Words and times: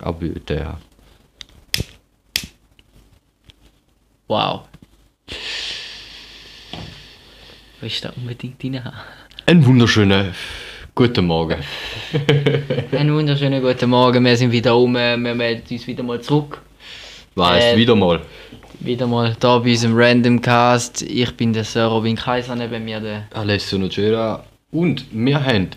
Aber 0.00 0.26
der. 0.28 0.78
Wow. 4.28 4.62
Was 7.80 7.92
ist 7.92 8.04
da 8.04 8.12
unbedingt 8.16 8.62
drin? 8.62 8.80
Einen 9.46 9.64
wunderschönen 9.64 10.34
guten 10.94 11.26
Morgen. 11.26 11.58
Einen 12.92 13.14
wunderschönen 13.14 13.62
guten 13.62 13.90
Morgen, 13.90 14.24
wir 14.24 14.36
sind 14.36 14.52
wieder 14.52 14.76
um, 14.76 14.94
wir 14.94 15.16
melden 15.16 15.62
uns 15.70 15.86
wieder 15.86 16.02
mal 16.02 16.20
zurück. 16.20 16.60
Weißt 17.34 17.74
Äh, 17.74 17.76
wieder 17.76 17.94
mal. 17.94 18.20
Wieder 18.80 19.06
mal 19.06 19.36
da 19.40 19.58
bei 19.58 19.70
unserem 19.70 19.96
Random 19.96 20.40
Cast. 20.40 21.02
Ich 21.02 21.36
bin 21.36 21.52
der 21.52 21.64
Sir 21.64 21.84
Robin 21.86 22.16
Kaiser, 22.16 22.54
neben 22.56 22.84
mir 22.84 23.00
der. 23.00 23.28
Alessio 23.32 23.78
Nocera. 23.78 24.44
Und 24.70 25.06
wir 25.12 25.42
haben, 25.42 25.70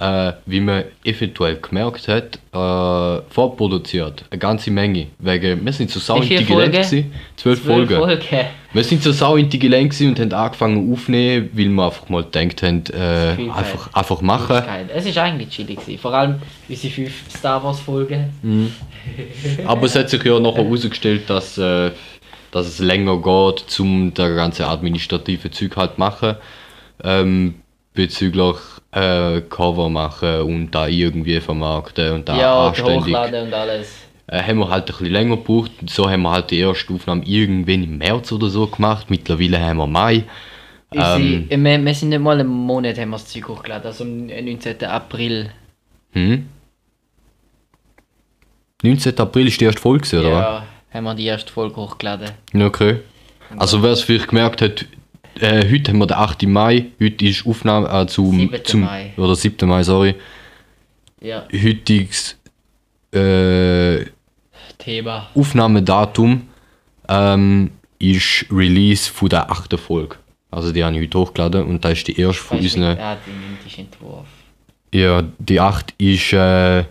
äh, 0.00 0.32
wie 0.46 0.60
man 0.60 0.84
eventuell 1.04 1.56
gemerkt 1.56 2.08
hat, 2.08 2.38
äh, 2.52 3.22
vorproduziert. 3.28 4.24
Eine 4.30 4.38
ganze 4.38 4.70
Menge. 4.70 5.08
Wegen, 5.18 5.62
wir 5.62 5.72
sind 5.74 5.90
so 5.90 6.00
sau 6.00 6.16
intelligent 6.22 6.72
gewesen. 6.72 7.12
Zwölf 7.36 7.62
Folgen. 7.62 7.96
Folgen. 7.96 8.46
Wir 8.72 8.84
sind 8.84 9.02
so 9.02 9.12
sau 9.12 9.36
intelligent 9.36 9.90
gewesen 9.90 10.08
und 10.08 10.20
haben 10.20 10.32
angefangen 10.32 10.90
aufzunehmen, 10.90 11.50
weil 11.52 11.68
wir 11.68 11.84
einfach 11.84 12.08
mal 12.08 12.22
gedacht 12.22 12.62
haben, 12.62 12.82
äh, 12.94 13.50
einfach, 13.50 13.92
einfach 13.92 14.20
machen. 14.22 14.62
Es 14.94 15.14
war 15.14 15.24
eigentlich 15.24 15.50
chillig. 15.50 15.80
Gewesen. 15.80 15.98
Vor 15.98 16.14
allem 16.14 16.36
unsere 16.66 16.94
fünf 16.94 17.12
Star 17.36 17.62
Wars 17.62 17.80
Folgen. 17.80 18.72
Aber 19.66 19.84
es 19.84 19.94
hat 19.94 20.08
sich 20.08 20.24
ja 20.24 20.40
nachher 20.40 20.64
herausgestellt, 20.64 21.28
dass, 21.28 21.58
äh, 21.58 21.90
dass 22.52 22.66
es 22.66 22.78
länger 22.78 23.18
geht, 23.18 23.80
um 23.80 24.14
das 24.14 24.34
ganze 24.34 24.66
administrative 24.66 25.50
Zeug 25.50 25.76
halt 25.76 25.98
machen. 25.98 26.36
Ähm, 27.04 27.56
bezüglich 27.92 28.56
äh, 28.92 29.40
Cover 29.42 29.88
machen 29.88 30.40
und 30.42 30.70
da 30.72 30.86
irgendwie 30.88 31.40
vermarkten 31.40 32.12
und 32.12 32.28
da 32.28 32.36
Ja, 32.38 32.66
anständig. 32.68 33.02
hochladen 33.04 33.46
und 33.46 33.54
alles. 33.54 33.94
Äh, 34.26 34.42
haben 34.42 34.58
wir 34.58 34.68
halt 34.68 34.84
ein 34.84 34.86
bisschen 34.86 35.06
länger 35.12 35.36
gebraucht. 35.36 35.70
So 35.88 36.08
haben 36.10 36.22
wir 36.22 36.30
halt 36.32 36.50
die 36.50 36.58
erste 36.60 36.92
Aufnahme 36.94 37.24
irgendwann 37.24 37.82
im 37.84 37.98
März 37.98 38.30
oder 38.32 38.48
so 38.48 38.66
gemacht. 38.66 39.10
Mittlerweile 39.10 39.60
haben 39.60 39.78
wir 39.78 39.86
Mai. 39.86 40.24
Ähm, 40.92 41.46
Unsere- 41.50 41.62
wir, 41.64 41.84
wir 41.84 41.94
sind 41.94 42.08
nicht 42.08 42.20
mal 42.20 42.38
einen 42.40 42.48
Monat 42.48 42.98
haben 42.98 43.10
wir 43.10 43.16
das 43.16 43.26
Zeug 43.26 43.46
hochgeladen, 43.48 43.86
also 43.86 44.02
am 44.04 44.26
19. 44.26 44.84
April. 44.84 45.50
Hm? 46.12 46.48
19. 48.82 49.18
April 49.18 49.46
ist 49.48 49.60
die 49.60 49.64
erste 49.66 49.80
Folge, 49.80 50.18
oder? 50.18 50.30
Ja, 50.30 50.66
haben 50.92 51.04
wir 51.04 51.14
die 51.14 51.26
erste 51.26 51.52
Folge 51.52 51.76
hochgeladen. 51.76 52.30
Okay. 52.54 53.00
Also 53.58 53.82
wer 53.82 53.90
es 53.90 54.02
vielleicht 54.02 54.28
gemerkt 54.28 54.62
hat, 54.62 54.86
äh, 55.40 55.70
heute 55.70 55.92
haben 55.92 55.98
wir 55.98 56.06
den 56.06 56.16
8. 56.16 56.42
Mai, 56.46 56.86
heute 57.00 57.26
ist 57.26 57.46
Aufnahme 57.46 57.88
äh, 57.88 58.06
zum, 58.06 58.38
7. 58.38 58.64
zum 58.64 58.80
Mai. 58.82 59.12
oder 59.16 59.34
7. 59.34 59.68
Mai, 59.68 59.82
sorry. 59.82 60.14
Ja, 61.20 61.46
Heutiges 61.52 62.38
äh, 63.12 64.04
Thema. 64.78 65.28
Aufnahmedatum 65.34 66.48
ähm, 67.08 67.70
ist 67.98 68.46
Release 68.50 69.10
von 69.10 69.28
der 69.28 69.50
8. 69.50 69.78
Folge. 69.78 70.16
Also 70.50 70.72
die 70.72 70.82
habe 70.82 70.96
ich 70.96 71.02
heute 71.02 71.18
hochgeladen 71.18 71.64
und 71.64 71.84
da 71.84 71.90
ist 71.90 72.06
die 72.08 72.18
erste 72.18 72.42
von 72.42 72.58
unseren. 72.58 72.96
Ja, 72.96 73.16
die 73.16 73.80
Entwurf. 73.80 74.26
Ja, 74.92 75.22
die 75.38 75.60
8 75.60 75.94
ist 75.98 76.32
äh, 76.32 76.84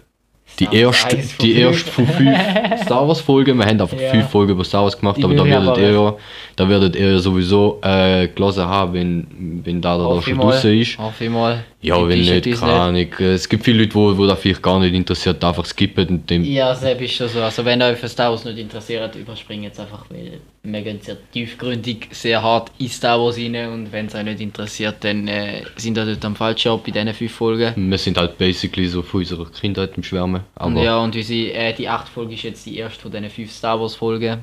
die 0.59 0.65
Wars 0.85 1.03
erste, 1.03 1.15
die 1.15 1.53
fünf. 1.53 1.57
erste 1.57 1.91
von 1.91 2.07
fünf 2.07 2.37
Star 2.83 3.07
Wars 3.07 3.21
Folgen. 3.21 3.57
Wir 3.57 3.65
haben 3.65 3.79
einfach 3.79 3.99
Ja. 3.99 4.09
fünf 4.11 4.29
Folgen 4.29 4.51
über 4.51 4.63
Star 4.63 4.83
Wars 4.83 4.97
gemacht, 4.97 5.17
Die 5.17 5.23
aber 5.23 5.35
da 5.35 5.45
werdet 5.45 5.77
ihr 5.77 5.91
ja, 5.91 6.15
da 6.55 6.69
werdet 6.69 6.95
ihr 6.95 7.11
ja 7.13 7.19
sowieso 7.19 7.79
äh, 7.81 8.27
gelesen 8.27 8.65
haben, 8.65 8.93
wenn, 8.93 9.61
wenn 9.63 9.81
da, 9.81 9.97
da, 9.97 10.13
da 10.15 10.21
schon 10.21 10.37
draußen 10.37 10.79
ist. 10.79 10.97
Hoffe 10.97 11.23
ich 11.25 11.29
mal. 11.29 11.63
Ja, 11.81 11.97
Die 11.97 12.09
wenn 12.09 12.19
nicht, 12.19 12.59
keine 12.59 12.73
Ahnung. 12.73 13.07
Es 13.19 13.47
gibt 13.47 13.63
viele 13.63 13.83
Leute, 13.83 13.95
wo, 13.95 14.17
wo 14.17 14.25
das 14.27 14.37
vielleicht 14.39 14.61
gar 14.61 14.79
nicht 14.81 14.93
interessiert, 14.93 15.41
einfach 15.41 15.63
skippen 15.65 16.07
und 16.09 16.29
dem. 16.29 16.43
Ja, 16.43 16.75
selbst 16.75 17.03
ist 17.05 17.13
schon 17.13 17.29
so. 17.29 17.41
Also 17.41 17.63
wenn 17.63 17.81
euch 17.81 17.97
für 17.97 18.09
Star 18.09 18.31
Wars 18.31 18.43
nicht 18.43 18.57
interessiert, 18.57 19.15
überspringt 19.15 19.63
jetzt 19.63 19.79
einfach, 19.79 20.05
weil 20.09 20.41
wir 20.63 20.81
gehen 20.81 20.99
sehr 21.01 21.15
tiefgründig, 21.31 22.09
sehr 22.11 22.43
hart 22.43 22.69
in 22.79 22.89
Star 22.89 23.17
Wars 23.17 23.37
rein 23.37 23.55
und 23.71 23.93
wenn 23.93 24.07
es 24.07 24.15
euch 24.15 24.25
nicht 24.25 24.41
interessiert, 24.41 24.97
dann 25.05 25.29
äh, 25.29 25.63
sind 25.77 25.97
ihr 25.97 26.05
dort 26.05 26.25
am 26.25 26.35
falschen 26.35 26.67
Ort 26.67 26.83
bei 26.83 26.91
diesen 26.91 27.13
fünf 27.13 27.31
Folgen. 27.31 27.89
Wir 27.89 27.97
sind 27.97 28.17
halt 28.17 28.37
basically 28.37 28.87
so 28.87 29.01
von 29.01 29.21
unserer 29.21 29.45
Kindheit 29.49 29.95
im 29.95 30.03
Schwärmen. 30.03 30.41
Aber 30.55 30.81
ja, 30.83 30.97
und 30.99 31.15
unsere, 31.15 31.53
äh, 31.53 31.73
die 31.73 31.87
achte 31.87 32.11
Folge 32.11 32.33
ist 32.33 32.43
jetzt 32.43 32.65
die 32.65 32.77
erste 32.77 32.99
von 32.99 33.11
diesen 33.11 33.29
fünf 33.29 33.53
Star 33.53 33.79
Wars 33.79 33.95
Folgen. 33.95 34.39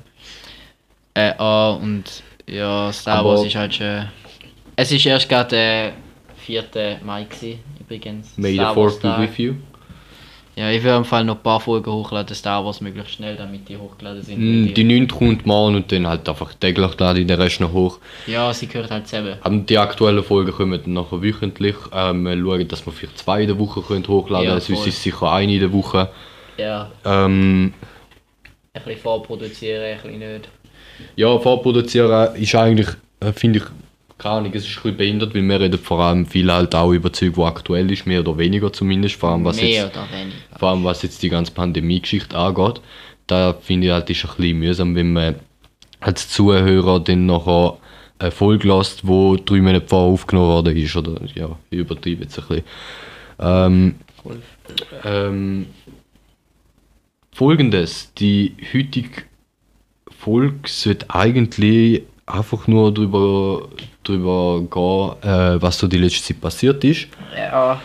Äh, 1.12 1.32
ah, 1.36 1.72
und 1.72 2.04
ja, 2.46 2.90
Star 2.94 3.18
Aber- 3.18 3.30
Wars 3.32 3.44
ist 3.44 3.56
halt 3.56 3.74
schon... 3.74 4.06
Es 4.78 4.90
ist 4.90 5.04
erst 5.04 5.28
gerade 5.28 5.50
der 5.50 5.92
4. 6.46 6.64
Mai 7.04 7.24
gewesen, 7.24 7.58
übrigens. 7.80 8.36
May 8.36 8.52
the 8.52 8.56
Star 8.58 8.74
Fourth 8.74 9.02
Wars 9.04 9.16
be 9.16 9.22
with 9.22 9.38
you. 9.38 9.54
Ja, 10.58 10.70
ich 10.70 10.82
will 10.82 10.92
am 10.92 11.04
Fall 11.04 11.22
noch 11.24 11.36
ein 11.36 11.42
paar 11.42 11.60
Folgen 11.60 11.92
hochladen, 11.92 12.34
Star 12.34 12.64
Wars 12.64 12.80
möglichst 12.80 13.12
schnell, 13.16 13.36
damit 13.36 13.68
die 13.68 13.76
hochgeladen 13.76 14.22
sind. 14.22 14.38
Mm, 14.38 14.72
Die 14.72 14.84
9 14.84 15.06
kommt 15.06 15.44
morgen 15.44 15.74
und 15.76 15.92
dann 15.92 16.06
halt 16.06 16.26
einfach 16.26 16.54
täglich 16.54 16.98
lade 16.98 17.20
ich 17.20 17.26
den 17.26 17.38
Rest 17.38 17.60
noch 17.60 17.72
hoch. 17.74 17.98
Ja, 18.26 18.54
sie 18.54 18.66
gehört 18.66 18.90
halt 18.90 19.06
zusammen. 19.06 19.34
Aber 19.42 19.54
die 19.56 19.76
aktuellen 19.76 20.24
Folgen 20.24 20.52
kommen 20.52 20.80
dann 20.82 20.94
nachher 20.94 21.22
wöchentlich. 21.22 21.74
Ähm, 21.92 22.22
wir 22.22 22.38
schauen, 22.38 22.68
dass 22.68 22.86
wir 22.86 22.92
vielleicht 22.92 23.18
zwei 23.18 23.42
in 23.42 23.48
der 23.48 23.58
Woche 23.58 23.82
können 23.82 24.08
hochladen 24.08 24.44
Ja, 24.46 24.50
können. 24.52 24.62
Sonst 24.62 24.78
voll. 24.78 24.88
ist 24.88 25.02
sicher 25.02 25.30
eine 25.30 25.52
in 25.52 25.60
der 25.60 25.72
Woche. 25.74 26.08
Ja, 26.56 26.90
Ähm, 27.04 27.74
ein 28.72 28.82
bisschen 28.82 29.00
vorproduzieren, 29.02 29.82
ein 29.84 30.00
bisschen 30.00 30.18
nicht. 30.20 30.48
ja, 31.16 31.38
vorproduzieren 31.38 32.34
ist 32.34 32.54
eigentlich, 32.54 32.88
äh, 33.20 33.32
finde 33.34 33.58
ich, 33.58 33.64
keine 34.18 34.36
Ahnung, 34.36 34.52
es 34.54 34.64
ist 34.66 34.76
ein 34.76 34.82
bisschen 34.82 34.96
behindert, 34.96 35.34
weil 35.34 35.42
wir 35.42 35.60
reden 35.60 35.78
vor 35.78 36.00
allem 36.00 36.26
viel 36.26 36.50
halt 36.52 36.74
auch 36.74 36.92
über 36.92 37.12
Zeug, 37.12 37.34
die 37.34 37.42
aktuell 37.42 37.90
ist, 37.90 38.06
mehr 38.06 38.20
oder 38.20 38.38
weniger 38.38 38.72
zumindest. 38.72 39.16
Vor 39.16 39.30
allem 39.30 39.44
was, 39.44 39.56
Mehr 39.56 39.68
jetzt, 39.68 39.96
oder 39.96 40.06
weniger. 40.10 40.36
vor 40.58 40.70
allem, 40.70 40.84
was 40.84 41.02
jetzt 41.02 41.22
die 41.22 41.28
ganze 41.28 41.52
Pandemie-Geschichte 41.52 42.36
angeht. 42.36 42.80
Da 43.26 43.54
finde 43.54 43.88
ich 43.88 43.92
halt, 43.92 44.08
ist 44.08 44.24
ein 44.24 44.30
bisschen 44.36 44.58
mühsam, 44.58 44.94
wenn 44.94 45.12
man 45.12 45.34
als 46.00 46.28
Zuhörer 46.28 47.00
dann 47.00 47.26
nachher 47.26 47.76
eine 48.18 48.30
Folge 48.30 48.68
lässt, 48.68 49.02
die 49.02 49.36
drei 49.44 49.60
Monate 49.60 49.86
vorher 49.86 50.12
aufgenommen 50.12 50.48
worden 50.48 50.76
ist. 50.76 50.96
Oder 50.96 51.20
ja, 51.34 51.50
ich 51.70 51.78
übertreibe 51.78 52.22
jetzt 52.22 52.38
ein 52.38 52.46
bisschen. 52.46 52.64
Ähm, 53.38 53.94
Cool. 54.24 54.42
Ähm, 55.04 55.66
Folgendes, 57.32 58.12
die 58.14 58.56
heutige 58.74 59.22
Folge 60.08 60.68
sollte 60.68 61.10
eigentlich 61.10 62.02
einfach 62.26 62.66
nur 62.66 62.92
darüber, 62.92 63.68
darüber 64.02 64.60
gehen, 64.62 65.30
äh, 65.30 65.62
was 65.62 65.78
so 65.78 65.86
die 65.86 65.98
letzte 65.98 66.22
Zeit 66.22 66.40
passiert 66.40 66.84
ist. 66.84 67.08
Ja, 67.36 67.80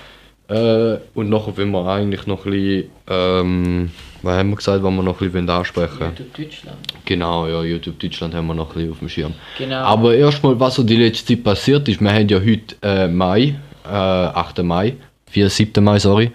Äh, 0.49 0.99
und 1.13 1.29
nachher 1.29 1.55
wollen 1.55 1.71
wir 1.71 1.87
eigentlich 1.87 2.27
noch 2.27 2.45
ein 2.45 2.51
bisschen, 2.51 2.89
ähm, 3.07 3.89
was 4.21 4.35
haben 4.37 4.49
wir 4.49 4.57
gesagt, 4.57 4.83
was 4.83 4.91
wir 4.91 5.01
noch 5.01 5.21
ein 5.21 5.31
bisschen 5.31 5.49
ansprechen 5.49 5.99
wollen? 6.01 6.11
YouTube 6.17 6.33
Deutschland. 6.35 6.77
Genau, 7.05 7.47
ja, 7.47 7.63
YouTube 7.63 7.97
Deutschland 7.99 8.33
haben 8.35 8.47
wir 8.47 8.53
noch 8.53 8.69
ein 8.71 8.73
bisschen 8.73 8.91
auf 8.91 8.99
dem 8.99 9.07
Schirm. 9.07 9.33
Genau. 9.57 9.77
Aber 9.77 10.13
erstmal, 10.13 10.59
was 10.59 10.75
so 10.75 10.83
die 10.83 10.97
letzte 10.97 11.35
Zeit 11.35 11.43
passiert 11.45 11.87
ist, 11.87 12.01
wir 12.01 12.11
haben 12.11 12.27
ja 12.27 12.37
heute 12.37 12.75
äh, 12.81 13.07
Mai, 13.07 13.55
äh, 13.85 13.87
8. 13.87 14.61
Mai, 14.63 14.97
4. 15.27 15.49
7. 15.49 15.81
Mai, 15.81 15.99
sorry. 15.99 16.31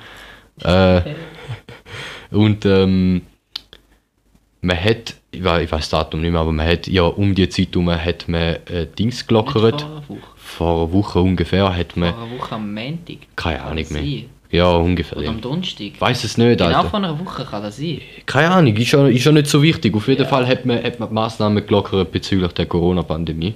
Äh, 0.65 1.03
und 2.31 2.65
ähm, 2.65 3.21
man 4.62 4.83
hat, 4.83 5.15
ich 5.36 5.44
weiß, 5.44 5.62
ich 5.64 5.72
weiß 5.72 5.80
das 5.80 5.91
Datum 5.91 6.20
nicht 6.22 6.30
mehr, 6.32 6.41
aber 6.41 6.52
man 6.52 6.66
hat 6.66 6.86
ja 6.86 7.02
um 7.02 7.34
die 7.34 7.48
Zeit 7.48 7.69
herum 7.72 7.91
hat 7.91 8.28
man 8.28 8.41
äh, 8.41 8.86
Dings 8.98 9.26
gelockert. 9.26 9.80
Vor 9.82 9.91
einer 9.91 10.08
Woche. 10.08 10.19
Vor 10.36 10.82
einer 10.84 10.92
Woche 10.92 11.20
ungefähr 11.20 11.76
hat 11.76 11.97
man, 11.97 12.12
Vor 12.14 12.22
einer 12.24 12.38
Woche 12.38 12.54
am 12.54 12.74
Montag. 12.74 13.16
keine 13.36 13.62
Ahnung 13.62 13.74
mehr. 13.76 13.84
sein? 14.02 14.24
Ja, 14.50 14.70
ungefähr. 14.76 15.19
Oder 15.19 15.26
Ja. 15.26 15.30
am 15.32 15.41
Donnerstag. 15.41 15.92
Weiß 15.98 16.22
es 16.24 16.38
nicht, 16.38 16.58
Genau 16.58 16.76
Alter. 16.76 16.88
vor 16.91 16.98
einer 17.00 17.19
Woche 17.19 17.44
kann 17.44 17.62
das 17.62 17.76
sein. 17.78 18.00
Keine 18.26 18.50
Ahnung, 18.52 18.76
ist 18.76 18.92
ja, 18.92 19.06
ist 19.08 19.24
ja 19.24 19.32
nicht 19.32 19.48
so 19.48 19.60
wichtig. 19.62 19.94
Auf 19.94 20.06
jeden 20.06 20.24
Fall 20.26 20.47
hat 20.47 20.64
man, 20.64 20.82
hat 20.82 21.00
man 21.00 21.08
die 21.08 21.14
Massnahmen 21.14 21.66
gelockert 21.66 22.12
bezüglich 22.12 22.53
der 22.53 22.66
Corona-Pandemie. 22.66 23.54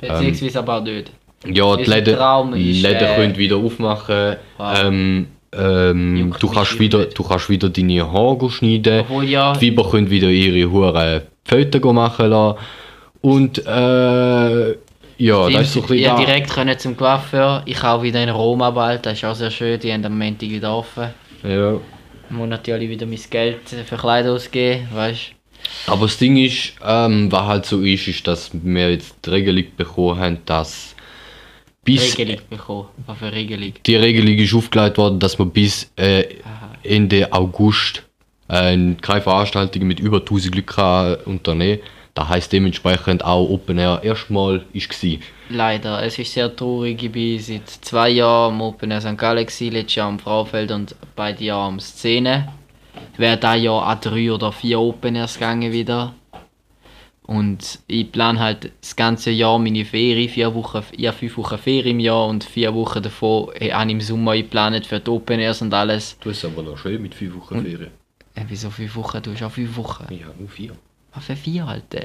Beziehungsweise 0.00 0.58
aber 0.58 0.78
auch 0.78 0.82
nicht. 0.84 1.10
Ja, 1.46 1.76
die 1.76 1.84
Läden, 1.84 2.16
Läden 2.54 3.06
äh, 3.06 3.16
können 3.16 3.36
wieder 3.36 3.56
aufmachen. 3.56 4.36
wow. 4.56 4.82
Ähm, 4.82 5.26
ähm, 5.56 6.34
du, 6.38 6.48
kannst 6.48 6.78
wieder, 6.78 6.98
nicht. 6.98 7.18
du 7.18 7.22
kannst 7.22 7.48
wieder 7.48 7.68
deine 7.68 8.10
Haare 8.10 8.50
schneiden. 8.50 9.00
Obwohl 9.00 9.24
ja, 9.24 9.52
Die 9.54 9.70
Weiber 9.70 9.90
können 9.90 10.10
wieder 10.10 10.28
ihre 10.28 10.70
Huren 10.70 11.22
Fotos 11.44 11.92
machen 11.92 12.30
lassen. 12.30 12.58
Und 13.20 13.58
äh, 13.66 14.76
ja, 15.16 15.48
das 15.48 15.62
ist 15.62 15.72
so 15.72 15.80
ein 15.80 15.86
bisschen 15.86 15.98
ja, 15.98 16.16
direkt 16.16 16.50
können 16.50 16.78
zum 16.78 16.96
Coiffeur. 16.96 17.62
Ich 17.66 17.82
auch 17.82 18.02
wieder 18.02 18.22
in 18.22 18.28
Roma 18.28 18.70
bald, 18.70 19.06
das 19.06 19.14
ist 19.14 19.24
auch 19.24 19.34
sehr 19.34 19.50
schön. 19.50 19.78
Die 19.80 19.92
haben 19.92 20.04
am 20.04 20.18
Montag 20.18 20.48
wieder 20.48 20.76
offen. 20.76 21.08
Ja. 21.42 21.74
Ich 21.74 22.36
muss 22.36 22.48
natürlich 22.48 22.88
wieder 22.88 23.06
mein 23.06 23.20
Geld 23.30 23.60
für 23.68 23.96
Kleider 23.96 24.32
ausgeben, 24.32 24.88
weißt 24.92 25.32
Aber 25.86 26.06
das 26.06 26.18
Ding 26.18 26.36
ist, 26.36 26.72
ähm, 26.84 27.30
was 27.30 27.46
halt 27.46 27.66
so 27.66 27.80
ist, 27.80 28.08
ist, 28.08 28.26
dass 28.26 28.50
wir 28.52 28.90
jetzt 28.90 29.14
die 29.24 29.30
Regelung 29.30 29.64
bekommen 29.76 30.18
haben, 30.18 30.38
dass 30.46 30.93
bis 31.84 32.18
Regelung 32.18 32.42
bekommen. 32.48 32.88
Was 33.06 33.18
für 33.18 33.32
Regelung? 33.32 33.72
die 33.84 33.96
Regelung 33.96 34.36
ist 34.36 34.54
aufgelegt 34.54 34.98
worden, 34.98 35.18
dass 35.18 35.38
wir 35.38 35.46
bis 35.46 35.90
äh, 35.96 36.24
Ende 36.82 37.32
August 37.32 38.02
äh, 38.48 38.94
keine 39.00 39.20
Veranstaltungen 39.20 39.86
mit 39.86 40.00
über 40.00 40.18
1000 40.18 40.54
Leuten 40.54 40.66
kann 40.66 41.16
unternehmen 41.24 41.80
Das 42.14 42.28
heisst 42.28 42.52
dementsprechend 42.52 43.24
auch 43.24 43.48
Open 43.48 43.78
Air 43.78 44.00
erstmal 44.02 44.64
gsi. 44.72 45.20
Leider, 45.48 46.02
es 46.02 46.18
ist 46.18 46.32
sehr 46.32 46.54
traurig. 46.54 47.02
Ich 47.02 47.12
bin 47.12 47.38
seit 47.38 47.68
zwei 47.68 48.10
Jahren 48.10 48.54
am 48.54 48.60
Open 48.60 48.90
Air 48.90 49.00
St. 49.00 49.18
Gallen, 49.18 49.44
gewesen, 49.44 49.72
letztes 49.72 49.96
Jahr 49.96 50.08
am 50.08 50.18
Fraufeld 50.18 50.70
und 50.70 50.94
beide 51.16 51.44
Jahre 51.44 51.66
am 51.68 51.80
Szene. 51.80 52.48
wäre 53.16 53.36
da 53.36 53.54
Jahr 53.54 53.86
an 53.86 53.98
drei 54.00 54.32
oder 54.32 54.52
vier 54.52 54.80
Open 54.80 55.16
Airs 55.16 55.34
gegangen 55.34 55.72
wieder. 55.72 56.14
Und 57.26 57.78
ich 57.86 58.12
plane 58.12 58.38
halt 58.38 58.70
das 58.82 58.94
ganze 58.96 59.30
Jahr 59.30 59.58
meine 59.58 59.84
Ferien, 59.86 60.28
vier 60.28 60.54
Wochen, 60.54 60.82
ja, 60.96 61.10
fünf 61.10 61.36
Wochen 61.38 61.56
Ferien 61.56 61.96
im 61.96 62.00
Jahr 62.00 62.26
und 62.26 62.44
vier 62.44 62.74
Wochen 62.74 63.02
davon 63.02 63.48
habe 63.48 63.84
ich 63.86 63.90
im 63.92 64.00
Sommer 64.00 64.36
geplant 64.36 64.86
für 64.86 65.00
die 65.00 65.10
Open 65.10 65.40
Airs 65.40 65.62
und 65.62 65.72
alles. 65.72 66.18
Du 66.20 66.30
hast 66.30 66.44
aber 66.44 66.62
noch 66.62 66.76
schön 66.76 67.00
mit 67.00 67.14
fünf 67.14 67.34
Wochen 67.36 67.62
Ferien. 67.62 67.90
Äh, 68.34 68.42
wieso 68.48 68.68
fünf 68.68 68.94
Wochen? 68.96 69.22
Du 69.22 69.32
hast 69.32 69.42
auch 69.42 69.50
fünf 69.50 69.74
Wochen. 69.76 70.04
Ja, 70.12 70.26
nur 70.38 70.48
vier. 70.48 70.72
Was 71.14 71.24
für 71.24 71.36
vier, 71.36 71.66
Alter? 71.66 72.04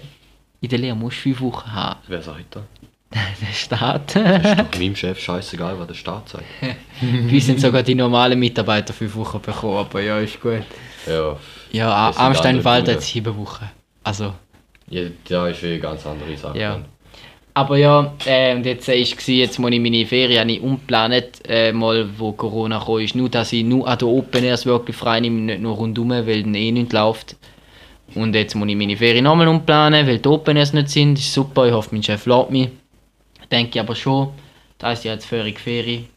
In 0.62 0.69
der 0.69 0.80
Lehre 0.80 0.95
musst 0.95 1.18
du 1.18 1.22
fünf 1.22 1.42
Wochen 1.42 1.72
haben. 1.72 2.00
Wer 2.07 2.22
sagt 2.22 2.56
das? 2.56 2.63
Der 3.42 3.54
Staat. 3.54 4.15
Ist 4.15 4.60
doch 4.60 4.80
meinem 4.80 4.95
Chef 4.95 5.19
scheißegal, 5.19 5.80
was 5.80 5.88
der 5.88 5.95
Staat 5.95 6.30
sagt. 6.30 6.44
Wir 7.01 7.42
sind 7.42 7.60
sogar 7.60 7.81
die 7.81 7.95
normalen 7.95 8.38
Mitarbeiter 8.39 8.94
fünf 8.94 9.15
Wochen 9.15 9.42
bekommen, 9.42 9.77
aber 9.77 10.00
ja, 10.01 10.19
ist 10.19 10.39
gut. 10.39 10.62
Ja, 11.07 11.36
Ja, 11.72 12.07
Das 12.10 12.18
Amsteinwald 12.18 12.81
andere 12.81 12.95
hat 12.98 13.01
sieben 13.04 13.36
Wochen. 13.36 13.68
Also, 14.04 14.36
ja 14.89 15.03
da 15.27 15.47
ist 15.47 15.63
eine 15.63 15.80
ganz 15.80 16.06
andere 16.06 16.36
Sache. 16.38 16.59
Ja. 16.59 16.81
Aber 17.53 17.77
ja, 17.77 18.13
äh, 18.25 18.56
und 18.56 18.65
jetzt 18.65 18.88
äh, 18.88 19.03
gsi, 19.03 19.39
jetzt 19.39 19.59
muss 19.59 19.71
ich 19.71 19.80
meine 19.80 20.06
Ferien 20.06 20.39
habe 20.39 20.51
ich 20.51 20.62
umgeplant, 20.62 21.41
äh, 21.47 21.74
mal 21.74 22.07
wo 22.18 22.31
Corona 22.31 22.80
kam, 22.80 23.00
ist 23.00 23.15
nur, 23.15 23.27
dass 23.27 23.51
ich 23.51 23.63
nur 23.63 23.88
an 23.88 23.97
der 23.97 24.07
Open 24.07 24.44
Airs 24.44 24.65
wirklich 24.65 24.95
frei 24.95 25.19
nehme, 25.19 25.41
nicht 25.41 25.62
nur 25.62 25.75
rundum, 25.75 26.12
weil 26.12 26.44
dann 26.44 26.56
eh 26.56 26.71
nichts 26.71 26.94
läuft. 26.94 27.36
Und 28.15 28.33
jetzt 28.33 28.56
muss 28.56 28.69
ich 28.69 28.75
meine 28.75 28.95
Ferien 28.97 29.25
nochmal 29.25 29.47
umplanen, 29.47 30.07
weil 30.07 30.19
die 30.19 30.30
Open 30.30 30.57
Airs 30.57 30.74
nicht 30.74 30.89
sind. 30.89 31.19
Ist 31.19 31.33
super, 31.33 31.68
ich 31.68 31.74
hoffe, 31.74 31.89
mein 31.91 32.03
Chef 32.03 32.25
lässt 32.25 32.50
mich. 32.50 32.69
Denke 33.51 33.71
ich 33.74 33.80
aber 33.80 33.95
schon. 33.95 34.30
Da 34.77 34.94
ist 34.94 35.03
ja 35.03 35.13
jetzt 35.13 35.25
völlig 35.25 35.59
Ferien. 35.59 36.07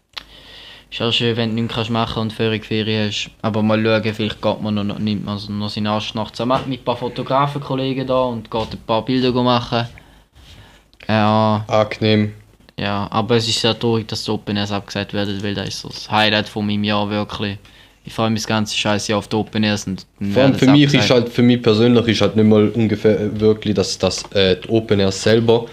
Ist 0.92 1.00
auch 1.00 1.10
schön, 1.10 1.34
wenn 1.38 1.56
du 1.56 1.62
nichts 1.62 1.74
kannst 1.74 1.90
machen 1.90 2.20
und 2.20 2.34
völlig 2.34 2.66
Ferien 2.66 3.08
hast. 3.08 3.30
Aber 3.40 3.62
mal 3.62 3.82
schauen, 3.82 4.14
vielleicht 4.14 4.42
geht 4.42 4.60
man 4.60 4.74
noch, 4.74 4.98
nimmt 4.98 5.24
man 5.24 5.40
noch 5.58 5.70
seinen 5.70 5.86
Arsch 5.86 6.14
nachts 6.14 6.38
am 6.38 6.48
mit 6.66 6.80
ein 6.80 6.84
paar 6.84 6.98
Fotografenkollegen 6.98 8.06
da 8.06 8.24
und 8.24 8.50
geht 8.50 8.72
ein 8.74 8.78
paar 8.86 9.02
Bilder 9.02 9.32
machen. 9.32 9.88
Ja, 11.08 11.64
Angenehm. 11.66 12.34
ja, 12.78 13.08
aber 13.10 13.36
es 13.36 13.48
ist 13.48 13.62
sehr 13.62 13.78
traurig, 13.78 14.06
dass 14.06 14.24
die 14.24 14.30
Open 14.30 14.58
Airs 14.58 14.70
abgesagt 14.70 15.14
werden, 15.14 15.42
weil 15.42 15.54
das 15.54 15.68
ist 15.68 15.80
so 15.80 15.88
das 15.88 16.10
Highlight 16.10 16.50
von 16.50 16.66
meinem 16.66 16.84
Jahr 16.84 17.08
wirklich. 17.08 17.56
Ich 18.04 18.12
freue 18.12 18.28
mich 18.28 18.42
das 18.42 18.48
ganze 18.48 18.76
scheiß 18.76 19.08
Jahr 19.08 19.18
auf 19.18 19.28
die 19.28 19.36
Open 19.36 19.64
Airs 19.64 19.86
und 19.86 20.04
Vor 20.34 20.42
allem 20.42 20.54
für 20.54 20.66
mich 20.66 20.84
abgesagt. 20.84 21.04
ist 21.04 21.10
halt, 21.10 21.28
für 21.30 21.42
mich 21.42 21.62
persönlich 21.62 22.06
ist 22.06 22.20
halt 22.20 22.36
nicht 22.36 22.46
mal 22.46 22.68
ungefähr 22.68 23.18
äh, 23.18 23.40
wirklich, 23.40 23.74
dass 23.74 23.96
das 23.96 24.30
äh, 24.32 24.56
die 24.56 24.68
Open 24.68 25.00
Air 25.00 25.10
selber 25.10 25.64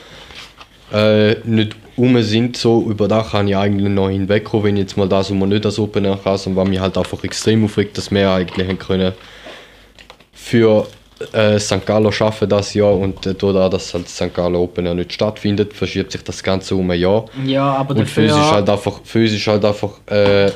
äh, 0.93 1.35
nicht 1.43 1.75
um 1.99 2.21
sind. 2.23 2.57
So 2.57 2.83
über 2.89 3.07
das 3.07 3.31
kann 3.31 3.47
ich 3.47 3.55
eigentlich 3.55 3.89
noch 3.89 4.09
hinwegkommen, 4.09 4.65
wenn 4.65 4.75
ich 4.77 4.83
jetzt 4.83 4.97
mal 4.97 5.07
das 5.07 5.29
um 5.29 5.39
nicht 5.47 5.65
das 5.65 5.77
Open 5.77 6.05
Air 6.05 6.19
kann, 6.23 6.37
sondern 6.37 6.63
was 6.63 6.69
mich 6.69 6.79
halt 6.79 6.97
einfach 6.97 7.23
extrem 7.23 7.65
aufregt, 7.65 7.97
dass 7.97 8.09
wir 8.11 8.31
eigentlich 8.31 8.67
haben 8.67 8.79
können 8.79 9.13
für 10.49 10.87
äh, 11.33 11.59
St. 11.59 11.85
Gallo 11.85 12.11
schaffen 12.11 12.49
das 12.49 12.73
Jahr 12.73 12.93
und 12.93 13.25
äh, 13.25 13.35
dadurch, 13.37 13.69
dass 13.69 13.93
halt 13.93 14.07
St. 14.09 14.33
Gallo 14.33 14.63
Open 14.63 14.85
Air 14.85 14.95
nicht 14.95 15.13
stattfindet, 15.13 15.73
verschiebt 15.73 16.11
sich 16.11 16.23
das 16.23 16.41
Ganze 16.41 16.75
um 16.75 16.89
ein 16.89 16.99
Jahr. 16.99 17.25
Ja, 17.45 17.73
aber 17.73 17.91
Und 17.91 17.99
dafür... 18.01 18.23
physisch 18.29 18.51
halt 18.51 18.69
einfach, 18.69 18.99
physisch 19.03 19.47
halt 19.47 19.65
einfach 19.65 19.91
äh, 20.07 20.51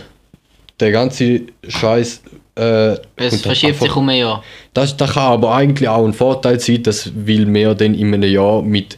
der 0.80 0.92
ganze 0.92 1.42
Scheiß. 1.68 2.24
Äh, 2.56 2.62
es 2.62 3.00
halt 3.18 3.34
verschiebt 3.42 3.74
einfach- 3.74 3.86
sich 3.86 3.96
um 3.96 4.10
ein 4.10 4.18
Jahr. 4.18 4.44
Das, 4.74 4.96
das 4.96 5.14
kann 5.14 5.34
aber 5.34 5.54
eigentlich 5.54 5.88
auch 5.90 6.06
ein 6.06 6.14
Vorteil 6.14 6.60
sein, 6.60 6.82
dass 6.84 7.12
weil 7.14 7.54
wir 7.54 7.76
dann 7.76 7.94
in 7.94 8.14
einem 8.14 8.24
Jahr 8.24 8.62
mit, 8.62 8.98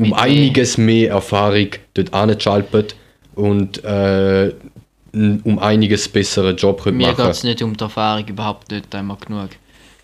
um 0.00 0.12
einiges 0.14 0.78
mehr 0.78 1.10
Erfahrung 1.10 1.68
dort 1.94 2.14
anschalten 2.14 2.86
und 3.34 3.84
äh, 3.84 4.52
um 5.12 5.58
einiges 5.58 6.08
besseren 6.08 6.56
Job 6.56 6.84
Mir 6.86 6.92
machen 6.92 7.16
geht 7.16 7.26
es 7.26 7.42
nicht 7.44 7.62
um 7.62 7.76
die 7.76 7.82
Erfahrung, 7.82 8.26
überhaupt 8.26 8.70
nicht 8.70 8.94
einmal 8.94 9.16
genug. 9.16 9.50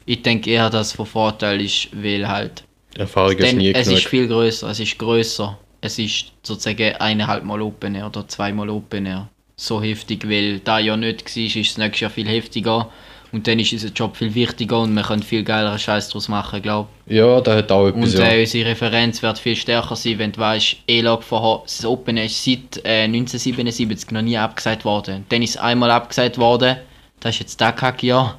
Ich 0.05 0.23
denke 0.23 0.51
eher, 0.51 0.71
dass 0.71 0.89
es 0.89 0.93
von 0.93 1.07
Vorteil 1.07 1.61
ist, 1.61 1.89
weil 1.93 2.27
halt... 2.29 2.65
Erfahrung 2.97 3.37
ist 3.37 3.55
nie 3.55 3.73
es 3.73 3.87
genug. 3.87 3.99
ist 3.99 4.09
viel 4.09 4.27
größer, 4.27 4.71
es 4.71 4.81
ist 4.81 4.99
größer. 4.99 5.59
Es 5.81 5.99
ist 5.99 6.33
sozusagen 6.43 6.97
eineinhalb 6.97 7.45
Mal 7.45 7.61
Open 7.61 7.95
Air 7.95 8.07
oder 8.07 8.27
zweimal 8.27 8.71
Open 8.71 9.07
Air. 9.07 9.29
So 9.57 9.83
heftig, 9.83 10.29
weil 10.29 10.61
da 10.61 10.79
ja 10.79 10.97
nicht 10.97 11.25
war, 11.25 11.43
ist 11.43 11.57
das 11.57 11.79
nächste 11.79 12.03
Jahr 12.03 12.11
viel 12.11 12.29
heftiger. 12.29 12.91
Und 13.37 13.47
dann 13.47 13.59
ist 13.59 13.71
unser 13.71 13.89
Job 13.89 14.17
viel 14.17 14.35
wichtiger 14.35 14.81
und 14.81 14.95
wir 14.95 15.03
können 15.03 15.23
viel 15.23 15.45
geileren 15.45 15.79
Scheiß 15.79 16.09
daraus 16.09 16.29
machen, 16.29 16.63
glaube 16.63 16.89
ja, 17.07 17.39
da 17.43 17.57
hat 17.57 17.71
auch 17.71 17.89
etwas. 17.89 18.15
Und 18.15 18.19
ja. 18.19 18.29
äh, 18.31 18.41
unsere 18.41 18.71
Referenz 18.71 19.23
wird 19.23 19.39
viel 19.39 19.55
stärker 19.55 19.95
sein, 19.95 20.19
wenn 20.19 20.33
du 20.33 20.41
weißt, 20.41 20.77
E-Log 20.89 21.23
vorher, 21.23 21.63
das 21.65 21.85
Open 21.85 22.17
ist 22.17 22.43
seit 22.43 22.83
äh, 22.83 23.05
1977 23.05 24.11
noch 24.13 24.23
nie 24.23 24.39
abgesagt 24.39 24.87
worden. 24.87 25.27
Dann 25.29 25.43
ist 25.43 25.51
es 25.51 25.57
einmal 25.59 25.91
abgesagt 25.91 26.39
worden, 26.39 26.79
das 27.21 27.35
ist 27.35 27.41
jetzt 27.41 27.61
das 27.61 27.77
Kackjahr. 27.77 28.39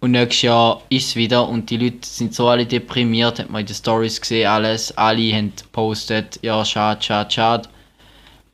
Und 0.00 0.10
nächstes 0.10 0.42
Jahr 0.42 0.82
ist 0.88 1.10
es 1.10 1.14
wieder 1.16 1.48
und 1.48 1.70
die 1.70 1.76
Leute 1.76 1.98
sind 2.02 2.34
so 2.34 2.48
alle 2.48 2.66
deprimiert, 2.66 3.38
hat 3.38 3.48
man 3.48 3.60
in 3.60 3.66
den 3.68 3.76
Stories 3.76 4.20
gesehen, 4.20 4.48
alles. 4.48 4.90
Alle 4.98 5.32
haben 5.32 5.52
gepostet, 5.56 6.40
ja, 6.42 6.64
schade, 6.64 7.00
schade, 7.00 7.30
schade. 7.30 7.68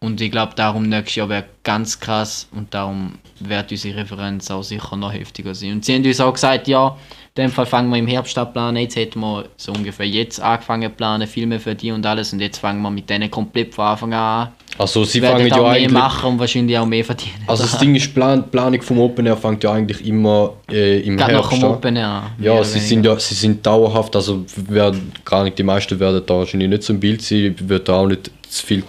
Und 0.00 0.20
ich 0.20 0.30
glaube, 0.30 0.52
darum 0.54 0.84
nächstes 0.84 1.16
Jahr 1.16 1.28
wäre 1.28 1.44
ganz 1.64 1.98
krass 1.98 2.48
und 2.52 2.72
darum 2.72 3.14
wird 3.40 3.72
unsere 3.72 3.98
Referenz 3.98 4.48
auch 4.50 4.62
sicher 4.62 4.96
noch 4.96 5.12
heftiger 5.12 5.54
sein. 5.54 5.72
Und 5.72 5.84
sie 5.84 5.94
haben 5.94 6.04
uns 6.04 6.20
auch 6.20 6.32
gesagt, 6.32 6.68
ja, 6.68 6.96
in 7.34 7.44
dem 7.44 7.50
Fall 7.50 7.66
fangen 7.66 7.90
wir 7.90 7.98
im 7.98 8.06
Herbst 8.06 8.38
an 8.38 8.52
planen. 8.52 8.76
Jetzt 8.76 8.94
hätten 8.94 9.20
wir 9.20 9.46
so 9.56 9.72
ungefähr 9.72 10.06
jetzt 10.06 10.40
angefangen 10.40 10.90
zu 10.90 10.96
planen, 10.96 11.26
Filme 11.26 11.58
für 11.58 11.74
die 11.74 11.90
und 11.90 12.06
alles. 12.06 12.32
Und 12.32 12.40
jetzt 12.40 12.58
fangen 12.58 12.80
wir 12.80 12.90
mit 12.90 13.10
denen 13.10 13.28
komplett 13.28 13.74
von 13.74 13.86
Anfang 13.86 14.14
an. 14.14 14.48
Also 14.76 15.02
sie 15.02 15.20
fangen 15.20 15.48
ja 15.48 15.56
mehr 15.56 15.66
eigentlich. 15.66 15.90
machen 15.90 16.30
und 16.30 16.38
wahrscheinlich 16.38 16.78
auch 16.78 16.86
mehr 16.86 17.04
verdienen. 17.04 17.42
Also 17.48 17.64
das 17.64 17.78
Ding 17.80 17.96
ist, 17.96 18.14
Plan, 18.14 18.48
Planung 18.48 18.80
vom 18.82 19.00
Open 19.00 19.26
Air 19.26 19.36
fängt 19.36 19.64
ja 19.64 19.72
eigentlich 19.72 20.06
immer 20.06 20.54
äh, 20.70 21.00
im 21.00 21.16
Gerade 21.16 21.34
noch 21.34 21.50
Herbst 21.50 21.64
am 21.64 21.70
an. 21.70 21.76
Open 21.76 21.96
Air. 21.96 22.22
Ja, 22.40 22.62
sie 22.62 22.78
sind 22.78 23.04
ja, 23.04 23.18
sie 23.18 23.34
sind 23.34 23.66
dauerhaft, 23.66 24.14
also 24.14 24.44
werden, 24.68 25.12
gar 25.24 25.42
nicht, 25.42 25.58
die 25.58 25.64
meisten 25.64 25.98
werden 25.98 26.22
da 26.24 26.34
wahrscheinlich 26.38 26.68
nicht 26.68 26.84
so 26.84 26.92
im 26.92 27.00
Bild 27.00 27.22
sein, 27.22 27.56
würde 27.58 27.84
da 27.84 27.94
auch 27.94 28.06
nicht 28.06 28.30
zu 28.48 28.64
viel 28.64 28.84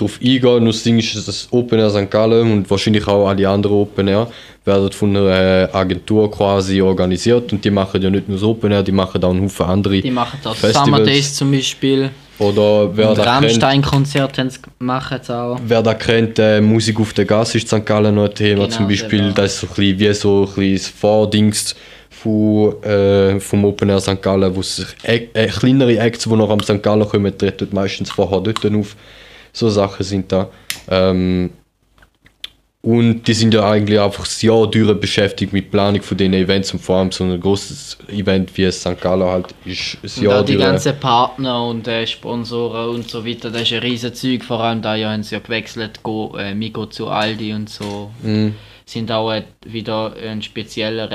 drauf 0.00 0.18
eingehen. 0.22 0.64
Nur 0.64 0.72
das 0.72 0.82
Ding 0.82 0.98
ist, 0.98 1.14
dass 1.14 1.26
das 1.26 1.48
Open 1.50 1.78
Air 1.78 1.90
St. 1.90 2.10
Gallen 2.10 2.52
und 2.52 2.70
wahrscheinlich 2.70 3.06
auch 3.06 3.28
alle 3.28 3.48
anderen 3.48 3.76
Open 3.76 4.08
Air 4.08 4.28
werden 4.64 4.90
von 4.92 5.16
einer 5.16 5.28
äh, 5.30 5.68
Agentur 5.72 6.30
quasi 6.30 6.80
organisiert 6.82 7.52
und 7.52 7.64
die 7.64 7.70
machen 7.70 8.02
ja 8.02 8.10
nicht 8.10 8.28
nur 8.28 8.36
das 8.38 8.44
Open 8.46 8.72
Air, 8.72 8.82
die 8.82 8.92
machen 8.92 9.22
auch 9.24 9.30
einen 9.30 9.44
Haufen 9.44 9.66
andere 9.66 10.00
Die 10.00 10.10
machen 10.10 10.38
das 10.42 10.58
Festivals. 10.58 10.84
Summer 10.86 11.00
Days 11.00 11.34
zum 11.34 11.50
Beispiel. 11.52 12.10
Oder 12.38 12.96
wer 12.96 13.10
Und 13.10 13.18
da 13.18 13.22
Rammstein-Konzert 13.24 14.38
machen 14.78 15.18
sie 15.22 15.36
auch. 15.36 15.58
wer 15.66 15.82
da 15.82 15.92
kennt, 15.94 16.38
äh, 16.38 16.60
Musik 16.60 16.98
auf 16.98 17.12
der 17.12 17.26
Gas 17.26 17.54
ist 17.54 17.68
St. 17.68 17.84
Gallen 17.84 18.14
noch 18.14 18.24
ein 18.24 18.34
Thema 18.34 18.64
Genau, 18.64 18.66
zum 18.76 18.88
Beispiel. 18.88 19.18
selber. 19.24 19.34
Das 19.34 19.52
ist 19.54 19.60
so 19.60 19.66
ein 19.66 19.74
bisschen 19.74 19.98
wie 19.98 20.14
so 20.14 20.40
ein 20.42 20.54
bisschen 20.54 20.72
das 20.74 20.88
Vordings 20.88 21.74
von, 22.10 22.82
äh, 22.82 23.40
vom 23.40 23.64
Open 23.64 23.88
Air 23.90 24.00
St. 24.00 24.22
Gallen, 24.22 24.54
wo 24.54 24.62
sich 24.62 24.86
äh, 25.02 25.26
äh, 25.34 25.46
kleinere 25.48 25.98
Acts, 25.98 26.24
die 26.24 26.34
noch 26.36 26.50
am 26.50 26.60
St. 26.60 26.82
Gallen 26.82 27.06
kommen, 27.08 27.36
treten 27.36 27.68
meistens 27.72 28.10
vorher 28.10 28.40
dort 28.40 28.64
auf. 28.64 28.96
So 29.52 29.68
Sachen 29.68 30.04
sind 30.04 30.30
da. 30.32 30.48
Ähm, 30.88 31.50
und 32.82 33.24
die 33.28 33.34
sind 33.34 33.52
ja 33.52 33.68
eigentlich 33.70 34.00
einfach 34.00 34.24
das 34.24 34.40
Jahr 34.40 34.66
durch 34.66 34.98
beschäftigt 34.98 35.52
mit 35.52 35.70
Planung 35.70 36.00
von 36.00 36.16
den 36.16 36.32
Events 36.32 36.72
und 36.72 36.78
vor 36.80 36.96
allem 36.96 37.12
so 37.12 37.24
ein 37.24 37.38
großes 37.38 37.98
Event 38.08 38.56
wie 38.56 38.64
das 38.64 38.80
St. 38.80 38.98
Gallen 38.98 39.22
halt 39.28 39.54
ist 39.66 39.98
das 40.02 40.16
Und 40.16 40.24
Jahr 40.24 40.40
auch 40.40 40.44
die 40.46 40.54
durch. 40.54 40.64
ganzen 40.64 40.98
Partner 40.98 41.66
und 41.66 41.86
äh, 41.86 42.06
Sponsoren 42.06 42.94
und 42.94 43.10
so 43.10 43.26
weiter, 43.26 43.50
das 43.50 43.62
ist 43.62 43.72
ein 43.74 43.80
riesen 43.80 44.14
Zeug. 44.14 44.44
Vor 44.44 44.60
allem 44.60 44.80
da 44.80 44.94
ja 44.94 45.10
haben 45.12 45.22
sie 45.22 45.34
ja 45.34 45.40
gewechselt, 45.42 46.02
go, 46.02 46.34
äh, 46.38 46.54
Migo 46.54 46.86
zu 46.86 47.08
Aldi 47.08 47.52
und 47.52 47.68
so. 47.68 48.10
Mhm. 48.22 48.54
Sind 48.86 49.12
auch 49.12 49.30
äh, 49.30 49.42
wieder 49.66 50.14
ein 50.16 50.40
spezieller 50.40 51.10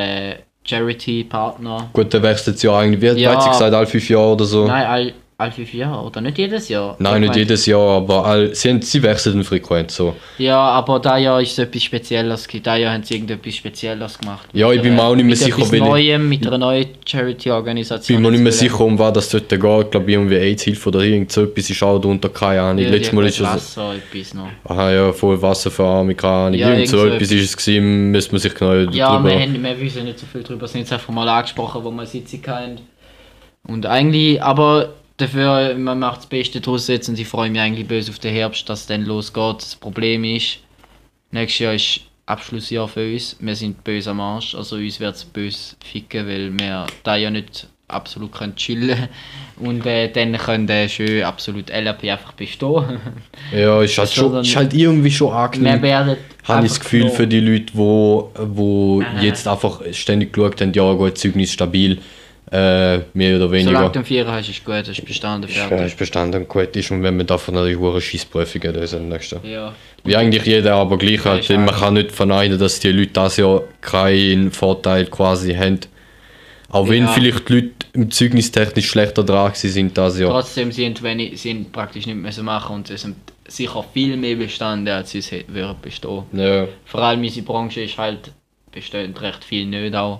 Charity-Partner. 0.63 1.89
Gut, 1.93 2.13
der 2.13 2.21
wechselt 2.21 2.61
ja 2.61 2.77
eigentlich, 2.77 3.01
wie 3.01 3.21
Ja. 3.21 3.41
sie 3.41 3.49
gesagt, 3.49 3.73
alle 3.73 3.87
fünf 3.87 4.07
Jahre 4.07 4.33
oder 4.33 4.45
so. 4.45 4.67
Nein, 4.67 4.85
all, 4.85 5.13
all 5.37 5.51
fünf 5.51 5.73
Jahre, 5.73 6.05
oder 6.05 6.21
nicht 6.21 6.37
jedes 6.37 6.69
Jahr? 6.69 6.95
Nein, 6.97 7.21
Ich 7.23 7.29
nicht 7.29 7.35
jedes 7.37 7.65
Jahr, 7.65 7.97
aber 7.97 8.25
all, 8.25 8.55
sie, 8.55 8.69
haben, 8.69 8.81
sie 8.81 9.03
wechseln 9.03 9.43
frequent 9.43 9.91
so. 9.91 10.15
Ja, 10.37 10.57
aber 10.57 10.99
da 10.99 11.17
Jahr 11.17 11.41
ist 11.41 11.51
es 11.51 11.57
etwas 11.59 11.83
Spezielles. 11.83 12.47
Da 12.63 12.77
Jahr 12.77 12.93
haben 12.93 13.03
sie 13.03 13.15
irgendetwas 13.15 13.55
Spezielles 13.55 14.17
gemacht. 14.17 14.47
Ja, 14.53 14.71
ich 14.71 14.81
bin 14.81 14.95
mir 14.95 15.03
auch 15.03 15.13
nicht 15.15 15.25
mehr 15.25 15.35
sicher, 15.35 15.57
welche- 15.69 15.83
Neuem, 15.85 16.29
mit 16.29 16.47
einer 16.47 16.57
neuen 16.57 16.87
Charity-Organisation. 17.05 18.01
Ich 18.03 18.07
bin 18.15 18.21
mir 18.21 18.31
nicht 18.31 18.43
mehr 18.43 18.51
sicher, 18.53 18.79
um 18.79 18.97
was 18.97 19.11
das 19.13 19.29
dort 19.29 19.49
geht. 19.49 19.61
Ich 19.61 19.91
glaube, 19.91 20.11
irgendwie 20.11 20.35
AIDS-Hilfe 20.37 20.89
oder 20.89 21.01
irgend 21.01 21.31
so 21.31 21.43
etwas 21.43 21.69
ist 21.69 21.83
auch 21.83 21.99
darunter, 21.99 22.29
keine 22.29 22.61
Ahnung. 22.61 22.83
Ja, 22.83 22.89
Letztes 22.91 23.13
Mal 23.13 23.25
ist 23.25 23.39
es. 23.39 23.45
Wasser, 23.45 23.93
etwas 23.95 24.33
noch. 24.33 24.47
Aha, 24.63 24.91
ja, 24.91 25.11
voll 25.11 25.41
Wasserverarmung, 25.41 26.15
keine 26.15 26.33
Ahnung. 26.33 26.59
Ja, 26.59 26.69
irgend 26.69 26.87
so 26.87 27.05
etwas 27.05 27.29
ist 27.31 27.43
es 27.43 27.57
gewesen, 27.57 28.11
müsste 28.11 28.31
man 28.31 28.39
sich 28.39 28.55
genau 28.55 28.73
Ja, 28.91 29.17
drüber... 29.17 29.29
wir, 29.29 29.39
haben, 29.41 29.61
wir 29.63 29.79
wissen 29.81 30.05
nicht 30.05 30.17
so 30.19 30.25
viel 30.31 30.43
drüber, 30.43 30.65
sind 30.67 30.79
jetzt 30.81 30.93
einfach 30.93 31.09
mal 31.13 31.27
angesprochen, 31.27 31.83
wo 31.83 31.91
wir 31.91 32.05
Sitzung 32.05 32.39
hatten. 32.47 32.79
Und 33.67 33.85
eigentlich, 33.85 34.41
aber 34.41 34.93
dafür, 35.17 35.75
man 35.75 35.99
macht 35.99 36.19
das 36.19 36.25
Beste 36.27 36.61
draus 36.61 36.87
jetzt 36.87 37.09
und 37.09 37.19
ich 37.19 37.27
freue 37.27 37.49
mich 37.49 37.61
eigentlich 37.61 37.87
böse 37.87 38.11
auf 38.11 38.19
den 38.19 38.33
Herbst, 38.33 38.67
dass 38.69 38.81
es 38.81 38.87
dann 38.87 39.05
losgeht. 39.05 39.57
Das 39.57 39.75
Problem 39.75 40.23
ist, 40.23 40.59
nächstes 41.31 41.59
Jahr 41.59 41.73
ist 41.73 42.01
Abschlussjahr 42.25 42.87
für 42.87 43.11
uns. 43.11 43.37
Wir 43.39 43.55
sind 43.55 43.83
böse 43.83 44.11
am 44.11 44.19
Arsch, 44.19 44.55
also 44.55 44.77
uns 44.77 44.99
wird 44.99 45.15
es 45.15 45.25
böse 45.25 45.75
ficken, 45.83 46.27
weil 46.27 46.51
wir 46.57 46.87
da 47.03 47.15
ja 47.15 47.29
nicht 47.29 47.67
absolut 47.87 48.31
können 48.31 48.55
chillen 48.55 49.09
und 49.59 49.85
äh, 49.85 50.11
dann 50.11 50.35
können 50.37 50.67
äh, 50.69 50.89
schön 50.89 51.23
absolut 51.23 51.69
LRP 51.69 52.05
einfach 52.05 52.33
bestehen. 52.33 52.83
Ja, 53.53 53.81
ist 53.83 53.97
halt, 53.97 54.11
schon, 54.11 54.31
soll 54.31 54.41
ist 54.41 54.55
halt 54.55 54.73
irgendwie 54.73 55.11
schon 55.11 55.29
Wir 55.29 55.35
angenehm. 55.35 56.17
Habe 56.43 56.65
ich 56.65 56.71
das 56.71 56.79
Gefühl 56.79 57.09
für 57.09 57.27
die 57.27 57.39
Leute, 57.39 57.73
wo, 57.73 58.31
wo 58.35 59.01
Aha. 59.01 59.21
jetzt 59.21 59.47
einfach 59.47 59.81
ständig 59.91 60.33
geschaut 60.33 60.59
haben, 60.61 60.73
ja 60.73 60.93
gut, 60.93 61.17
Zeugnis 61.17 61.51
stabil, 61.51 61.99
äh, 62.51 62.99
mehr 63.13 63.37
oder 63.37 63.51
weniger. 63.51 63.69
Solange 63.71 63.89
du 63.91 63.99
einen 63.99 64.05
Vierer 64.05 64.31
hast, 64.33 64.49
ist 64.49 64.63
gut, 64.63 64.75
das 64.75 64.89
ist 64.89 65.05
bestanden, 65.05 65.49
ist, 65.49 65.57
fertig. 65.57 65.87
ist 65.87 65.97
bestanden 65.97 66.47
gut 66.47 66.75
ist 66.75 66.91
und 66.91 67.01
wenn 67.01 67.17
man 67.17 67.25
davon 67.25 67.55
natürlich 67.55 67.77
hohe 67.77 67.99
Scheissprüfungen 67.99 68.73
das 68.73 68.83
ist 68.83 68.93
das 68.93 69.01
nächste. 69.01 69.39
Ja. 69.43 69.73
Wie 70.03 70.15
eigentlich 70.15 70.45
jeder, 70.45 70.75
aber 70.75 70.97
gleich 70.97 71.25
Ja, 71.25 71.31
halt, 71.31 71.49
man 71.49 71.73
kann 71.73 71.95
nicht 71.95 72.11
verneinen, 72.11 72.59
dass 72.59 72.79
die 72.79 72.91
Leute 72.91 73.11
das 73.13 73.37
ja 73.37 73.61
keinen 73.81 74.51
Vorteil 74.51 75.05
quasi 75.07 75.55
haben. 75.55 75.79
Auch 76.69 76.87
wenn 76.89 77.03
Ja. 77.03 77.09
vielleicht 77.09 77.49
die 77.49 77.53
Leute 77.53 77.71
im 77.93 78.11
Zeugnistechnisch 78.11 78.89
schlechter 78.89 79.23
dran 79.23 79.51
sind 79.55 79.97
das 79.97 80.19
Jahr. 80.19 80.29
Trotzdem 80.29 80.71
sind 80.71 81.01
wenig, 81.01 81.41
sind 81.41 81.71
praktisch 81.71 82.05
nicht 82.05 82.17
müssen 82.17 82.45
machen 82.45 82.75
und 82.75 82.87
sie 82.87 82.97
sind 82.97 83.15
sicher 83.47 83.83
viel 83.93 84.17
mehr 84.17 84.35
bestanden, 84.35 84.87
als 84.89 85.11
sie 85.11 85.19
es 85.19 85.31
hätten 85.31 85.53
würden 85.53 85.77
bestehen. 85.81 86.23
Ja, 86.33 86.67
Vor 86.85 87.01
allem 87.01 87.21
unsere 87.21 87.45
Branche 87.45 87.81
ist 87.81 87.97
halt 87.97 88.31
besteht 88.71 89.19
recht 89.21 89.43
viel 89.43 89.65
nicht 89.65 89.95
auch. 89.95 90.19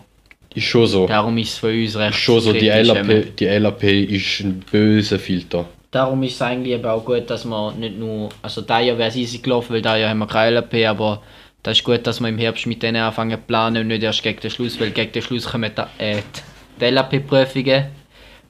Ist 0.55 0.65
schon 0.65 0.87
so. 0.87 1.07
Darum 1.07 1.37
ist 1.37 1.53
es 1.53 1.57
für 1.57 1.67
uns 1.67 1.95
recht 1.95 2.11
Ist 2.11 2.21
schon 2.21 2.39
so, 2.39 2.53
die 2.53 2.69
LAP, 2.69 3.35
die 3.37 3.45
LAP 3.45 3.83
ist 3.83 4.39
ein 4.39 4.63
böser 4.71 5.19
Filter. 5.19 5.65
Darum 5.91 6.23
ist 6.23 6.33
es 6.33 6.41
eigentlich 6.41 6.73
eben 6.73 6.85
auch 6.85 7.05
gut, 7.05 7.29
dass 7.29 7.45
man 7.45 7.79
nicht 7.79 7.97
nur, 7.97 8.29
also 8.41 8.61
da 8.61 8.79
Jahr 8.81 8.97
wäre 8.97 9.09
es 9.09 9.15
easy 9.15 9.37
gelaufen, 9.37 9.73
weil 9.73 9.81
da 9.81 9.95
Jahr 9.95 10.09
haben 10.09 10.19
wir 10.19 10.27
keine 10.27 10.57
LP, 10.57 10.85
aber 10.87 11.21
das 11.63 11.77
ist 11.77 11.83
gut, 11.85 12.05
dass 12.05 12.19
wir 12.19 12.27
im 12.27 12.37
Herbst 12.37 12.67
mit 12.67 12.83
denen 12.83 13.01
anfangen 13.01 13.31
zu 13.31 13.37
planen 13.37 13.83
und 13.83 13.87
nicht 13.87 14.03
erst 14.03 14.21
gegen 14.21 14.39
den 14.39 14.51
Schluss, 14.51 14.79
weil 14.79 14.91
gegen 14.91 15.13
den 15.13 15.21
Schluss 15.21 15.45
kommen 15.45 15.71
die, 15.75 16.03
äh, 16.03 16.21
die 16.81 16.85
LAP-Prüfungen 16.85 17.85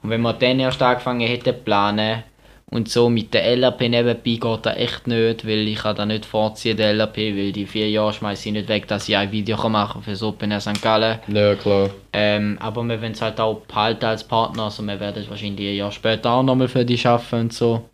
und 0.02 0.10
wenn 0.10 0.22
wir 0.22 0.34
dann 0.34 0.60
erst 0.60 0.82
angefangen 0.82 1.28
hätten 1.28 1.46
zu 1.46 1.54
planen 1.54 2.24
und 2.72 2.90
so 2.90 3.10
mit 3.10 3.34
der 3.34 3.56
LAP 3.56 3.82
nebenbei 3.82 4.20
geht 4.24 4.66
das 4.66 4.76
echt 4.76 5.08
nicht, 5.08 5.46
weil 5.46 5.68
ich 5.68 5.78
kann 5.78 5.96
da 5.96 6.06
nicht 6.06 6.26
vorziehen, 6.26 6.76
der 6.76 6.94
LAP, 6.94 7.18
weil 7.18 7.52
die 7.52 7.68
vier 7.68 7.90
Jahre 7.90 8.12
schmeiße 8.12 8.50
ich 8.50 8.54
nicht 8.54 8.68
weg, 8.68 8.88
dass 8.88 9.08
ich 9.08 9.16
ein 9.16 9.32
Video 9.32 9.56
kann 9.56 9.72
machen 9.72 10.02
für 10.02 10.12
das 10.12 10.24
Open 10.24 10.52
Air 10.52 10.62
St. 10.62 10.82
Gallen. 10.82 11.20
Ja, 11.28 11.56
klar. 11.56 11.92
Ähm, 12.12 12.58
aber 12.60 12.84
wir 12.84 13.00
wollen 13.02 13.12
es 13.12 13.22
halt 13.22 13.40
auch 13.40 13.62
behalten 13.62 14.06
als 14.06 14.24
Partner, 14.24 14.64
also 14.64 14.82
wir 14.84 15.00
werden 15.00 15.22
es 15.22 15.30
wahrscheinlich 15.30 15.70
ein 15.70 15.76
Jahr 15.76 15.92
später 15.92 16.32
auch 16.32 16.44
nochmal 16.44 16.68
für 16.68 16.84
die 16.84 17.06
arbeiten 17.06 17.42
und 17.42 17.54
so. 17.54 17.88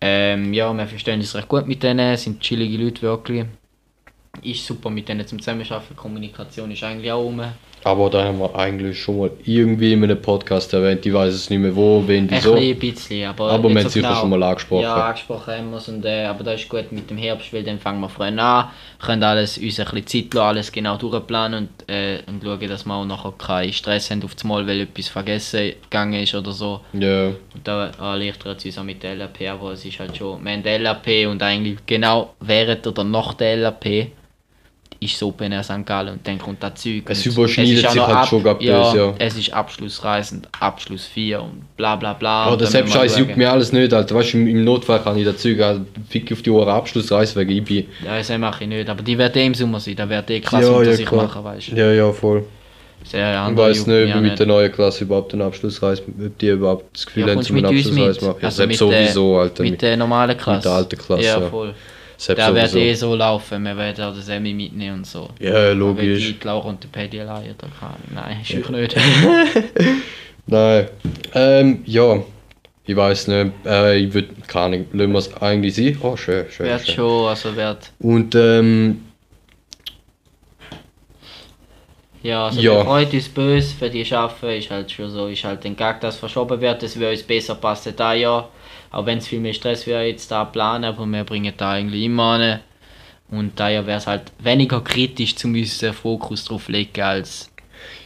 Ähm, 0.00 0.52
ja, 0.54 0.72
wir 0.72 0.86
verstehen 0.86 1.18
uns 1.18 1.34
recht 1.34 1.48
gut 1.48 1.66
mit 1.66 1.82
denen, 1.82 2.16
sind 2.16 2.40
chillige 2.40 2.82
Leute 2.82 3.02
wirklich. 3.02 3.46
Ist 4.42 4.64
super 4.64 4.90
mit 4.90 5.08
denen 5.08 5.26
zum 5.26 5.40
Zusammenarbeiten, 5.40 5.96
Kommunikation 5.96 6.70
ist 6.70 6.84
eigentlich 6.84 7.10
auch 7.10 7.22
rum. 7.22 7.42
Ein 7.86 7.92
Aber 7.92 8.10
da 8.10 8.24
haben 8.24 8.40
wir 8.40 8.52
eigentlich 8.56 9.00
schon 9.00 9.18
mal 9.18 9.30
irgendwie 9.44 9.92
in 9.92 10.02
einem 10.02 10.20
Podcast 10.20 10.72
erwähnt, 10.72 11.06
ich 11.06 11.12
weiß 11.12 11.32
es 11.32 11.50
nicht 11.50 11.60
mehr 11.60 11.74
wo, 11.74 12.02
wen, 12.04 12.28
wieso. 12.28 12.54
bisschen, 12.54 12.78
bisschen, 12.80 13.28
aber, 13.28 13.52
Aber 13.52 13.68
wir 13.68 13.76
haben 13.76 13.82
so 13.84 13.88
sicher 13.90 14.08
genau. 14.08 14.20
schon 14.20 14.30
mal 14.30 14.42
angesprochen. 14.42 14.82
Ja, 14.82 15.06
angesprochen 15.06 15.54
haben 15.54 15.70
wir 15.70 15.76
es 15.76 15.88
und, 15.88 16.04
äh, 16.04 16.24
aber 16.24 16.42
das 16.42 16.62
ist 16.62 16.68
gut 16.68 16.90
mit 16.90 17.08
dem 17.08 17.16
Herbst, 17.16 17.52
weil 17.52 17.62
dann 17.62 17.78
fangen 17.78 18.00
wir 18.00 18.08
früh 18.08 18.24
an, 18.24 18.68
können 18.98 19.22
alles, 19.22 19.56
uns 19.58 19.78
ein 19.78 19.86
bisschen 19.86 20.06
Zeit 20.06 20.34
lassen, 20.34 20.48
alles 20.48 20.72
genau 20.72 20.96
durchplanen 20.96 21.68
und, 21.68 21.88
äh, 21.88 22.18
und 22.26 22.42
schauen, 22.42 22.68
dass 22.68 22.84
wir 22.84 22.94
auch 22.94 23.04
nachher 23.04 23.32
keinen 23.38 23.72
Stress 23.72 24.10
haben 24.10 24.24
auf 24.24 24.34
das 24.34 24.42
Mal, 24.42 24.66
weil 24.66 24.80
etwas 24.80 25.06
vergessen 25.06 25.74
gegangen 25.82 26.20
ist 26.20 26.34
oder 26.34 26.50
so. 26.50 26.80
Ja, 26.92 27.26
Und 27.28 27.36
da 27.62 27.90
erleichtert 28.00 28.58
es 28.58 28.64
uns 28.64 28.78
auch 28.78 28.82
mit 28.82 29.02
der 29.04 29.14
LAP, 29.14 29.42
aber 29.48 29.72
es 29.72 29.84
ist 29.84 30.00
halt 30.00 30.16
schon, 30.16 30.44
wir 30.44 30.52
haben 30.52 30.62
die 30.64 30.76
LAP 30.76 31.30
und 31.30 31.40
eigentlich 31.40 31.78
genau 31.86 32.34
während 32.40 32.84
oder 32.84 33.04
nach 33.04 33.34
der 33.34 33.56
LAP 33.56 34.08
ist 35.00 35.18
so 35.18 35.28
Open 35.28 35.52
Air 35.52 35.62
St. 35.62 35.84
Gallen 35.84 36.14
und 36.14 36.26
dann 36.26 36.38
kommt 36.38 36.62
das 36.62 36.74
Zeug. 36.74 37.02
Es 37.06 37.24
überschneidet 37.26 37.86
auch 37.86 37.92
sich 37.92 38.06
halt 38.06 38.28
schon 38.28 38.42
grad 38.42 38.62
ja, 38.62 38.94
ja. 38.94 39.14
Es 39.18 39.36
ist 39.36 39.52
Abschlussreise 39.52 40.36
und 40.36 40.48
Abschluss 40.58 41.04
4 41.06 41.42
und 41.42 41.76
bla 41.76 41.96
bla 41.96 42.14
bla. 42.14 42.44
aber 42.44 42.56
das 42.56 42.70
dann 42.70 42.84
müssen 42.84 42.94
wir 42.94 43.00
Scheiß 43.00 43.18
juckt 43.18 43.36
mir 43.36 43.50
alles 43.50 43.72
nicht, 43.72 43.92
Alter. 43.92 44.14
Weißt 44.14 44.34
du, 44.34 44.38
im, 44.38 44.64
Notfall 44.64 45.02
kann 45.02 45.16
ich 45.18 45.24
dazu 45.24 45.48
gehen, 45.48 45.86
fick 46.08 46.32
auf 46.32 46.42
die 46.42 46.50
Uhr 46.50 46.66
Abschlussreise 46.66 47.36
wegen 47.36 47.50
IB. 47.50 47.86
Ja, 48.04 48.16
das 48.16 48.36
mache 48.38 48.64
ich 48.64 48.68
nicht, 48.68 48.88
aber 48.88 49.02
die 49.02 49.18
wird 49.18 49.36
eh 49.36 49.46
im 49.46 49.54
Sommer 49.54 49.80
sein, 49.80 49.96
da 49.96 50.08
wird 50.08 50.30
eh 50.30 50.40
krass 50.40 50.64
unter 50.64 50.92
sich 50.92 51.10
machen, 51.10 51.44
weißt 51.44 51.72
du. 51.72 51.76
Ja, 51.76 51.92
ja, 51.92 52.12
voll. 52.12 52.44
Sehr 53.04 53.48
Ich 53.50 53.56
weiß 53.56 53.86
nicht, 53.86 54.10
ob 54.10 54.16
auch 54.16 54.20
mit 54.20 54.38
der 54.38 54.46
neuen 54.46 54.72
Klasse 54.72 55.04
überhaupt 55.04 55.32
eine 55.32 55.44
Abschlussreise, 55.44 56.02
ob 56.02 56.38
die 56.38 56.48
überhaupt 56.48 56.96
das 56.96 57.06
Gefühl 57.06 57.28
Ja, 57.28 57.34
haben, 57.34 57.42
zum 57.42 57.56
du 57.56 57.66
eine 57.66 57.76
mit 57.76 57.86
uns 57.86 57.92
mit? 57.92 58.08
Abschlussreise 58.08 58.26
machen. 58.26 58.38
Ja, 58.40 58.46
Also 58.46 58.56
selbst 58.56 58.70
mit 58.70 58.78
sowieso, 58.78 59.38
Alter. 59.38 59.62
Mit 59.62 59.82
der 59.82 59.96
normalen 59.96 60.36
Klasse? 60.36 60.56
mit 60.56 60.64
der 60.64 60.72
alten 60.72 60.98
Klasse, 60.98 61.22
Ja, 61.22 61.40
ja. 61.40 61.74
Selbst 62.16 62.46
Der 62.46 62.54
wird 62.54 62.74
eh 62.74 62.94
so 62.94 63.14
laufen, 63.14 63.62
wir 63.64 63.76
werden 63.76 64.04
auch 64.04 64.12
den 64.12 64.22
Semi 64.22 64.54
mitnehmen 64.54 64.98
und 64.98 65.06
so. 65.06 65.28
Ja, 65.38 65.72
logisch. 65.72 66.34
die 66.40 66.46
Laura 66.46 66.68
und 66.68 66.82
der 66.82 66.88
Paddy 66.88 67.20
alleine 67.20 67.54
da 67.56 67.66
kann. 67.78 67.96
Nein, 68.14 68.38
ist 68.42 68.50
ja. 68.50 68.70
nicht. 68.70 68.96
Nein. 70.46 70.88
Ähm, 71.34 71.82
ja. 71.84 72.22
Ich 72.88 72.94
weiß 72.96 73.28
nicht. 73.28 73.52
Äh, 73.66 73.98
ich 73.98 74.14
würde 74.14 74.28
keine 74.46 74.76
Ahnung. 74.76 74.86
Lassen 74.92 75.12
wir 75.12 75.18
es 75.18 75.42
eigentlich 75.42 75.74
sein. 75.74 75.98
Oh, 76.02 76.16
schön, 76.16 76.46
schön. 76.50 76.66
wird 76.66 76.86
schön. 76.86 76.94
schon, 76.94 77.26
also 77.28 77.56
wird. 77.56 77.90
Und 77.98 78.34
ähm, 78.34 79.00
Ja, 82.26 82.46
also 82.46 82.60
Ja. 82.60 82.82
freuen 82.82 83.08
uns 83.08 83.28
böse 83.28 83.74
für 83.76 83.88
die 83.88 84.04
Schaffen, 84.04 84.48
ist 84.50 84.68
halt 84.70 84.90
schon 84.90 85.10
so, 85.10 85.28
ist 85.28 85.44
halt 85.44 85.62
den 85.62 85.76
Gag, 85.76 86.00
dass 86.00 86.16
verschoben 86.16 86.60
wird, 86.60 86.82
das 86.82 86.96
würde 86.96 87.12
uns 87.12 87.22
besser 87.22 87.54
passen 87.54 87.94
da 87.96 88.14
ja. 88.14 88.48
Auch 88.96 89.04
wenn 89.04 89.18
es 89.18 89.26
viel 89.26 89.40
mehr 89.40 89.52
Stress 89.52 89.86
wäre 89.86 90.04
jetzt 90.04 90.30
da 90.30 90.46
planen, 90.46 90.84
aber 90.84 91.04
wir 91.04 91.22
bringen 91.24 91.52
da 91.54 91.72
eigentlich 91.72 92.04
immer 92.04 92.22
an. 92.22 92.60
Und 93.30 93.60
daher 93.60 93.86
wäre 93.86 93.98
es 93.98 94.06
halt 94.06 94.22
weniger 94.38 94.80
kritisch 94.80 95.36
zu 95.36 95.48
müssen 95.48 95.92
Fokus 95.92 96.46
drauf 96.46 96.68
legen 96.68 97.02
als. 97.02 97.50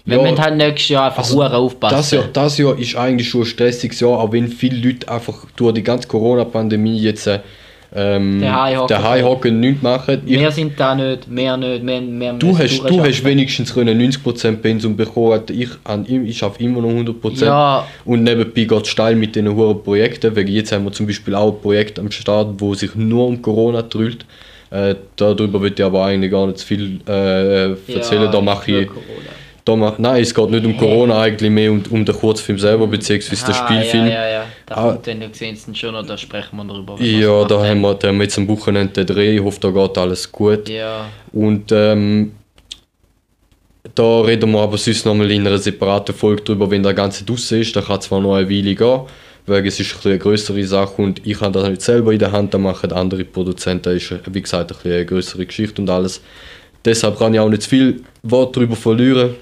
Wir 0.05 0.17
Ja, 0.17 0.23
müssen 0.25 0.41
halt 0.41 0.57
nächstes 0.57 0.89
Jahr 0.89 1.05
einfach 1.07 1.23
also, 1.23 1.43
also, 1.43 1.57
aufpassen. 1.59 1.97
das 1.97 2.11
Jahr, 2.11 2.25
das 2.33 2.59
Jahr 2.59 2.77
ist 2.77 2.97
eigentlich 2.97 3.29
schon 3.29 3.43
ein 3.43 3.47
stressiges 3.47 4.01
Jahr, 4.01 4.19
auch 4.19 4.33
wenn 4.33 4.49
viele 4.49 4.85
Leute 4.85 5.09
einfach 5.09 5.47
durch 5.55 5.75
die 5.75 5.85
ganze 5.85 6.09
Corona-Pandemie 6.09 6.99
jetzt 6.99 7.29
äh, 7.29 7.39
ähm, 7.93 8.41
Daheim 8.41 8.79
hocken. 8.79 8.89
daheim 8.89 9.25
hocken 9.25 9.61
nichts 9.61 9.83
machen. 9.83 10.23
Ich, 10.25 10.39
wir 10.39 10.51
sind 10.53 10.79
da 10.79 10.95
nicht, 10.95 11.29
mehr 11.29 11.57
nicht, 11.57 11.83
mehr, 11.83 12.01
mehr 12.01 12.33
du, 12.35 12.57
hast, 12.57 12.79
du 12.79 13.01
hast 13.01 13.25
wenigstens 13.25 13.75
können 13.75 14.01
90% 14.01 14.57
Pensum 14.57 14.97
bekommen. 14.97 15.33
Alter. 15.33 15.53
Ich, 15.53 15.71
an, 15.85 16.07
ich 16.07 16.39
schaffe 16.39 16.63
immer 16.63 16.81
noch 16.81 16.91
100%. 16.91 17.45
Ja, 17.45 17.87
Und 18.05 18.23
nebenbei 18.23 18.65
geht 18.65 18.83
es 18.83 18.89
steil 18.89 19.17
mit 19.17 19.35
diesen 19.35 19.55
hohen 19.55 19.83
Projekten. 19.83 20.37
Wegen 20.37 20.53
jetzt 20.53 20.71
haben 20.71 20.85
wir 20.85 20.93
zum 20.93 21.07
Beispiel 21.07 21.35
auch 21.35 21.53
ein 21.53 21.61
Projekt 21.61 21.99
am 21.99 22.11
Start, 22.13 22.55
wo 22.59 22.75
sich 22.75 22.95
nur 22.95 23.27
um 23.27 23.43
Corona 23.43 23.83
dreht. 23.83 24.25
Äh, 24.71 24.95
darüber 25.17 25.61
will 25.61 25.73
ich 25.77 25.85
aber 25.85 26.05
eigentlich 26.05 26.31
gar 26.31 26.47
nicht 26.47 26.59
zu 26.59 26.67
viel 26.67 27.01
äh, 27.09 27.73
erzählen. 27.93 28.23
ja, 28.23 28.31
da 28.31 28.41
mache 28.41 28.71
ich. 28.71 28.87
Corona. 28.87 29.40
Mach, 29.69 29.99
nein, 29.99 30.23
es 30.23 30.35
geht 30.35 30.51
nicht 30.51 30.65
um 30.65 30.77
Corona, 30.77 31.21
eigentlich 31.21 31.51
mehr 31.51 31.71
um, 31.71 31.83
um 31.91 32.05
den 32.05 32.15
Kurzfilm 32.15 32.59
selber, 32.59 32.87
beziehungsweise 32.89 33.45
den 33.47 33.55
Ah, 33.55 33.67
Spielfilm. 33.67 34.07
Ja, 34.07 34.13
ja, 34.13 34.29
ja. 34.31 34.45
Da 34.67 34.75
Ah. 34.75 34.93
kommt 34.93 35.07
dann, 35.07 35.23
es 35.23 35.79
schon, 35.79 35.95
oder 35.95 36.19
sprechen 36.19 36.57
wir 36.57 36.65
darüber. 36.65 37.01
Ja, 37.01 37.45
da 37.45 37.65
haben 37.65 37.81
wir, 37.81 37.95
da 37.95 38.09
haben 38.09 38.17
wir 38.19 38.25
jetzt 38.25 38.37
am 38.39 38.49
Wochenende 38.49 39.05
den 39.05 39.15
Dreh. 39.15 39.37
Ich 39.37 39.43
hoffe, 39.43 39.61
da 39.61 39.71
geht 39.71 39.97
alles 39.99 40.31
gut. 40.33 40.69
Ja, 40.69 41.07
Und 41.33 41.71
ähm, 41.73 42.33
da 43.95 44.21
reden 44.23 44.51
wir 44.51 44.61
aber 44.61 44.77
sonst 44.77 45.07
nochmal 45.07 45.31
in 45.31 45.47
einer 45.47 45.59
separaten 45.59 46.15
Folge 46.15 46.43
drüber, 46.43 46.71
wenn 46.71 46.83
der 46.83 46.95
Ganze 46.95 47.25
draussen 47.25 47.61
ist. 47.61 47.75
Da 47.77 47.81
kann 47.83 48.01
zwar 48.01 48.21
noch 48.21 48.35
eine 48.35 48.49
Weile 48.51 48.75
gehen, 48.75 49.01
weil 49.47 49.67
es 49.67 49.79
ist 49.81 50.05
eine 50.05 50.19
größere 50.19 50.65
Sache 50.65 51.01
und 51.01 51.25
ich 51.27 51.41
habe 51.41 51.53
das 51.53 51.69
nicht 51.69 51.83
selber 51.83 52.13
in 52.13 52.19
der 52.19 52.33
Hand, 52.33 52.53
da 52.55 52.59
machen 52.59 52.93
andere 52.93 53.25
Produzenten. 53.25 53.85
Das 53.85 53.95
ist, 54.03 54.15
wie 54.33 54.43
gesagt, 54.43 54.75
eine 54.85 55.05
größere 55.07 55.47
Geschichte 55.47 55.81
und 55.81 55.91
alles. 55.91 56.21
Deshalb 56.85 57.19
kann 57.19 57.35
ich 57.35 57.41
auch 57.41 57.49
nicht 57.49 57.65
viel 57.65 58.03
Wort 58.23 58.57
darüber 58.57 58.75
verlieren. 58.77 59.35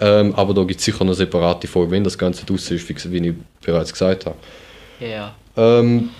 Ähm, 0.00 0.34
aber 0.34 0.54
da 0.54 0.64
gibt 0.64 0.80
es 0.80 0.86
sicher 0.86 1.02
eine 1.02 1.14
separate 1.14 1.68
Folge, 1.68 1.92
wenn 1.92 2.04
das 2.04 2.16
Ganze 2.18 2.46
draussen 2.46 2.76
ist, 2.76 3.12
wie, 3.12 3.28
ich 3.28 3.34
bereits 3.64 3.92
gesagt 3.92 4.26
habe. 4.26 4.36
ja. 5.00 5.36
Ähm, 5.56 6.10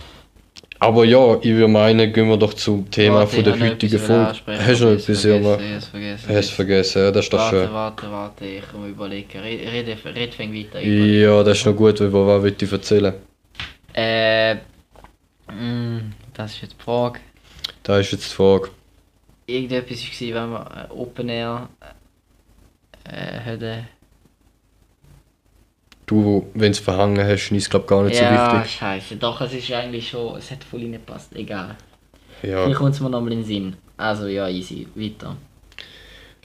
aber 0.82 1.04
ja, 1.04 1.37
ich 1.42 1.50
würde 1.50 1.68
meinen, 1.68 2.12
gehen 2.12 2.28
wir 2.28 2.38
doch 2.38 2.54
zum 2.54 2.90
Thema 2.90 3.26
Warte, 3.26 3.34
von 3.37 3.44
der 3.44 3.60
heutigen 3.60 3.99
Folge. 3.99 4.40
Hast 4.46 4.80
du 4.80 4.84
noch 4.87 4.92
etwas, 4.92 5.25
hab's 5.25 5.25
Junge? 5.25 5.58
vergessen. 5.90 6.28
Hast 6.28 6.50
vergessen, 6.52 7.02
ja, 7.02 7.10
das 7.10 7.26
ist 7.26 7.32
doch 7.32 7.38
Warte, 7.38 7.56
schön. 7.66 7.72
warte, 7.72 8.10
warte, 8.10 8.46
ich 8.46 8.72
muss 8.72 8.88
überlegen. 8.88 9.40
Red, 9.40 9.60
red, 9.72 10.16
red 10.16 10.34
fäng 10.34 10.54
weiter. 10.54 10.80
Ja, 10.80 11.42
das 11.42 11.58
ist 11.58 11.66
noch 11.66 11.75
gut, 11.76 12.00
weil 12.00 12.12
was 12.12 12.42
will 12.42 12.56
ich 12.58 12.72
erzählen? 12.72 13.14
Äh, 13.92 14.54
mh, 15.49 16.00
das 16.34 16.52
ist 16.54 16.62
jetzt 16.62 16.76
die 16.78 16.84
Frage. 16.84 17.20
Da 17.82 17.99
ist 17.99 18.12
jetzt 18.12 18.30
die 18.30 18.34
Frage. 18.37 18.70
Irgendetwas 19.46 19.99
war, 20.02 20.42
wenn 20.42 20.50
wir 20.50 20.88
äh, 20.88 20.92
Open 20.92 21.28
Air 21.28 21.68
äh, 23.11 23.40
hätten. 23.40 23.88
Du, 26.07 26.47
wenn 26.55 26.73
es 26.73 26.79
verhangen 26.81 27.25
hast, 27.25 27.52
ist 27.52 27.62
es 27.62 27.71
glaube 27.71 27.87
gar 27.87 28.02
nicht 28.02 28.21
ja, 28.21 28.50
so 28.50 28.57
wichtig. 28.57 28.79
scheiße. 28.79 29.17
Doch, 29.17 29.40
es 29.43 29.52
ist 29.55 29.73
eigentlich 29.73 30.09
schon, 30.09 30.37
es 30.38 30.50
hat 30.50 30.64
voll 30.64 30.81
reingepasst. 30.81 31.35
Egal. 31.37 31.76
Ja. 32.43 32.64
Vielleicht 32.64 32.79
kommt 32.79 32.95
es 32.95 33.00
mir 33.00 33.11
nochmal 33.11 33.33
in 33.33 33.40
den 33.40 33.47
Sinn. 33.47 33.76
Also 33.97 34.26
ja, 34.26 34.49
easy. 34.49 34.88
Weiter. 34.95 35.37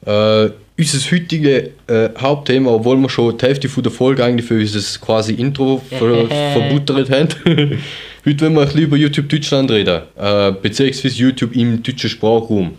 Äh, 0.05 0.51
unser 0.77 1.11
heutiges 1.11 1.69
äh, 1.87 2.09
Hauptthema, 2.19 2.71
obwohl 2.71 2.97
wir 2.97 3.09
schon 3.09 3.37
die 3.37 3.45
Hälfte 3.45 3.69
von 3.69 3.81
der 3.81 3.91
Folge 3.91 4.23
eigentlich 4.23 4.45
für 4.45 4.59
unser 4.59 4.99
quasi 4.99 5.33
Intro 5.33 5.81
ver 5.89 6.27
verbuttert 6.53 7.09
haben. 7.09 7.29
Heute 8.25 8.41
wollen 8.41 8.53
wir 8.55 8.61
ein 8.61 8.67
bisschen 8.67 8.81
über 8.81 8.97
YouTube 8.97 9.29
Deutschland 9.29 9.71
reden, 9.71 10.01
äh, 10.17 10.51
beziehungsweise 10.51 11.15
YouTube 11.15 11.55
im 11.55 11.81
deutschen 11.81 12.09
Sprachraum. 12.09 12.73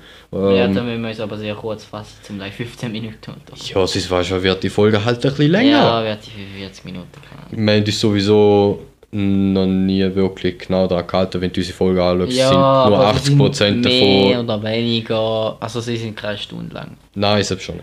Ja, 0.55 0.65
Ähm, 0.67 0.75
dann 0.75 0.87
müssen 0.87 1.03
wir 1.03 1.09
uns 1.11 1.21
aber 1.21 1.39
sehr 1.39 1.55
kurz 1.55 1.85
fassen, 1.85 2.15
zum 2.23 2.37
gleich 2.37 2.55
15 2.55 2.91
Minuten 2.93 3.17
unter. 3.31 3.55
ja, 3.75 3.83
es 3.83 3.97
ist 3.97 4.11
wahrscheinlich, 4.11 4.45
wird 4.45 4.63
die 4.63 4.71
Folge 4.71 5.05
halt 5.05 5.17
ein 5.25 5.31
bisschen 5.31 5.51
länger. 5.51 5.71
Ja, 5.71 6.05
wird 6.05 6.27
die 6.27 6.31
45 6.31 6.85
Minuten 6.85 7.09
kann. 7.29 7.67
Wir 7.67 7.75
haben 7.75 7.85
uns 7.85 8.01
sowieso 8.01 8.81
noch 9.13 9.67
nie 9.67 10.03
wirklich 10.15 10.59
genau 10.59 10.87
daran 10.87 11.07
gehalten, 11.07 11.41
wenn 11.41 11.53
du 11.53 11.61
unsere 11.61 11.77
Folge 11.77 12.03
anschaust, 12.03 12.37
Ja, 12.37 12.49
sind 12.49 12.57
nur 12.59 12.65
aber 12.67 13.15
sie 13.19 13.33
80% 13.33 13.55
sind 13.55 13.81
mehr 13.85 14.31
davon. 14.43 14.45
oder 14.45 14.63
weniger, 14.63 15.57
also 15.61 15.81
sie 15.81 15.97
sind 15.97 16.17
keine 16.17 16.37
Stunde 16.39 16.75
lang. 16.75 16.97
Nein, 17.15 17.43
selbst 17.43 17.65
schon. 17.65 17.81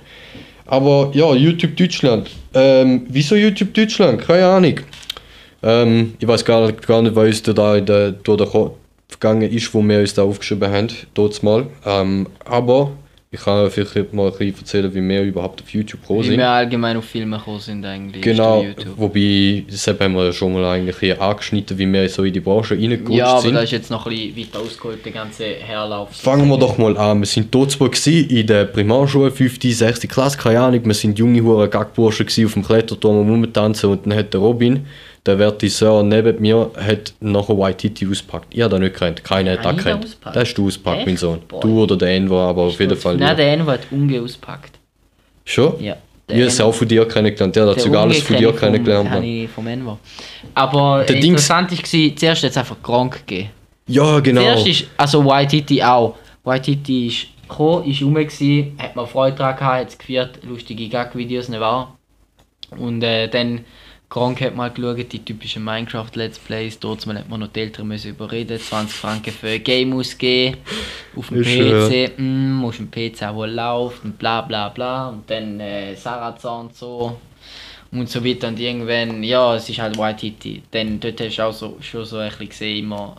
Aber 0.65 1.09
ja, 1.13 1.33
YouTube 1.33 1.75
Deutschland. 1.75 2.29
Ähm, 2.53 3.05
wieso 3.09 3.35
YouTube 3.35 3.73
Deutschland? 3.73 4.21
Keine 4.21 4.45
Ahnung. 4.45 4.75
Ähm, 5.63 6.13
ich 6.19 6.27
weiß 6.27 6.43
gar, 6.45 6.71
gar 6.71 7.01
nicht, 7.01 7.15
was 7.15 7.25
uns 7.25 7.43
da 7.43 7.75
in 7.77 7.85
der, 7.85 8.11
durch 8.11 8.53
gegangen 9.19 9.49
ist, 9.51 9.73
wo 9.73 9.81
wir 9.81 9.99
uns 9.99 10.13
da 10.13 10.23
aufgeschrieben 10.23 10.71
haben, 10.71 10.87
dort 11.13 11.41
mal. 11.43 11.67
Ähm, 11.85 12.27
aber 12.45 12.91
ich 13.33 13.41
kann 13.41 13.71
vielleicht 13.71 14.13
mal 14.13 14.27
ein 14.27 14.31
bisschen 14.37 14.55
erzählen, 14.59 14.93
wie 14.93 15.01
wir 15.09 15.23
überhaupt 15.23 15.59
auf 15.63 15.69
YouTube 15.69 16.01
gekommen 16.01 16.19
Wie 16.21 16.27
sind. 16.27 16.37
wir 16.37 16.49
allgemein 16.49 16.97
auf 16.97 17.05
Filme 17.05 17.37
gekommen 17.39 17.59
sind 17.59 17.83
eigentlich. 17.83 18.21
Genau, 18.21 18.63
wobei, 18.95 19.63
das 19.67 19.87
haben 19.87 20.13
wir 20.13 20.25
ja 20.25 20.31
schon 20.31 20.53
mal 20.53 20.63
eigentlich 20.65 20.97
hier 20.99 21.19
angeschnitten, 21.19 21.75
wie 21.79 21.91
wir 21.91 22.07
so 22.09 22.23
in 22.25 22.33
die 22.33 22.39
Branche 22.41 22.75
reingerutscht 22.75 23.09
Ja, 23.17 23.29
aber 23.31 23.41
sind. 23.41 23.55
da 23.55 23.61
ist 23.61 23.71
jetzt 23.71 23.89
noch 23.89 24.05
ein 24.05 24.11
bisschen 24.13 24.37
weiter 24.37 24.59
ausgeholt, 24.59 25.03
der 25.03 25.11
ganze 25.13 25.45
Herlauf. 25.45 26.09
Fangen 26.11 26.47
wir 26.47 26.59
doch 26.59 26.77
mal 26.77 26.95
an. 26.95 27.21
Wir 27.21 27.25
sind 27.25 27.53
dort 27.55 27.79
gewesen, 27.79 28.29
in 28.29 28.45
der 28.45 28.65
Primarschule, 28.65 29.31
5., 29.31 29.57
6. 29.63 30.01
Klasse, 30.01 30.37
keine 30.37 30.59
Ahnung. 30.59 30.85
Wir 30.85 30.93
sind 30.93 31.17
junge 31.17 31.41
Hure 31.41 31.67
Gackbursche 31.67 32.25
gewesen, 32.25 32.45
auf 32.45 32.53
dem 32.53 32.63
Kletterturm 32.63 33.27
Rumtanzen 33.27 33.89
und 33.89 34.05
dann 34.05 34.13
hat 34.15 34.31
der 34.31 34.41
Robin, 34.41 34.85
der 35.25 35.37
Vertiseur 35.37 36.03
neben 36.03 36.41
mir, 36.41 36.71
hat 36.75 37.13
nachher 37.19 37.57
Waititi 37.57 38.07
ausgepackt. 38.07 38.47
Ich 38.53 38.61
habe 38.61 38.79
nicht 38.79 38.93
gekannt, 38.93 39.23
keiner 39.23 39.51
hat 39.53 39.65
das 39.65 39.77
gekannt. 39.77 40.17
Das 40.23 40.35
hast 40.35 40.53
du 40.55 40.67
ausgepackt, 40.67 41.05
mein? 41.05 41.17
Sohn. 41.17 41.41
Boah. 41.47 41.61
Du 41.61 41.83
oder 41.83 41.95
der 41.95 42.09
Enver, 42.09 42.41
aber 42.41 42.63
auf 42.63 42.79
jeden 42.79 42.97
Fall 42.97 43.15
Nein, 43.15 43.29
du. 43.29 43.35
der 43.37 43.53
Envo 43.53 43.71
hat 43.71 43.81
Unge 43.91 44.21
auspackt. 44.21 44.79
Schon? 45.45 45.81
Ja. 45.81 45.95
Ich 46.27 46.35
habe 46.35 46.45
es 46.45 46.61
auch 46.61 46.71
von 46.73 46.87
dir 46.87 47.05
kennengelernt. 47.07 47.55
Der 47.55 47.67
hat 47.67 47.81
sogar 47.81 48.03
alles 48.03 48.21
von 48.21 48.37
dir 48.37 48.53
kennengelernt. 48.53 49.09
Mann. 49.09 49.23
ich 49.23 49.49
vom 49.49 49.67
Envo. 49.67 49.99
Aber 50.53 51.03
Der 51.03 51.17
interessant 51.17 51.71
war, 51.71 52.15
zuerst 52.15 52.43
hat 52.43 52.51
es 52.51 52.57
einfach 52.57 52.81
krank 52.81 53.25
gegeben. 53.25 53.49
Ja, 53.87 54.19
genau. 54.19 54.41
Zuerst 54.41 54.67
ist, 54.67 54.85
also 54.95 55.25
Waititi 55.25 55.83
auch. 55.83 56.15
Waititi 56.43 57.07
ist 57.07 57.27
gekommen, 57.47 57.85
ist 57.89 58.01
rum, 58.01 58.15
gewesen, 58.15 58.77
hat 58.77 58.95
man 58.95 59.07
Freude 59.07 59.35
daran 59.37 59.55
gehabt, 59.57 59.79
hat 59.81 59.89
es 59.89 59.97
geführt, 59.97 60.39
lustige 60.43 60.87
Gag-Videos, 60.87 61.49
nicht 61.49 61.59
wahr? 61.59 61.97
Und 62.77 63.03
äh, 63.03 63.27
dann 63.27 63.65
Gronk 64.13 64.41
hat 64.41 64.55
mal 64.55 64.69
geschaut, 64.69 65.11
die 65.11 65.25
typischen 65.25 65.63
Minecraft-Let's 65.63 66.37
Plays, 66.37 66.77
dort 66.77 67.07
hat 67.07 67.27
man 67.27 67.39
noch 67.39 67.47
die 67.47 67.61
Eltern 67.61 67.87
müssen 67.87 68.11
überreden, 68.11 68.59
20 68.59 68.95
Franken 68.95 69.33
für 69.33 69.47
ein 69.47 69.63
Game 69.63 69.91
ausgeben, 69.91 70.57
auf 71.15 71.29
dem 71.29 71.41
PC, 71.41 72.11
mm, 72.19 72.63
auf 72.63 72.77
dem 72.77 72.91
PC 72.91 73.23
auch, 73.23 73.91
und 74.03 74.19
bla 74.19 74.41
bla 74.41 74.69
bla, 74.69 75.09
und 75.09 75.27
dann 75.27 75.59
äh, 75.59 75.95
Sarazan 75.95 76.67
und 76.67 76.75
so. 76.75 77.17
Und 77.91 78.07
so 78.07 78.23
weiter. 78.23 78.49
Und 78.49 78.59
irgendwann, 78.59 79.23
ja, 79.23 79.55
es 79.55 79.67
ist 79.69 79.79
halt 79.79 79.97
Waititi. 79.97 80.61
Dann 80.69 80.99
dort 80.99 81.19
hast 81.19 81.37
du 81.37 81.41
auch 81.41 81.53
so, 81.53 81.77
schon 81.81 82.05
so 82.05 82.17
ein 82.17 82.29
bisschen 82.29 82.49
gesehen, 82.49 82.83
immer, 82.85 83.15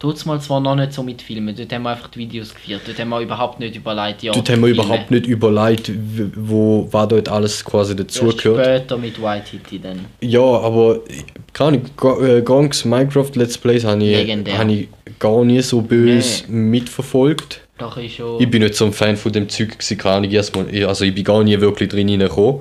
tut's 0.00 0.24
mal 0.26 0.40
zwar 0.40 0.60
noch 0.60 0.74
nicht 0.74 0.92
so 0.94 1.02
mit 1.04 1.20
Filmen, 1.22 1.54
dort 1.54 1.72
haben 1.72 1.82
wir 1.82 1.90
einfach 1.90 2.08
die 2.08 2.18
Videos 2.20 2.52
geführt, 2.54 2.80
dort 2.86 2.98
haben 2.98 3.10
wir 3.10 3.20
überhaupt 3.20 3.60
nicht 3.60 3.76
überlegt, 3.76 4.22
ja, 4.24 4.32
Dort 4.32 4.48
haben 4.50 4.62
wir 4.62 4.68
Filme. 4.74 4.82
überhaupt 4.82 5.10
nicht 5.12 5.26
überlegt, 5.26 5.92
wo, 6.34 6.88
was 6.90 7.06
dort 7.08 7.28
alles 7.28 7.64
quasi 7.64 7.94
dazugehört. 7.94 8.64
später 8.64 8.96
mit 8.96 9.20
Waititi 9.22 9.78
dann. 9.78 10.06
Ja, 10.22 10.40
aber 10.40 11.00
keine 11.52 11.80
Ahnung, 12.02 12.22
äh, 12.26 12.40
Gronks 12.42 12.84
Minecraft 12.84 13.30
Let's 13.34 13.56
Plays 13.58 13.84
habe 13.84 14.02
ich, 14.02 14.28
hab 14.56 14.68
ich 14.68 14.88
gar 15.18 15.44
nie 15.44 15.60
so 15.60 15.80
böse 15.82 16.50
mitverfolgt. 16.50 17.60
Doch 17.78 17.96
ist 17.96 18.14
schon... 18.16 18.40
Ich 18.40 18.50
bin 18.50 18.62
nicht 18.62 18.74
so 18.74 18.86
ein 18.86 18.92
Fan 18.92 19.16
von 19.16 19.32
dem 19.32 19.48
Zeug, 19.48 19.76
keine 19.98 20.16
Ahnung, 20.16 20.30
erstmal, 20.30 20.74
ich- 20.74 20.86
also 20.86 21.04
ich 21.04 21.14
bin 21.14 21.24
gar 21.24 21.44
nie 21.44 21.60
wirklich 21.60 21.88
drin 21.90 22.08
reingekommen. 22.08 22.60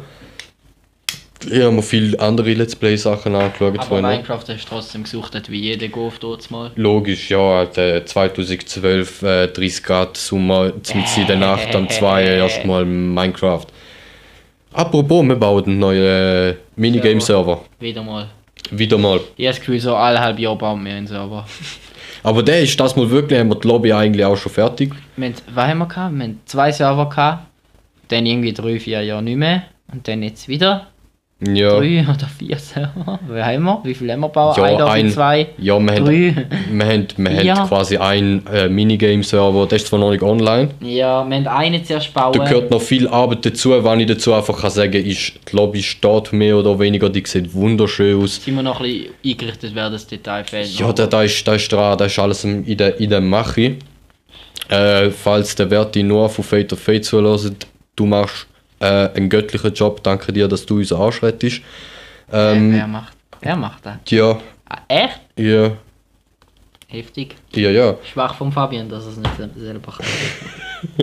Ich 1.46 1.62
habe 1.62 1.72
mir 1.72 1.82
viele 1.82 2.20
andere 2.20 2.54
Let's 2.54 2.76
Play 2.76 2.98
Sachen 2.98 3.34
angeschaut. 3.34 3.80
aber. 3.80 4.02
Minecraft 4.02 4.44
hast 4.48 4.66
du 4.66 4.70
trotzdem 4.70 5.04
gesucht, 5.04 5.50
wie 5.50 5.60
jeder 5.60 5.88
Golf 5.88 6.20
dort 6.20 6.50
mal. 6.52 6.72
Logisch, 6.76 7.30
ja, 7.30 7.40
halt, 7.40 7.78
äh, 7.78 8.04
2012, 8.04 9.22
äh, 9.24 9.48
30 9.48 9.84
Grad 9.84 10.18
Sommer, 10.18 10.66
mitten 10.66 11.22
in 11.22 11.28
der 11.28 11.38
Nacht, 11.38 11.74
am 11.74 11.88
2 11.88 12.24
erstmal 12.26 12.84
Minecraft. 12.84 13.68
Apropos, 14.74 15.24
wir 15.24 15.36
bauen 15.36 15.64
einen 15.66 15.80
neuen 15.80 16.52
äh, 16.52 16.56
Minigame-Server. 16.76 17.62
Wieder 17.80 18.04
mal. 18.04 18.28
Wieder 18.72 18.98
mal. 18.98 19.20
Ich 19.36 19.46
habe 19.46 19.56
das 19.56 19.60
Gefühl, 19.60 19.80
so 19.80 19.96
alle 19.96 20.20
halb 20.20 20.38
Jahr 20.38 20.58
bauen 20.58 20.84
wir 20.86 20.94
einen 20.94 21.08
Server. 21.08 21.46
Aber 22.24 22.44
der 22.44 22.62
ist 22.62 22.78
das 22.80 22.96
mal 22.96 23.10
wirklich, 23.10 23.40
haben 23.40 23.50
wir 23.50 23.56
die 23.56 23.68
Lobby 23.68 23.94
eigentlich 23.94 24.26
auch 24.26 24.36
schon 24.36 24.52
fertig. 24.52 24.94
Wir 25.16 25.28
haben, 25.30 25.36
was 25.54 25.68
haben 25.68 25.78
wir 25.78 25.88
gehabt? 25.88 26.16
Wir 26.16 26.24
haben 26.24 26.42
zwei 26.46 26.72
Server 26.72 27.08
gehabt, 27.10 27.48
dann 28.10 28.26
irgendwie 28.26 28.54
drei, 28.54 28.80
vier 28.80 29.02
Jahre 29.02 29.24
nicht 29.24 29.38
mehr 29.38 29.64
und 29.92 30.08
dann 30.08 30.22
jetzt 30.22 30.48
wieder 30.48 30.88
Ja, 31.42 31.78
drei 31.80 32.02
oder 32.04 32.28
vier 32.38 32.58
Server. 32.58 33.18
Wie 33.30 33.42
haben 33.42 33.64
wir? 33.64 33.80
Wie 33.86 33.94
viel 33.94 34.12
haben 34.12 34.20
wir 34.20 34.28
gebaut? 34.28 34.58
Ja, 34.58 34.64
Einer, 34.64 34.88
ein- 34.92 35.10
zwei, 35.10 35.48
ja 35.58 35.80
wir, 35.80 35.94
haben, 35.96 36.06
drei. 36.06 36.46
wir, 36.70 36.86
haben, 36.86 37.08
wir 37.16 37.44
Ja. 37.44 37.58
haben 37.60 37.68
quasi 37.70 37.96
einen 37.96 38.46
äh, 38.48 38.68
Minigame-Server, 38.68 39.66
der 39.66 39.78
ist 39.78 39.88
zwar 39.88 40.00
noch 40.00 40.12
nicht 40.12 40.22
online. 40.22 40.72
Ja, 40.82 41.24
wir 41.26 41.38
haben 41.38 41.48
einen 41.48 41.86
zuerst 41.86 42.14
bauen. 42.14 42.34
Da 42.38 42.44
gehört 42.44 42.70
noch 42.70 42.82
viel 42.82 43.08
Arbeit 43.08 43.46
dazu, 43.46 43.70
wenn 43.82 44.00
ich 44.02 44.08
dazu 44.08 44.34
einfach 44.34 44.60
kann 44.60 44.70
sagen 44.70 45.06
ist, 45.06 45.32
die 45.50 45.56
Lobby 45.56 45.82
steht 45.82 46.34
mehr 46.34 46.58
oder 46.58 46.78
weniger, 46.78 47.10
die 47.10 47.24
sieht 47.26 47.54
wunderschön 47.54 48.22
aus. 48.22 48.44
sind 48.44 48.56
wir 48.56 48.64
noch 48.64 48.82
ein 48.82 48.88
bisschen 48.88 49.14
eingerichtet, 49.26 49.72
wer 49.74 49.90
das 49.90 50.08
Detail 50.08 50.44
fehlt. 50.44 50.68
Ja, 50.78 50.92
da, 50.92 51.08
da, 51.08 51.24
ist, 51.24 51.48
da 51.48 51.54
ist 51.56 51.72
dran, 51.72 51.98
da 51.98 52.04
ist 52.06 52.20
alles 52.20 52.44
in 52.44 52.76
der, 52.76 53.00
in 53.00 53.10
der 53.10 53.22
Mache. 53.22 53.76
Äh, 54.68 55.10
falls 55.12 55.56
der 55.56 55.70
Verti 55.70 56.04
nur 56.04 56.28
von 56.30 56.44
Fate 56.44 56.74
of 56.74 56.80
Fate 56.80 57.06
zuhört, 57.06 57.66
du 57.96 58.06
machst 58.06 58.46
äh, 58.80 58.86
einen 59.16 59.30
göttlichen 59.30 59.74
Job, 59.74 60.04
danke 60.04 60.32
dir, 60.34 60.48
dass 60.48 60.66
du 60.66 60.78
uns 60.78 60.92
anschreitest. 60.94 61.62
Äh, 62.32 62.56
Ähm, 62.56 62.74
wer 62.74 62.88
macht? 62.88 63.14
Wer 63.42 63.56
macht 63.56 63.86
das? 63.86 63.96
ja, 64.10 64.38
Ah, 64.72 64.78
echt? 64.88 65.20
ja, 65.38 65.72
Heftig. 66.88 67.36
ja, 67.56 67.70
ja. 67.72 67.96
Schwach 68.12 68.36
von 68.36 68.52
Fabian, 68.52 68.88
dass 68.90 69.06
er 69.06 69.12
es 69.12 69.18
nicht 69.18 69.36
sel- 69.38 69.50
selber 69.58 69.92
kann. 69.92 70.06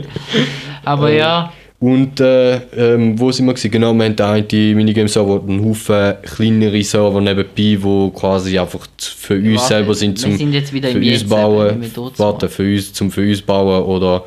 Aber 0.85 1.11
ja, 1.11 1.53
Und 1.79 2.19
äh, 2.21 2.57
ähm, 2.95 3.19
wo 3.21 3.31
sind 3.31 3.47
wir 3.47 3.53
gewesen? 3.55 3.71
Genau, 3.71 3.93
wir 3.95 4.05
haben 4.07 4.17
da 4.17 4.41
die 4.41 4.75
Minigame-Server, 4.75 5.43
einen 5.47 5.65
Haufen 5.65 6.15
kleinere 6.23 6.83
Server 6.83 7.21
nebenbei, 7.21 7.53
die 7.57 8.11
quasi 8.15 8.59
einfach 8.59 8.87
für 8.99 9.35
uns 9.37 9.57
Warte, 9.61 9.69
selber 9.75 9.95
sind, 9.95 10.19
zum 10.19 10.37
sind 10.37 10.55
für 10.69 10.99
uns 10.99 11.25
bauen. 11.29 11.93
Warte, 12.17 12.49
für 12.49 12.63
uns, 12.63 12.93
zum 12.93 13.11
für 13.11 13.29
uns 13.29 13.43
bauen 13.43 13.83
oder 13.85 14.25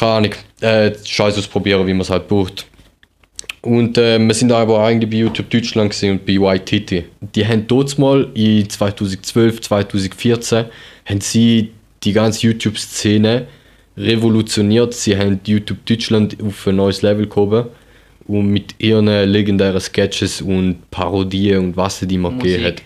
keine 0.00 0.12
Ahnung, 0.12 0.34
äh, 0.60 0.92
Scheiß 1.04 1.38
ausprobieren, 1.38 1.86
wie 1.86 1.92
man 1.92 2.00
es 2.00 2.10
halt 2.10 2.26
braucht. 2.26 2.66
Und 3.60 3.98
äh, 3.98 4.18
wir 4.18 4.34
sind 4.34 4.50
aber 4.50 4.82
eigentlich 4.82 5.10
bei 5.10 5.16
YouTube 5.18 5.50
Deutschland 5.50 5.94
und 6.02 6.24
bei 6.24 6.58
Titty. 6.58 7.04
Die 7.34 7.46
haben 7.46 7.66
dort 7.66 7.98
mal 7.98 8.28
in 8.34 8.68
2012, 8.68 9.60
2014 9.60 10.64
haben 11.04 11.20
sie 11.20 11.72
die 12.02 12.12
ganze 12.14 12.46
YouTube-Szene 12.46 13.46
revolutioniert. 13.98 14.94
Sie 14.94 15.14
haben 15.16 15.40
YouTube 15.44 15.84
Deutschland 15.84 16.36
auf 16.42 16.66
ein 16.66 16.76
neues 16.76 17.02
Level 17.02 17.26
gehoben 17.26 17.66
und 18.26 18.46
mit 18.46 18.74
ihren 18.78 19.06
legendären 19.30 19.80
Sketches 19.80 20.40
und 20.40 20.90
Parodien 20.90 21.58
und 21.58 21.76
was 21.76 21.98
sie 21.98 22.06
die 22.06 22.16
mal 22.16 22.32
gegeben 22.32 22.64
hat. 22.64 22.82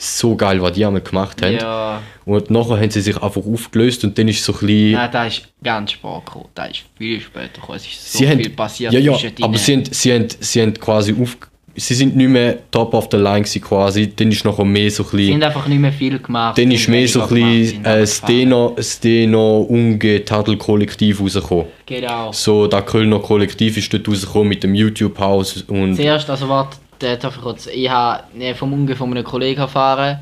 So 0.00 0.36
geil, 0.36 0.62
was 0.62 0.72
die 0.72 0.86
einmal 0.86 1.02
gemacht 1.02 1.42
haben. 1.42 1.54
ja. 1.54 2.00
Und 2.24 2.50
nachher 2.50 2.76
haben 2.78 2.90
sie 2.90 3.00
sich 3.00 3.16
einfach 3.20 3.42
aufgelöst 3.44 4.04
und 4.04 4.16
dann 4.16 4.28
ist 4.28 4.44
so 4.44 4.52
ein 4.52 4.58
bisschen... 4.60 4.92
Nein, 4.92 5.08
da 5.10 5.26
ist 5.26 5.48
ganz 5.64 5.92
spät 5.92 6.24
gekommen. 6.24 6.44
Da 6.54 6.66
ist 6.66 6.84
viel 6.96 7.20
später 7.20 7.60
gekommen. 7.60 7.76
Es 7.76 7.86
ist 7.86 8.12
so 8.12 8.18
sie 8.18 8.28
haben, 8.28 8.38
viel 8.38 8.50
passiert 8.50 8.92
ja, 8.92 9.00
ja, 9.00 9.12
aber 9.40 9.58
sie 9.58 9.72
haben, 9.72 9.84
sie, 9.90 10.12
haben, 10.12 10.28
sie 10.38 10.62
haben 10.62 10.74
quasi 10.74 11.14
auf... 11.20 11.36
Sie 11.74 11.94
sind 11.94 12.16
nicht 12.16 12.28
mehr 12.28 12.58
top 12.70 12.92
of 12.92 13.08
the 13.10 13.16
line 13.16 13.42
gewesen 13.42 13.62
quasi. 13.62 14.12
Dann 14.14 14.30
ist 14.30 14.44
nachher 14.44 14.64
mehr 14.64 14.90
so 14.90 15.04
ein 15.04 15.08
Sie 15.10 15.16
bisschen... 15.16 15.34
haben 15.34 15.42
einfach 15.44 15.66
nicht 15.66 15.80
mehr 15.80 15.92
viel 15.92 16.18
gemacht. 16.18 16.58
Dann 16.58 16.68
sie 16.68 16.74
ist 16.74 16.86
haben 16.86 16.92
mehr 16.92 17.08
so 17.08 17.22
ein 17.22 17.28
bisschen 17.28 17.84
äh. 17.84 18.06
Steno, 18.06 18.76
Steno 18.80 19.60
Unge-Tadel-Kollektiv 19.68 21.20
rausgekommen. 21.20 21.66
Genau. 21.86 22.32
So, 22.32 22.66
das 22.66 22.84
Kölner 22.86 23.20
Kollektiv 23.20 23.76
ist 23.76 23.92
dort 23.92 24.08
rausgekommen 24.08 24.48
mit 24.48 24.62
dem 24.62 24.74
YouTube-Haus 24.74 25.62
und... 25.68 25.96
Zuerst, 25.96 26.28
also 26.28 26.48
warte, 26.48 26.76
der 27.00 27.16
darf 27.16 27.38
ich 27.72 27.90
habe 27.90 28.54
vom 28.54 28.72
Unge 28.72 28.96
von 28.96 29.10
einem 29.10 29.24
Kollegen 29.24 29.60
erfahren. 29.60 30.20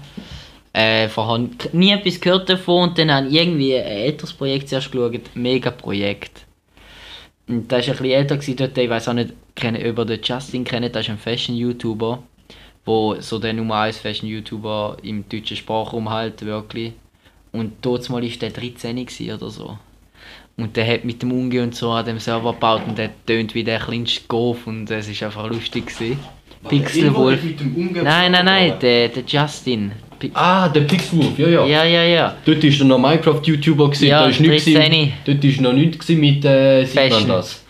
Äh, 0.72 1.08
vorher 1.08 1.48
nie 1.72 1.92
etwas 1.92 2.20
gehört 2.20 2.50
davon 2.50 2.90
und 2.90 2.98
dann 2.98 3.10
habe 3.10 3.28
ich 3.28 3.34
irgendwie 3.34 3.74
ein 3.74 3.86
älteres 3.86 4.34
Projekt 4.34 4.68
zuerst 4.68 4.92
geschaut. 4.92 5.34
Mega 5.34 5.70
Projekt. 5.70 6.44
Und 7.48 7.70
da 7.70 7.76
war 7.76 7.82
ein 7.82 7.90
bisschen 7.90 8.06
älter 8.06 8.36
gewesen 8.36 8.56
dort, 8.56 8.76
ich 8.76 8.90
weiß 8.90 9.08
auch 9.08 9.12
nicht, 9.14 9.32
kennen, 9.54 9.80
ihr 9.80 9.92
den 9.92 10.20
Justin 10.22 10.64
kennt, 10.64 10.94
das 10.94 11.06
ist 11.06 11.10
ein 11.10 11.18
Fashion-YouTuber, 11.18 12.22
wo 12.84 13.16
so 13.20 13.38
der 13.38 13.54
Nummer 13.54 13.76
1 13.76 13.98
Fashion-YouTuber 13.98 14.98
im 15.02 15.26
deutschen 15.28 15.56
Sprachraum 15.56 16.10
halt 16.10 16.44
wirklich. 16.44 16.92
Und 17.52 17.72
dort 17.80 18.10
war 18.10 18.20
der 18.20 18.50
13 18.50 18.96
gewesen 18.96 19.32
oder 19.34 19.48
so. 19.48 19.78
Und 20.58 20.76
der 20.76 20.86
hat 20.86 21.04
mit 21.04 21.22
dem 21.22 21.32
Unge 21.32 21.62
und 21.62 21.74
so 21.74 21.90
an 21.90 22.04
dem 22.04 22.18
Server 22.18 22.52
gebaut 22.52 22.82
und 22.86 22.98
der 22.98 23.10
tönt 23.26 23.54
wie 23.54 23.64
der 23.64 23.78
kleinste 23.78 24.22
Golf 24.26 24.66
und 24.66 24.90
es 24.90 25.08
ist 25.08 25.22
einfach 25.22 25.48
lustig 25.48 25.86
gewesen. 25.86 26.18
Pixelwolf. 26.68 27.38
Nein, 28.02 28.32
nein, 28.32 28.44
nein, 28.44 28.72
der, 28.80 29.08
der 29.08 29.22
Justin. 29.26 29.92
Pi- 30.18 30.30
Ah, 30.32 30.68
der 30.68 30.80
Pixwolf, 30.82 31.38
ja, 31.38 31.48
ja. 31.48 31.66
Ja, 31.66 31.84
ja, 31.84 32.02
ja. 32.04 32.36
Dort 32.44 32.62
war 32.64 32.86
noch 32.86 32.98
Minecraft-YouTuber, 32.98 33.92
Ja, 34.00 34.20
da 34.22 34.28
ist 34.28 34.40
nichts 34.40 34.64
13. 34.64 34.90
gewesen- 34.90 35.12
Dort 35.26 35.44
war 35.44 35.62
noch 35.62 35.72
nichts 35.74 36.08
mit, 36.08 36.44
äh, 36.44 36.86
Fashion. 36.86 37.28
das? 37.28 37.62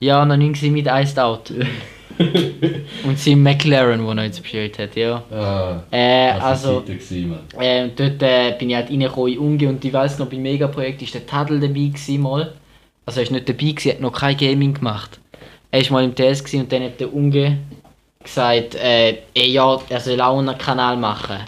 Ja, 0.00 0.24
noch 0.26 0.36
gewesen 0.36 0.72
mit 0.72 0.86
Iced 0.88 1.18
Out. 1.18 1.52
Und 3.04 3.18
sein 3.18 3.42
McLaren, 3.42 4.02
wo 4.04 4.10
er 4.12 4.24
jetzt 4.24 4.42
bestellt 4.42 4.78
hat, 4.78 4.96
ja. 4.96 5.22
Ah, 5.30 5.82
Äh, 5.90 6.32
das 6.34 6.42
also, 6.44 6.80
gewesen, 6.80 7.34
ähm, 7.60 7.90
dort 7.94 8.22
äh, 8.22 8.54
bin 8.58 8.70
ich 8.70 8.76
halt 8.76 8.90
reingekommen 8.90 9.32
in 9.34 9.38
Unge 9.38 9.68
und 9.68 9.84
ich 9.84 9.92
weiss 9.92 10.18
noch, 10.18 10.26
beim 10.26 10.42
Megaprojekt 10.42 11.02
war 11.02 11.08
der 11.12 11.26
Tadel 11.26 11.60
dabei 11.60 11.74
gewesen, 11.74 12.20
mal. 12.22 12.52
Also 13.04 13.20
er 13.20 13.24
ist 13.24 13.32
nicht 13.32 13.48
dabei 13.48 13.58
gewesen, 13.70 13.90
hat 13.92 14.00
noch 14.00 14.12
kein 14.12 14.36
Gaming 14.36 14.72
gemacht. 14.74 15.18
Er 15.70 15.82
war 15.84 15.92
mal 15.92 16.04
im 16.04 16.14
TS 16.14 16.42
gewesen 16.42 16.60
und 16.62 16.72
dann 16.72 16.84
hat 16.84 16.98
der 16.98 17.12
Unge 17.14 17.58
gesagt, 18.26 18.74
äh, 18.74 19.18
eh, 19.34 19.48
ja, 19.48 19.78
er 19.88 20.00
soll 20.00 20.20
auch 20.20 20.38
einen 20.38 20.58
Kanal 20.58 20.96
machen. 20.96 21.38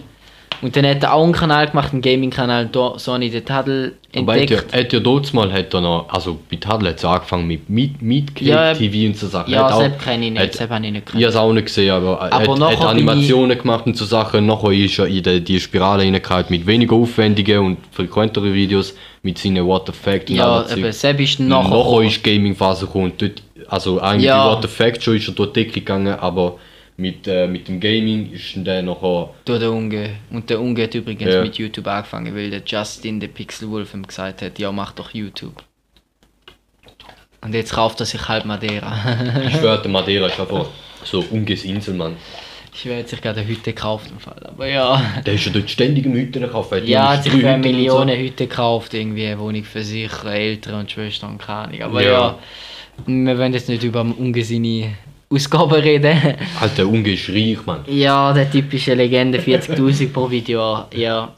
Und 0.60 0.74
dann 0.74 0.84
hat 0.86 1.04
er 1.04 1.14
auch 1.14 1.22
einen 1.22 1.32
Kanal 1.32 1.68
gemacht, 1.68 1.92
einen 1.92 2.02
Gaming-Kanal, 2.02 2.66
und 2.66 2.74
da 2.74 2.94
so 2.96 3.12
habe 3.12 3.24
ich 3.24 3.30
den 3.30 3.44
Tadel 3.44 3.94
Aber 4.16 4.34
er 4.34 4.42
hat 4.42 4.50
ja, 4.50 4.56
entdeckt. 4.56 4.74
er 4.74 4.80
hat 4.80 4.92
ja 4.92 4.98
dort 4.98 5.32
mal 5.32 5.52
hat 5.52 5.72
er 5.72 5.80
noch, 5.80 6.08
also 6.08 6.38
bei 6.50 6.56
Tadel 6.56 6.88
hat 6.88 6.96
es 6.96 7.04
angefangen 7.04 7.46
mit 7.46 7.70
Meet, 7.70 8.02
Meet 8.02 8.40
Ja, 8.40 8.74
TV 8.74 9.06
und 9.06 9.16
so 9.16 9.28
Sachen. 9.28 9.52
Er 9.52 9.60
Ja, 9.60 9.76
Sepp 9.76 10.02
kenne 10.02 10.26
ich 10.26 10.32
nicht, 10.32 10.54
Sepp 10.54 10.70
habe 10.70 10.84
ich 10.84 10.92
nicht 10.92 11.08
Ich 11.10 11.14
habe 11.14 11.24
es 11.26 11.36
auch 11.36 11.52
nicht 11.52 11.66
gesehen, 11.66 11.92
aber, 11.92 12.18
er 12.20 12.32
Aber 12.32 12.70
hat, 12.70 12.78
hat 12.80 12.86
Animationen 12.88 13.56
gemacht 13.56 13.86
und 13.86 13.96
so 13.96 14.04
Sachen. 14.04 14.46
Nachher 14.46 14.72
ist 14.72 14.98
er 14.98 15.06
in 15.06 15.22
die, 15.22 15.40
die 15.44 15.60
Spirale 15.60 16.02
reingehauen 16.02 16.46
mit 16.48 16.66
weniger 16.66 16.96
aufwendigen 16.96 17.58
und 17.60 17.78
frequenteren 17.92 18.52
Videos 18.52 18.94
mit 19.22 19.38
seinen 19.38 19.64
What 19.64 19.86
the 19.86 19.92
Fact 19.92 20.28
und 20.30 20.36
Ja, 20.36 20.66
Zeug. 20.66 20.92
Sepp 20.92 21.20
ist 21.20 21.38
nachher... 21.38 21.70
Nachher 21.70 22.02
ist 22.02 22.24
Gaming-Phase 22.24 22.86
gekommen 22.86 23.12
und 23.12 23.22
dort, 23.22 23.42
also 23.68 24.00
eigentlich 24.00 24.24
Ja. 24.26 24.46
What 24.50 24.62
the 24.62 24.68
Fact 24.68 25.02
schon 25.02 25.16
ist 25.16 25.28
er 25.28 25.34
durch 25.34 25.52
die 25.52 25.64
Decke 25.64 25.80
gegangen, 25.80 26.18
aber 26.18 26.58
mit, 26.96 27.28
äh, 27.28 27.46
mit 27.46 27.68
dem 27.68 27.78
Gaming 27.78 28.32
ist 28.32 28.54
dann 28.56 28.86
nachher... 28.86 29.30
Durch 29.44 29.60
den 29.60 29.68
Unge. 29.68 30.10
Und 30.30 30.50
der 30.50 30.60
Unge 30.60 30.82
hat 30.82 30.94
übrigens 30.94 31.32
Ja. 31.32 31.42
mit 31.42 31.54
YouTube 31.56 31.86
angefangen, 31.86 32.34
weil 32.34 32.50
der 32.50 32.62
Justin, 32.66 33.20
der 33.20 33.28
Pixelwolf, 33.28 33.94
ihm 33.94 34.04
gesagt 34.06 34.42
hat, 34.42 34.58
ja 34.58 34.72
mach 34.72 34.92
doch 34.92 35.14
YouTube. 35.14 35.62
Und 37.40 37.54
jetzt 37.54 37.72
kauft 37.72 38.00
er 38.00 38.06
sich 38.06 38.26
halt 38.28 38.44
Madeira. 38.46 38.92
Ich 39.46 39.54
schwöre, 39.56 39.80
der 39.80 39.90
Madeira 39.90 40.26
ist 40.26 40.40
einfach 40.40 40.66
so 41.04 41.24
unges 41.30 41.62
Insel, 41.64 41.94
Mann. 41.94 42.16
ich 42.74 42.84
werde 42.86 43.00
jetzt 43.00 43.10
sich 43.10 43.20
gerade 43.22 43.40
eine 43.40 43.48
Hütte 43.48 43.72
gekauft 43.72 44.10
im 44.10 44.18
Fall. 44.18 44.42
Aber 44.44 44.66
ja. 44.66 45.00
Der 45.24 45.34
ist 45.34 45.44
ja 45.46 45.52
dort 45.52 45.70
ständig 45.70 46.04
im 46.04 46.14
Hütten 46.14 46.42
gekauft. 46.42 46.72
Ja, 46.84 47.10
hat 47.12 47.22
sich 47.22 47.32
für 47.32 47.48
eine 47.48 47.64
Hütten 47.68 48.08
Hütte 48.08 48.48
gekauft, 48.48 48.92
irgendwie 48.94 49.26
eine 49.26 49.38
Wohnung 49.38 49.62
für 49.62 49.84
sich, 49.84 50.10
Eltern 50.24 50.80
und 50.80 50.90
Schwestern 50.90 51.30
und 51.30 51.38
keine 51.38 51.60
Ahnung. 51.68 51.82
Aber 51.82 52.02
ja. 52.02 52.10
Ja. 52.10 52.38
Wir 53.06 53.38
wollen 53.38 53.52
jetzt 53.52 53.68
nicht 53.68 53.82
über 53.84 54.00
Unge 54.00 54.44
seine 54.44 54.94
Ausgaben 55.30 55.80
reden. 55.80 56.16
Alter, 56.60 56.76
der 56.76 56.88
Unge 56.88 57.12
ist 57.12 57.28
reich, 57.28 57.64
Mann. 57.66 57.84
ja, 57.86 58.32
der 58.32 58.50
typische 58.50 58.94
Legende, 58.94 59.38
40'000 59.38 60.12
pro 60.12 60.30
Video, 60.30 60.84
ja. 60.94 61.34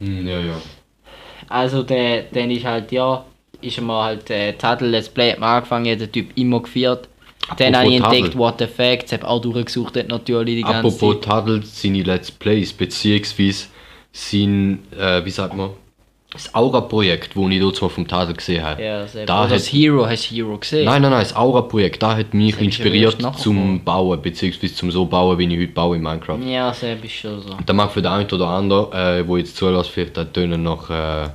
Hm, 0.00 0.26
ja, 0.26 0.40
ja. 0.40 0.60
Also 1.48 1.82
der, 1.82 2.24
dann 2.32 2.50
ist 2.50 2.64
halt, 2.64 2.92
ja, 2.92 3.24
ist 3.60 3.80
mal 3.80 4.04
halt 4.04 4.30
äh, 4.30 4.52
Tadel 4.54 4.90
Let's 4.90 5.08
Play 5.08 5.32
hat 5.32 5.42
angefangen, 5.42 5.98
der 5.98 6.10
Typ 6.10 6.36
immer 6.36 6.62
geführt. 6.62 7.08
Dann 7.56 7.76
habe 7.76 7.88
ich 7.88 8.00
Apropos 8.00 8.16
entdeckt. 8.16 8.38
What 8.38 8.58
the 8.58 8.66
Facts, 8.66 9.12
habe 9.12 9.26
auch 9.26 9.40
durchgesucht 9.40 9.96
natürlich 10.08 10.56
die 10.56 10.62
ganze 10.62 10.78
Apropos 10.78 11.14
Zeit. 11.14 11.24
Tadel, 11.24 11.62
seine 11.64 12.02
Let's 12.02 12.30
Plays, 12.30 12.72
beziehungsweise 12.72 13.66
sein, 14.12 14.80
äh, 14.98 15.24
wie 15.24 15.30
sagt 15.30 15.54
man, 15.54 15.70
das 16.32 16.54
Aura-Projekt, 16.54 17.32
das 17.34 17.50
ich 17.50 17.60
dort 17.60 17.82
mal 17.82 17.88
vom 17.88 18.06
Tadel 18.06 18.34
gesehen 18.36 18.62
habe. 18.64 18.82
Ja, 18.82 19.04
da 19.26 19.44
Oder 19.44 19.54
das 19.54 19.66
hat, 19.66 19.72
Hero, 19.72 20.06
hast 20.06 20.24
Hero 20.30 20.56
gesehen? 20.58 20.84
Nein, 20.84 21.02
nein, 21.02 21.10
nein, 21.10 21.22
das 21.22 21.34
Aura-Projekt, 21.34 22.02
da 22.02 22.16
hat 22.16 22.32
mich 22.34 22.54
Das 22.54 22.62
inspiriert 22.62 23.16
zum. 23.38 23.82
Bauen, 23.84 24.22
beziehungsweise 24.22 24.74
zum 24.74 24.90
so 24.92 25.06
bauen, 25.06 25.36
wie 25.38 25.44
ich 25.52 25.60
heute 25.60 25.72
baue 25.72 25.96
in 25.96 26.02
Minecraft. 26.02 26.38
Ja, 26.46 26.72
sehr 26.72 26.94
bist 26.94 27.14
schon 27.14 27.40
so. 27.40 27.56
Da 27.66 27.72
mag 27.72 27.90
für 27.90 28.00
den 28.00 28.12
einen 28.12 28.30
oder 28.30 28.46
anderen, 28.46 28.92
äh, 28.92 29.26
wo 29.26 29.36
jetzt 29.36 29.56
zulässt, 29.56 29.90
vielleicht 29.90 30.18
auch 30.18 30.24
tönen 30.32 30.62
nach, 30.62 30.88
äh, 30.88 31.22
ja, 31.24 31.32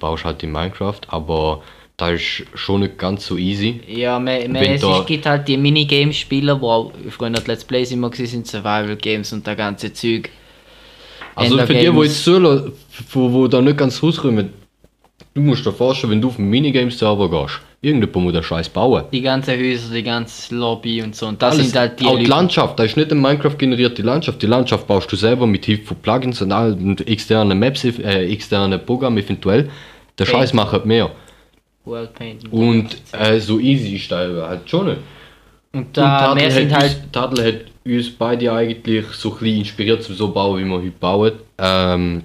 baust 0.00 0.24
halt 0.24 0.42
in 0.42 0.52
Minecraft, 0.52 1.00
aber 1.08 1.62
da 1.98 2.10
ist 2.10 2.44
schon 2.54 2.80
nicht 2.80 2.98
ganz 2.98 3.26
so 3.26 3.36
easy. 3.36 3.80
Ja, 3.86 4.18
man, 4.18 4.50
man, 4.52 4.62
es 4.62 4.80
da- 4.80 5.00
ist, 5.00 5.06
gibt 5.06 5.26
halt 5.26 5.46
die 5.48 5.56
Minigames-Spieler, 5.58 6.56
die 6.56 6.62
auch 6.62 6.92
früher 7.10 7.30
Let's 7.30 7.64
Plays 7.64 7.90
immer 7.92 8.10
sind, 8.14 8.46
Survival 8.46 8.96
Games 8.96 9.32
und 9.34 9.46
der 9.46 9.56
ganze 9.56 9.92
Zeug. 9.92 10.30
Also 11.36 11.58
für 11.58 11.66
die, 11.74 11.78
die 11.80 11.84
Games. 11.86 12.06
jetzt 12.06 12.24
zuhören, 12.24 12.72
wo, 13.12 13.32
wo 13.32 13.46
da 13.48 13.60
nicht 13.60 13.76
ganz 13.78 14.02
rauskommen, 14.02 14.50
du 15.34 15.40
musst 15.40 15.64
dir 15.66 15.72
vorstellen, 15.72 16.12
wenn 16.12 16.20
du 16.20 16.28
auf 16.28 16.38
einen 16.38 16.48
Minigames-Server 16.50 17.30
gehst, 17.30 17.60
irgendjemand 17.82 18.24
muss 18.24 18.32
den 18.32 18.42
Scheiß 18.42 18.68
bauen. 18.70 19.04
Die 19.12 19.20
ganzen 19.20 19.50
Häuser, 19.58 19.94
die 19.94 20.02
ganze 20.02 20.54
Lobby 20.54 21.02
und 21.02 21.14
so. 21.14 21.26
Und 21.26 21.40
das 21.42 21.54
Alles, 21.54 21.66
sind 21.70 21.78
halt 21.78 22.00
die 22.00 22.06
auch 22.06 22.12
die 22.12 22.24
Leute- 22.24 22.30
Landschaft, 22.30 22.78
da 22.78 22.84
ist 22.84 22.96
nicht 22.96 23.10
eine 23.10 23.20
Minecraft-generierte 23.20 24.02
Landschaft. 24.02 24.40
Die 24.42 24.46
Landschaft 24.46 24.86
baust 24.86 25.12
du 25.12 25.16
selber 25.16 25.46
mit 25.46 25.64
Hilfe 25.66 25.84
von 25.84 25.96
Plugins 25.98 26.40
und, 26.42 26.52
all, 26.52 26.72
und 26.72 27.06
externen 27.06 27.58
Maps, 27.58 27.84
äh, 27.84 28.26
externen 28.32 28.84
Programmen 28.84 29.18
eventuell. 29.18 29.68
Der 30.18 30.24
Paint. 30.24 30.28
Scheiß 30.38 30.52
macht 30.54 30.86
mehr. 30.86 31.10
World 31.84 32.14
Paint. 32.14 32.50
Und 32.52 32.96
äh, 33.12 33.38
so 33.38 33.60
easy 33.60 33.96
ist 33.96 34.10
da 34.10 34.16
halt 34.48 34.68
schon 34.68 34.86
nicht. 34.86 34.98
Und 35.72 35.96
da 35.96 36.32
und 36.32 36.38
mehr 36.38 36.50
sind 36.50 36.72
hat, 36.72 36.80
halt 36.80 36.96
Tadel 37.12 37.44
hat 37.46 37.60
uns 37.86 38.10
beide 38.10 38.52
eigentlich 38.52 39.06
so 39.12 39.30
ein 39.32 39.38
bisschen 39.38 39.58
inspiriert 39.58 40.02
zum 40.02 40.14
so 40.14 40.28
bauen, 40.32 40.58
wie 40.64 40.68
wir 40.68 40.76
heute 40.78 40.90
bauen. 40.90 41.32
Ähm, 41.58 42.24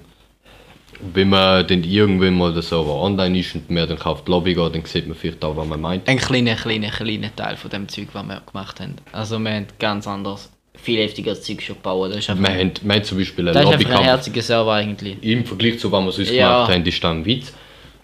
wenn 1.14 1.28
man 1.30 1.66
dann 1.66 1.82
irgendwann 1.82 2.36
mal 2.38 2.52
der 2.52 2.62
Server 2.62 2.94
online 2.94 3.38
ist 3.40 3.54
und 3.54 3.68
man 3.70 3.88
dann 3.88 4.00
auf 4.02 4.24
die 4.24 4.30
Lobby 4.30 4.54
geht, 4.54 4.74
dann 4.74 4.84
sieht 4.84 5.06
man 5.08 5.16
vielleicht 5.16 5.44
auch, 5.44 5.56
was 5.56 5.66
man 5.66 5.80
meint. 5.80 6.08
ein 6.08 6.18
kleiner, 6.18 6.54
kleiner, 6.54 6.90
kleiner 6.90 7.34
Teil 7.34 7.56
von 7.56 7.70
dem 7.70 7.88
Zeug, 7.88 8.08
was 8.12 8.24
wir 8.24 8.40
gemacht 8.46 8.80
haben. 8.80 8.94
Also 9.10 9.38
wir 9.40 9.50
haben 9.52 9.66
ganz 9.80 10.06
anders, 10.06 10.52
viel 10.74 11.00
heftigeres 11.00 11.42
Zeug 11.42 11.60
schon 11.62 11.76
gebaut. 11.76 12.10
Das 12.12 12.18
ist 12.18 12.28
Wir 12.28 12.34
haben, 12.34 12.72
wir 12.82 12.94
haben 12.94 13.02
zum 13.04 13.18
Beispiel 13.18 13.48
einen 13.48 13.54
das 13.54 13.64
ist 13.64 13.68
ein 13.68 13.72
Lobbykampf. 13.80 14.04
herziger 14.04 14.42
Server 14.42 14.72
eigentlich. 14.74 15.16
Im 15.22 15.44
Vergleich 15.44 15.78
zu 15.80 15.90
was 15.90 16.04
wir 16.04 16.12
sonst 16.12 16.30
Ja. 16.30 16.52
gemacht 16.66 16.72
haben, 16.76 16.86
ist 16.86 17.02
das 17.02 17.10
ein 17.10 17.24
Witz. 17.24 17.52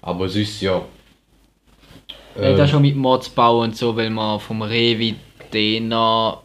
Aber 0.02 0.24
es 0.24 0.34
ist 0.36 0.60
ja. 0.60 0.82
Äh, 2.36 2.56
da 2.56 2.66
schon 2.66 2.82
mit 2.82 2.96
Mods 2.96 3.28
bauen 3.28 3.70
und 3.70 3.76
so, 3.76 3.96
weil 3.96 4.10
wir 4.10 4.40
vom 4.40 4.62
Revi, 4.62 5.14
Dena, 5.52 6.38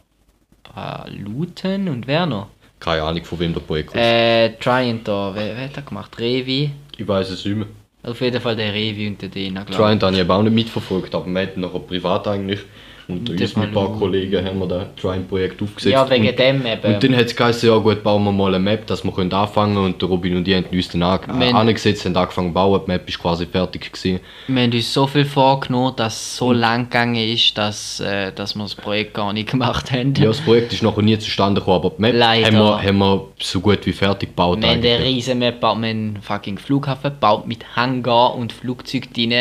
Luten 1.09 1.89
und 1.89 2.07
wer 2.07 2.25
noch? 2.25 2.47
keine 2.83 3.01
Ahnung, 3.03 3.23
von 3.23 3.39
wem 3.39 3.53
der 3.53 3.62
Projekt 3.62 3.91
kommt. 3.91 4.03
Äh, 4.03 4.57
Triant 4.59 5.07
da, 5.07 5.31
wer, 5.33 5.55
wer 5.55 5.65
hat 5.65 5.77
das 5.77 5.86
gemacht? 5.86 6.19
Revi? 6.19 6.71
Ich 6.97 7.07
weiß 7.07 7.29
es 7.29 7.45
nicht 7.45 7.55
mehr. 7.57 7.67
Auf 8.03 8.19
jeden 8.19 8.41
Fall 8.41 8.57
der 8.57 8.73
Revi 8.73 9.07
und 9.07 9.21
der 9.21 9.29
Dena, 9.29 9.63
glaube 9.63 9.81
Tryant 9.81 10.03
habe 10.03 10.15
ich 10.15 10.21
aber 10.21 10.36
auch 10.36 10.43
nicht 10.43 10.53
mitverfolgt, 10.53 11.15
aber 11.15 11.25
wir 11.25 11.41
hatten 11.41 11.62
nachher 11.62 11.79
privat 11.79 12.27
eigentlich. 12.27 12.59
Und 13.07 13.29
uns 13.29 13.55
mit 13.55 13.67
ein 13.67 13.73
paar 13.73 13.97
Kollegen 13.97 14.45
haben 14.45 14.59
wir 14.59 14.67
das 14.67 14.87
Tryant-Projekt 14.95 15.61
aufgesetzt. 15.61 15.93
Ja, 15.93 16.09
wegen 16.09 16.27
und, 16.27 16.39
dem 16.39 16.65
eben. 16.65 16.93
Und 16.93 17.03
dann 17.03 17.15
hat 17.15 17.25
es 17.25 17.35
geheißen, 17.35 17.67
ja 17.67 17.77
gut, 17.77 18.01
bauen 18.01 18.23
wir 18.23 18.31
mal 18.31 18.55
eine 18.55 18.63
Map, 18.63 18.87
dass 18.87 19.03
wir 19.03 19.11
können 19.11 19.31
anfangen 19.33 19.75
können. 19.75 19.85
Und 19.85 20.01
der 20.01 20.09
Robin 20.09 20.37
und 20.37 20.45
die 20.45 20.55
haben 20.55 20.65
uns 20.71 20.89
dann 20.89 21.03
angesetzt, 21.03 22.05
haben 22.05 22.15
angefangen 22.15 22.49
zu 22.49 22.53
bauen. 22.53 22.81
Die 22.85 22.91
Map 22.91 23.07
ist 23.09 23.19
quasi 23.19 23.45
fertig 23.45 23.91
gewesen. 23.91 24.19
Wir 24.47 24.63
haben 24.63 24.71
uns 24.71 24.93
so 24.93 25.05
viel 25.07 25.25
vorgenommen, 25.25 25.93
dass 25.97 26.13
es 26.13 26.37
so 26.37 26.53
lang 26.53 26.85
gegangen 26.85 27.15
ist, 27.15 27.57
dass, 27.57 27.99
äh, 27.99 28.31
dass 28.31 28.55
wir 28.55 28.63
das 28.63 28.75
Projekt 28.75 29.13
gar 29.13 29.33
nicht 29.33 29.49
gemacht 29.51 29.91
haben. 29.91 30.13
Ja, 30.15 30.27
das 30.27 30.39
Projekt 30.39 30.71
ist 30.71 30.83
nachher 30.83 31.01
nie 31.01 31.17
zustande 31.19 31.59
gekommen, 31.59 31.77
aber 31.77 31.89
die 31.97 32.01
Map 32.01 32.15
Leider. 32.15 32.47
haben 32.47 32.57
wir, 32.57 32.83
haben 32.83 32.97
wir 32.99 33.27
so 33.41 33.59
gut 33.59 33.85
wie 33.85 33.91
fertig 33.91 34.29
gebaut. 34.29 34.61
Wir 34.61 34.69
haben 34.69 34.79
eine 34.79 34.89
eigentlich. 34.93 35.15
riesen 35.15 35.39
Map 35.39 35.55
gebaut, 35.55 35.77
wir 35.81 35.89
haben 35.89 36.15
einen 36.15 36.21
fucking 36.21 36.57
Flughafen 36.57 37.11
gebaut 37.11 37.47
mit 37.47 37.75
Hangar 37.75 38.35
und 38.35 38.53
Flugzeug 38.53 39.13
drin, 39.13 39.33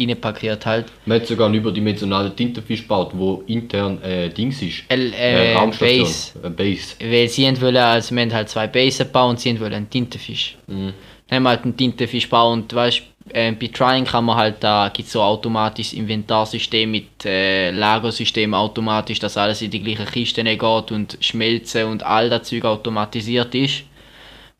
reinpackiert 0.00 0.66
halt. 0.66 0.86
Wir 1.04 1.14
haben 1.14 1.24
sogar 1.24 1.46
einen 1.46 1.56
überdimensionalen 1.56 2.34
Tintenfisch 2.34 2.82
gebaut, 2.82 3.10
wo 3.14 3.42
intern 3.46 4.02
äh, 4.02 4.28
Dings 4.30 4.62
ist. 4.62 4.84
L, 4.88 5.12
äh, 5.12 5.54
Raumstation. 5.54 6.04
Base. 6.04 6.32
Äh, 6.42 6.50
Base. 6.50 6.94
Weil 7.00 7.28
sie 7.28 7.60
wollen, 7.60 7.76
also 7.76 8.14
wir 8.14 8.22
haben 8.22 8.32
halt 8.32 8.48
zwei 8.48 8.66
Basen 8.66 9.06
gebaut 9.06 9.30
und 9.30 9.40
sie 9.40 9.60
wollen 9.60 9.74
einen 9.74 9.90
Tintenfisch. 9.90 10.56
Mhm. 10.66 10.92
Dann 11.28 11.36
haben 11.36 11.42
wir 11.44 11.50
halt 11.50 11.64
einen 11.64 11.76
Tintenfisch 11.76 12.24
gebaut 12.24 12.52
und 12.52 12.74
weißt 12.74 13.02
äh, 13.32 13.52
bei 13.52 13.68
Trying 13.68 14.04
kann 14.04 14.24
man 14.24 14.36
halt, 14.36 14.56
da 14.60 14.90
gibt 14.92 15.06
es 15.06 15.12
so 15.12 15.22
automatisches 15.22 15.92
Inventarsystem 15.92 16.90
mit 16.90 17.24
äh, 17.24 17.70
Lagersystem 17.70 18.54
automatisch, 18.54 19.18
dass 19.18 19.36
alles 19.36 19.62
in 19.62 19.70
die 19.70 19.82
gleichen 19.82 20.06
Kisten 20.06 20.46
geht 20.46 20.90
und 20.90 21.18
schmelzen 21.20 21.84
und 21.84 22.02
all 22.02 22.28
das 22.30 22.48
Zeug 22.48 22.64
automatisiert 22.64 23.54
ist. 23.54 23.84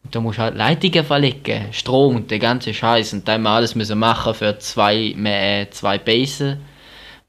Und 0.03 0.15
da 0.15 0.21
musst 0.21 0.39
du 0.39 0.43
halt 0.43 0.57
Leitungen 0.57 1.05
verlegen, 1.05 1.67
Strom 1.73 2.17
und 2.17 2.31
der 2.31 2.39
ganze 2.39 2.73
Scheiß 2.73 3.13
und 3.13 3.29
dann 3.29 3.35
haben 3.35 3.43
wir 3.43 3.51
alles 3.51 3.75
müssen 3.75 3.99
machen 3.99 4.35
für 4.35 4.59
zwei, 4.59 5.13
äh, 5.13 5.69
zwei 5.71 5.99
Basen. 5.99 6.61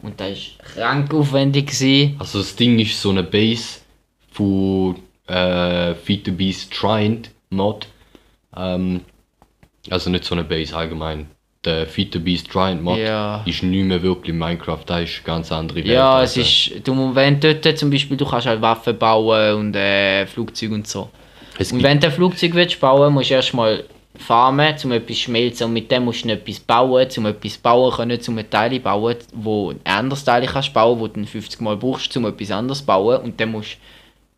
Und 0.02 0.20
das 0.20 0.30
war 0.76 0.84
krank 0.86 1.14
aufwendig. 1.14 1.68
Gewesen. 1.68 2.16
Also 2.20 2.40
das 2.40 2.56
Ding 2.56 2.80
ist 2.80 3.00
so 3.00 3.10
eine 3.12 3.24
Base 3.24 3.80
von 4.32 4.96
äh, 5.28 5.94
Feed 5.96 6.26
the 6.26 6.32
Beast 6.32 6.74
Triant 6.74 7.30
Mod. 7.50 7.88
Ähm, 8.56 9.02
also 9.90 10.10
nicht 10.10 10.24
so 10.24 10.34
eine 10.36 10.44
Base 10.44 10.76
allgemein. 10.76 11.28
Der 11.64 11.86
Feed 11.86 12.14
the 12.14 12.20
Beast 12.20 12.50
Triant 12.50 12.82
Mod 12.82 12.98
Ja. 12.98 13.44
ist 13.46 13.62
nicht 13.62 13.86
mehr 13.86 14.02
wirklich 14.02 14.36
Minecraft, 14.36 14.80
da 14.88 15.00
ist 15.00 15.18
eine 15.18 15.24
ganz 15.26 15.52
andere 15.52 15.78
Welt. 15.80 15.86
Ja, 15.88 16.24
es 16.24 16.36
also. 16.36 16.42
ist, 16.42 16.88
du, 16.88 17.14
wenn 17.14 17.40
dort 17.40 17.78
zum 17.78 17.92
Beispiel, 17.92 18.18
du 18.18 18.26
kannst 18.26 18.48
halt 18.48 18.62
Waffen 18.62 18.98
bauen 18.98 19.54
und 19.56 19.76
äh, 19.76 20.26
Flugzeuge 20.26 20.74
und 20.74 20.88
so. 20.88 21.10
Und 21.69 21.84
wenn 21.84 22.00
du 22.00 22.08
ein 22.08 22.13
Flugzeug 22.13 22.54
willst 22.54 22.80
bauen, 22.80 23.13
musst 23.13 23.30
du 23.30 23.36
erstmal 23.36 23.84
farmen, 24.15 24.76
um 24.84 24.91
etwas 24.91 25.17
zu 25.17 25.24
schmelzen. 25.24 25.67
Und 25.67 25.74
mit 25.74 25.91
dem 25.91 26.06
musst 26.06 26.26
du 26.26 26.30
etwas 26.30 26.60
bauen, 26.60 27.08
um 27.17 27.26
etwas 27.26 27.58
bauen 27.58 27.93
können, 27.93 28.19
um 28.28 28.38
ein 28.38 28.50
Teil 28.50 28.80
bauen, 28.80 29.15
wo 29.34 29.71
ein 29.71 29.80
anderes 29.84 30.24
Teil 30.24 30.45
kannst 30.45 30.74
bauen, 30.74 31.00
wo 31.00 31.08
du 31.08 31.13
dann 31.13 31.26
50 31.26 31.62
Mal 31.62 31.78
brauchst, 31.78 32.15
um 32.17 32.26
etwas 32.26 32.52
anderes 32.52 32.80
zu 32.80 32.86
bauen. 32.86 33.21
Und 33.21 33.39
dann 33.39 33.52
musst 33.52 33.78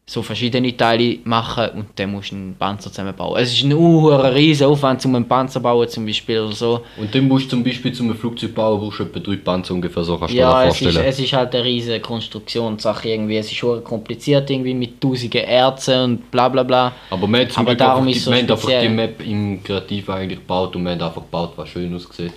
so 0.06 0.22
verschiedene 0.22 0.76
Teile 0.76 1.20
machen 1.24 1.70
und 1.76 1.86
dann 1.96 2.12
musst 2.12 2.32
du 2.32 2.36
einen 2.36 2.56
Panzer 2.56 2.89
zusammenbauen. 2.92 3.42
Es 3.42 3.54
ist 3.54 3.63
ein 3.63 3.72
riesen 3.72 4.68
Aufwand, 4.68 5.04
um 5.06 5.16
einen 5.16 5.28
Panzer 5.28 5.54
zu 5.54 5.62
bauen 5.62 5.88
zum 5.88 6.06
Beispiel 6.06 6.42
oder 6.42 6.52
so. 6.52 6.82
Und 6.98 7.16
dann 7.16 7.26
musst 7.28 7.46
du 7.46 7.50
zum 7.52 7.63
Beispiel 7.63 7.94
zum 7.94 8.13
Flugzeug 8.13 8.54
bauen, 8.54 8.82
brauchst 8.82 9.00
du 9.00 9.04
etwa 9.04 9.20
drei 9.20 9.38
Panzer 9.38 9.74
ungefähr, 9.74 10.04
so 10.04 10.18
kannst 10.18 10.34
du 10.34 10.36
dir 10.36 10.42
Ja, 10.42 10.66
das 10.66 10.76
es 10.76 10.82
ist, 10.82 10.84
vorstellen. 10.84 11.08
es 11.08 11.20
ist 11.20 11.34
halt 11.34 11.56
eine 11.56 11.63
riesige 11.63 12.00
Konstruktionssache 12.02 13.08
irgendwie. 13.10 13.38
Es 13.38 13.46
ist 13.48 13.56
schon 13.56 13.82
kompliziert 13.82 14.50
irgendwie 14.50 14.74
mit 14.74 15.00
tausenden 15.00 15.42
Erzen 15.46 16.04
und 16.04 16.32
bla 16.32 16.50
bla 16.50 16.63
bla. 16.63 16.92
Aber 17.10 17.26
wir 17.28 17.39
haben 17.39 17.50
zum 17.50 17.62
Aber 17.62 17.76
darum 17.76 18.06
die, 18.06 18.12
es 18.12 18.26
so 18.26 18.32
wir 18.32 18.39
haben 18.39 18.52
einfach 18.52 18.70
die. 18.82 18.89
Map 18.89 19.26
im 19.26 19.63
Kreativ 19.63 20.10
eigentlich 20.10 20.39
gebaut 20.39 20.76
und 20.76 20.84
wir 20.84 20.92
haben 20.92 21.02
einfach 21.02 21.22
gebaut, 21.22 21.54
was 21.56 21.70
schön 21.70 21.96
aussieht. 21.96 22.34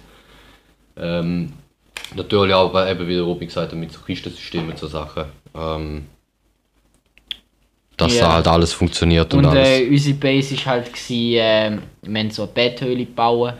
Ähm, 0.96 1.52
natürlich 2.14 2.54
auch, 2.54 2.72
weil 2.72 2.92
eben, 2.94 3.08
wie 3.08 3.14
der 3.14 3.22
Robin 3.24 3.48
gesagt 3.48 3.72
hat, 3.72 3.78
mit 3.78 3.90
so 3.92 3.98
Kistensystemen 4.06 4.70
und 4.70 4.78
so 4.78 4.86
Sachen. 4.86 5.24
Ähm, 5.54 6.04
dass 7.96 8.14
Ja. 8.18 8.26
da 8.28 8.32
halt 8.34 8.48
alles 8.48 8.72
funktioniert 8.72 9.32
und, 9.34 9.40
Und 9.44 9.46
alles. 9.56 9.68
äh, 9.80 9.88
unsere 9.88 10.16
Base 10.16 10.56
war 10.58 10.74
halt, 10.74 10.92
gewesen, 10.92 11.34
äh, 11.34 11.78
wir 12.02 12.20
haben 12.20 12.30
so 12.30 12.42
eine 12.42 12.52
Betthöhle 12.52 12.96
gebaut. 13.06 13.54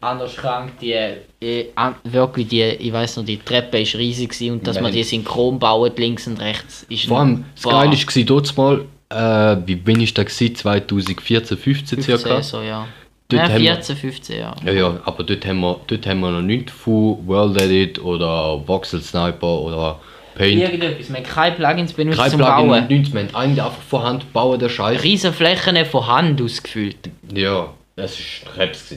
An 0.00 0.18
der 0.18 0.28
Schrank, 0.28 0.78
die, 0.80 0.92
äh, 0.92 1.66
an, 1.76 1.94
wirklich, 2.04 2.48
die, 2.48 2.62
ich 2.62 2.92
weiß 2.92 3.18
noch, 3.18 3.24
die 3.24 3.38
Treppe 3.38 3.78
war 3.78 3.98
riesig 4.00 4.30
gewesen 4.30 4.52
und 4.54 4.66
dass 4.66 4.76
Wir 4.76 4.82
man 4.82 4.92
die 4.92 5.02
synchron 5.04 5.58
bauen, 5.60 5.92
links 5.96 6.26
und 6.26 6.40
rechts, 6.40 6.84
ist 6.88 7.06
Vor 7.06 7.20
allem, 7.20 7.44
das 7.54 7.62
Geile 7.64 7.92
war 7.92 8.24
dort 8.24 8.56
mal, 8.56 8.84
äh, 9.10 9.56
wie 9.66 9.80
wann 9.86 10.00
ist 10.00 10.18
das 10.18 10.26
gewesen? 10.26 10.56
2014, 10.56 11.56
15 11.56 12.02
circa? 12.02 12.22
15 12.36 12.42
so, 12.42 12.62
ja. 12.62 12.86
Dort 13.28 13.42
ja 13.42 13.48
haben 13.54 13.62
wir- 13.62 13.74
14, 13.74 13.96
15, 13.96 14.38
ja. 14.40 14.54
Ja, 14.64 14.72
ja, 14.72 15.00
aber 15.04 15.22
dort 15.24 15.46
haben 15.46 15.60
wir, 15.60 15.80
dort 15.86 16.06
haben 16.06 16.20
wir 16.20 16.30
noch 16.32 16.42
nichts 16.42 16.72
von 16.72 17.18
World 17.26 17.60
Edit 17.60 18.02
oder 18.02 18.60
Voxel 18.66 19.00
Sniper 19.00 19.60
oder 19.60 20.00
Paint. 20.34 20.60
Irgendetwas, 20.60 21.08
wir 21.08 21.16
haben 21.16 21.24
keine 21.24 21.56
Plugins 21.56 21.92
benutzt 21.92 22.18
Kein 22.18 22.30
zum 22.30 22.40
Plugin, 22.40 22.68
Bauen. 22.68 22.86
nichts, 22.88 23.12
wir 23.12 23.20
haben 23.20 23.34
eigentlich 23.34 23.62
einfach 23.64 23.82
von 23.82 24.02
Hand 24.02 24.32
bauen, 24.32 24.58
der 24.58 24.68
Scheiß. 24.68 25.02
Riesen 25.02 25.32
Flächen 25.32 25.84
von 25.86 26.06
Hand 26.06 26.40
ausgefüllt. 26.40 27.10
Ja, 27.34 27.68
das 27.94 28.16
war 28.18 28.52
Krebs. 28.54 28.94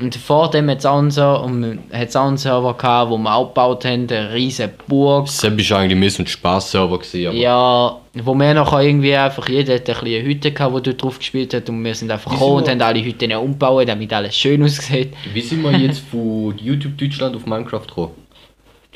Und 0.00 0.14
vor 0.14 0.50
dem 0.50 0.70
hat 0.70 0.78
es 0.78 0.86
auch 0.86 0.98
einen 0.98 2.38
Server, 2.38 2.74
gehabt, 2.74 3.10
wo 3.10 3.18
wir 3.18 3.34
auch 3.34 3.48
gebaut 3.48 3.84
haben, 3.84 4.06
eine 4.08 4.32
riesen 4.32 4.70
Burg. 4.86 5.26
Das 5.26 5.42
war 5.42 5.78
eigentlich 5.80 5.98
mehr 5.98 6.10
so 6.10 6.22
ein 6.22 6.28
Spaß-Server, 6.28 7.00
Ja, 7.32 7.96
wo 8.14 8.34
wir 8.34 8.54
nachher 8.54 8.82
irgendwie 8.82 9.16
einfach, 9.16 9.48
jeder 9.48 9.74
hat 9.74 9.90
eine 9.90 10.22
Hütte 10.22 10.52
gehabt, 10.52 10.76
die 10.76 10.82
dort 10.82 11.02
drauf 11.02 11.18
gespielt 11.18 11.54
hat 11.54 11.68
und 11.68 11.84
wir 11.84 11.94
sind 11.94 12.10
einfach 12.10 12.30
gekommen 12.30 12.58
und 12.58 12.68
haben 12.68 12.80
alle 12.80 13.04
Hütten 13.04 13.32
umgebaut, 13.34 13.88
damit 13.88 14.12
alles 14.12 14.36
schön 14.36 14.62
aussieht. 14.62 15.12
wie 15.34 15.40
sind 15.40 15.62
wir 15.62 15.72
jetzt 15.76 16.02
von 16.08 16.54
YouTube 16.56 16.96
Deutschland 16.96 17.34
auf 17.34 17.46
Minecraft 17.46 17.80
gekommen? 17.88 18.12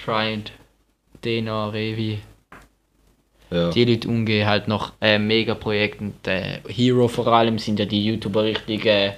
Triant, 0.02 0.52
Dena, 1.24 1.68
Revi. 1.68 2.18
Ja. 3.50 3.70
Die 3.70 3.84
Leute 3.84 4.08
umgehen 4.08 4.46
halt 4.46 4.68
noch 4.68 4.92
äh, 5.00 5.18
Mega-Projekte 5.18 6.04
und 6.04 6.26
äh, 6.26 6.60
Hero 6.68 7.08
vor 7.08 7.26
allem 7.28 7.58
sind 7.58 7.80
ja 7.80 7.84
die 7.84 8.04
YouTuber 8.04 8.44
richtig 8.44 8.86
äh, 8.86 9.14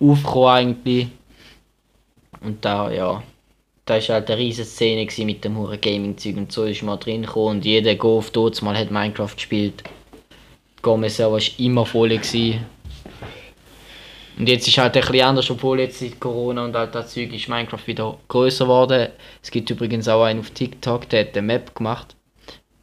aufgekommen 0.00 0.48
eigentlich. 0.48 1.08
Und 2.40 2.64
da, 2.64 2.90
ja, 2.90 3.22
da 3.84 3.94
war 3.94 4.08
halt 4.08 4.30
eine 4.30 4.38
riesige 4.40 4.66
Szene 4.66 5.06
mit 5.24 5.44
dem 5.44 5.56
Huren 5.56 5.80
Gaming-Zeug 5.80 6.36
und 6.36 6.52
so 6.52 6.64
ist 6.64 6.82
man 6.82 6.98
drin 6.98 7.22
gekommen 7.22 7.58
und 7.58 7.64
jeder 7.64 7.94
Golf 7.94 8.30
dort 8.30 8.60
mal 8.62 8.76
hat 8.76 8.90
Minecraft 8.90 9.34
gespielt. 9.34 9.84
Gomez-Server 10.82 11.32
war 11.32 11.58
immer 11.58 11.86
voll. 11.86 12.10
Gewesen. 12.10 12.64
Und 14.38 14.48
jetzt 14.48 14.68
ist 14.68 14.76
halt 14.76 14.94
ein 14.96 15.00
bisschen 15.00 15.22
anders, 15.22 15.50
obwohl 15.50 15.80
jetzt 15.80 15.98
seit 15.98 16.20
Corona 16.20 16.64
und 16.64 16.76
all 16.76 16.88
das 16.88 17.14
Zeug 17.14 17.32
ist 17.32 17.48
Minecraft 17.48 17.86
wieder 17.86 18.18
größer 18.28 18.64
geworden. 18.64 19.08
Es 19.42 19.50
gibt 19.50 19.70
übrigens 19.70 20.08
auch 20.08 20.24
einen 20.24 20.40
auf 20.40 20.50
TikTok, 20.50 21.08
der 21.08 21.20
hat 21.20 21.36
eine 21.36 21.46
Map 21.46 21.74
gemacht. 21.74 22.14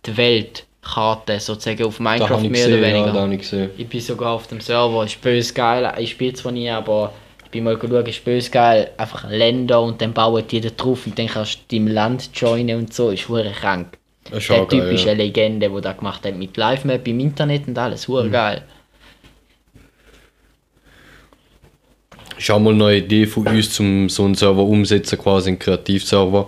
Die 0.05 0.17
Weltkarte 0.17 1.39
sozusagen 1.39 1.83
auf 1.85 1.99
Minecraft 1.99 2.41
mehr 2.41 2.49
gesehen, 2.49 2.79
oder 2.79 2.87
ja, 2.87 2.95
weniger. 2.95 3.21
habe 3.21 3.33
ich 3.35 3.41
gesehen. 3.41 3.69
Ich 3.77 3.87
bin 3.87 4.01
sogar 4.01 4.33
auf 4.33 4.47
dem 4.47 4.61
Server, 4.61 5.03
ist 5.05 5.21
bös 5.21 5.53
geil. 5.53 5.93
Ich 5.99 6.11
spiele 6.11 6.33
zwar 6.33 6.51
nie, 6.51 6.69
aber 6.69 7.13
ich 7.45 7.51
bin 7.51 7.63
mal 7.65 7.77
geschaut, 7.77 8.07
ist 8.07 8.25
bös 8.25 8.49
geil. 8.49 8.89
Einfach 8.97 9.29
Länder 9.29 9.81
und 9.81 10.01
dann 10.01 10.11
bauen 10.11 10.43
die 10.49 10.59
da 10.59 10.69
drauf 10.69 11.05
und 11.05 11.19
dann 11.19 11.27
kannst 11.27 11.59
du 11.71 11.75
deinem 11.75 11.93
Land 11.93 12.29
joinen 12.33 12.79
und 12.79 12.93
so. 12.93 13.11
Ist 13.11 13.29
hure 13.29 13.51
krank. 13.51 13.99
Das 14.31 14.47
Der 14.47 14.67
Typ 14.67 14.79
geil, 14.79 14.93
ist 14.95 15.05
ja. 15.05 15.11
eine 15.11 15.23
Legende, 15.23 15.69
der 15.69 15.81
da 15.81 15.93
gemacht 15.93 16.25
hat 16.25 16.35
mit 16.35 16.57
Live-Map 16.57 17.07
im 17.07 17.19
Internet 17.19 17.67
und 17.67 17.77
alles. 17.77 18.07
Hure 18.07 18.29
geil. 18.29 18.63
Auch 22.49 22.59
mal 22.59 22.73
eine 22.73 22.97
Idee 22.97 23.25
von 23.25 23.47
uns, 23.47 23.73
zum 23.73 24.09
so 24.09 24.25
einen 24.25 24.35
Server 24.35 24.63
umsetzen, 24.63 25.17
quasi 25.17 25.49
einen 25.49 25.59
Kreativserver. 25.59 26.47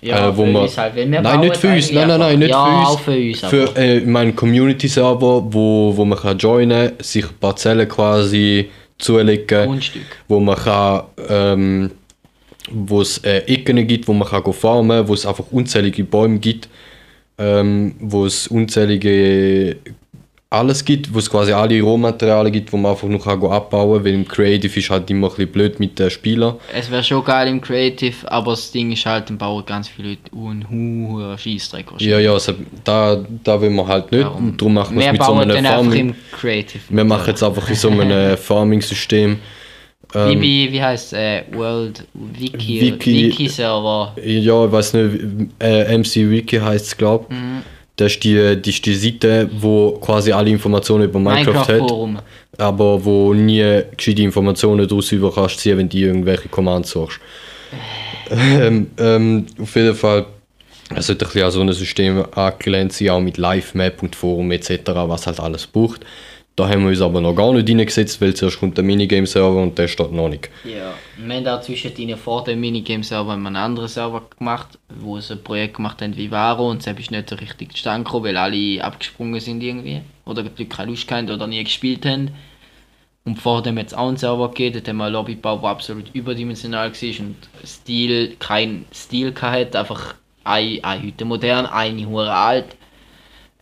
Ja, 0.00 0.28
äh, 0.28 0.36
wo 0.36 0.44
für 0.44 0.52
man, 0.52 0.62
uns 0.62 0.78
halt, 0.78 0.94
nein, 0.94 1.40
nicht 1.40 1.56
für 1.56 1.74
uns, 1.74 1.90
nein, 1.90 2.06
nein, 2.06 2.20
nein, 2.20 2.38
nicht 2.38 2.50
ja, 2.50 2.64
für 2.64 2.70
uns. 2.70 2.88
auch 2.88 3.00
für 3.00 3.60
uns. 3.66 3.72
Für 3.72 3.76
äh, 3.76 4.00
meinen 4.00 4.36
Community-Server, 4.36 5.52
wo, 5.52 5.96
wo 5.96 6.04
man 6.04 6.18
kann 6.18 6.38
joinen 6.38 6.88
kann, 6.88 7.00
sich 7.00 7.24
Parzellen 7.40 7.88
quasi 7.88 8.70
zulegen, 8.98 9.66
Grundstück. 9.66 10.02
wo 10.28 10.38
man 10.38 10.56
kann, 10.56 11.02
ähm, 11.28 11.90
wo 12.70 13.00
es 13.00 13.18
äh, 13.18 13.38
Ecken 13.46 13.84
gibt, 13.86 14.06
wo 14.06 14.12
man 14.12 14.28
kann 14.28 14.42
go 14.42 14.52
farmen, 14.52 15.08
wo 15.08 15.14
es 15.14 15.26
einfach 15.26 15.46
unzählige 15.50 16.04
Bäume 16.04 16.38
gibt, 16.38 16.68
ähm, 17.38 17.94
wo 17.98 18.26
es 18.26 18.46
unzählige 18.46 19.76
alles 20.50 20.82
gibt, 20.82 21.12
wo 21.12 21.18
es 21.18 21.28
quasi 21.28 21.52
alle 21.52 21.78
Rohmaterialien 21.82 22.52
gibt, 22.52 22.72
wo 22.72 22.78
man 22.78 22.92
einfach 22.92 23.06
noch 23.06 23.22
kann 23.22 23.42
abbauen 23.44 23.96
kann, 23.96 24.04
weil 24.06 24.14
im 24.14 24.26
Creative 24.26 24.78
ist 24.80 24.88
halt 24.88 25.10
immer 25.10 25.26
ein 25.26 25.30
bisschen 25.36 25.52
blöd 25.52 25.78
mit 25.78 25.98
den 25.98 26.08
Spielern. 26.10 26.54
Es 26.74 26.90
wäre 26.90 27.04
schon 27.04 27.22
geil 27.22 27.48
im 27.48 27.60
Creative, 27.60 28.30
aber 28.32 28.52
das 28.52 28.70
Ding 28.72 28.90
ist 28.90 29.04
halt, 29.04 29.28
dann 29.28 29.36
bauen 29.36 29.62
ganz 29.66 29.88
viele 29.88 30.10
Leute 30.10 30.20
einen 30.34 30.70
hohen 30.70 31.36
Scheissdreck 31.38 31.86
Ja, 31.98 32.18
ja, 32.18 32.32
also, 32.32 32.54
da, 32.82 33.22
da 33.44 33.60
will 33.60 33.68
man 33.70 33.86
halt 33.86 34.10
nicht. 34.10 34.24
Darum. 34.24 34.48
Und 34.48 34.60
darum 34.60 34.74
machen 34.74 34.98
wir 34.98 35.06
es 35.06 35.12
mit 35.12 35.22
so 35.22 35.32
einem 35.34 35.64
Farming. 35.66 36.08
im 36.08 36.14
Creative. 36.32 36.82
Wir 36.88 37.04
machen 37.04 37.24
jetzt 37.26 37.42
einfach 37.42 37.68
in 37.68 37.74
so 37.76 37.90
einem 37.90 38.36
Farming-System. 38.38 39.38
Wie, 40.14 40.18
Ähm, 40.18 40.40
wie, 40.40 40.72
wie 40.72 40.82
heißt 40.82 41.12
äh, 41.12 41.42
World 41.52 42.04
Wiki, 42.14 42.80
Wiki- 42.80 43.26
Wiki 43.26 43.48
Server? 43.48 44.14
ja, 44.24 44.64
ich 44.64 44.72
weiß 44.72 44.94
nicht, 44.94 45.50
äh, 45.60 45.98
MC 45.98 46.30
Wiki 46.30 46.56
heißt 46.56 46.86
es, 46.86 46.96
glaube 46.96 47.26
ich. 47.28 47.36
Mhm. 47.36 47.62
Das 47.98 48.12
ist 48.12 48.22
die, 48.22 48.56
die, 48.62 48.70
ist 48.70 48.86
die 48.86 48.94
Seite, 48.94 49.50
wo 49.52 49.98
quasi 50.00 50.30
alle 50.30 50.50
Informationen 50.50 51.04
über 51.04 51.18
Minecraft, 51.18 51.46
Minecraft 51.46 51.68
hat, 51.68 51.78
Forum. 51.78 52.18
aber 52.56 53.04
wo 53.04 53.34
nie 53.34 53.82
gescheite 53.96 54.22
Informationen 54.22 54.86
daraus 54.86 55.10
über 55.10 55.34
kannst 55.34 55.58
ziehen, 55.58 55.76
wenn 55.78 55.88
du 55.88 55.98
irgendwelche 55.98 56.48
Commands 56.48 56.90
suchst. 56.90 57.18
ähm, 58.30 58.92
ähm, 58.98 59.46
auf 59.60 59.74
jeden 59.74 59.96
Fall, 59.96 60.26
es 60.94 61.08
sollte 61.08 61.24
ein 61.24 61.32
bisschen 61.32 61.44
an 61.44 61.50
so 61.50 61.60
ein 61.60 61.72
System 61.72 62.24
angelehnt 62.36 62.92
sein, 62.92 63.10
auch 63.10 63.20
mit 63.20 63.36
Live-Map 63.36 64.00
und 64.00 64.14
Forum 64.14 64.52
etc., 64.52 64.78
was 64.94 65.26
halt 65.26 65.40
alles 65.40 65.66
braucht. 65.66 66.02
Da 66.58 66.68
haben 66.68 66.82
wir 66.82 66.88
uns 66.88 67.00
aber 67.00 67.20
noch 67.20 67.36
gar 67.36 67.52
nicht 67.52 67.68
reingesetzt, 67.68 68.20
weil 68.20 68.34
zuerst 68.34 68.58
kommt 68.58 68.76
der 68.76 68.82
Minigame-Server 68.82 69.62
und 69.62 69.78
der 69.78 69.86
steht 69.86 70.10
noch 70.10 70.28
nicht. 70.28 70.50
Ja, 70.64 70.92
wir 71.16 71.36
haben 71.36 71.44
da 71.44 71.62
zwischendrin 71.62 72.16
vor 72.16 72.42
dem 72.42 72.58
Minigame-Server 72.58 73.32
einen 73.32 73.54
anderen 73.54 73.86
Server 73.86 74.24
gemacht, 74.36 74.76
wo 74.88 75.20
sie 75.20 75.34
ein 75.34 75.44
Projekt 75.44 75.76
gemacht 75.76 76.02
haben 76.02 76.16
wie 76.16 76.32
Varo 76.32 76.68
und 76.68 76.82
selbst 76.82 77.02
ist 77.02 77.10
nicht 77.12 77.30
so 77.30 77.36
richtig 77.36 77.74
zustande 77.74 78.02
gekommen, 78.02 78.24
weil 78.24 78.36
alle 78.36 78.82
abgesprungen 78.82 79.38
sind 79.38 79.62
irgendwie. 79.62 80.00
Oder 80.24 80.42
die 80.42 80.64
keine 80.64 80.90
Lust 80.90 81.08
hatten 81.12 81.30
oder 81.30 81.46
nie 81.46 81.62
gespielt 81.62 82.04
haben. 82.04 82.32
Und 83.24 83.36
vor 83.36 83.62
dem 83.62 83.78
es 83.78 83.94
auch 83.94 84.08
einen 84.08 84.16
Server 84.16 84.48
gegeben, 84.48 84.74
dort 84.74 84.88
haben 84.88 84.96
wir 84.96 85.04
einen 85.04 85.12
Lobby 85.12 85.36
gebaut, 85.36 85.62
der 85.62 85.70
absolut 85.70 86.12
überdimensional 86.12 86.90
war 86.90 87.24
und 87.24 87.36
Stil, 87.64 88.34
kein 88.40 88.84
Stil 88.92 89.32
hatte, 89.40 89.78
einfach 89.78 90.16
eine, 90.42 90.82
eine 90.82 91.02
Hütte 91.04 91.24
modern, 91.24 91.66
eine 91.66 92.04
hure 92.04 92.34
alt. 92.34 92.77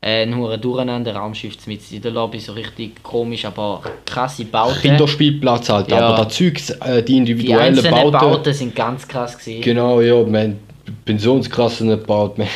Ein 0.02 0.36
hure 0.36 0.58
Durcheinander, 0.58 1.16
Raumschiff 1.16 1.66
mit 1.66 1.80
in 1.90 2.02
der 2.02 2.12
Lobby, 2.12 2.38
so 2.38 2.52
richtig 2.52 3.02
komisch, 3.02 3.44
aber 3.44 3.82
krasse 4.04 4.44
Bauten. 4.44 4.80
Kinderspielplatz 4.80 5.68
halt, 5.70 5.90
Ja. 5.90 6.00
aber 6.08 6.24
das 6.24 6.34
Zeug, 6.36 6.60
äh, 6.84 7.02
die 7.02 7.04
Die 7.06 7.16
individuellen 7.16 7.60
einzelnen 7.76 7.90
Bauten, 7.90 8.12
Bauten, 8.12 8.52
sind 8.54 8.74
ganz 8.76 9.08
krass 9.08 9.36
gewesen. 9.38 9.62
Genau, 9.62 10.00
ja, 10.00 10.14
wir 10.30 10.38
haben 10.40 10.58
Pensionskrassen 11.04 11.88
gebaut. 11.88 12.36
Wir- 12.38 12.46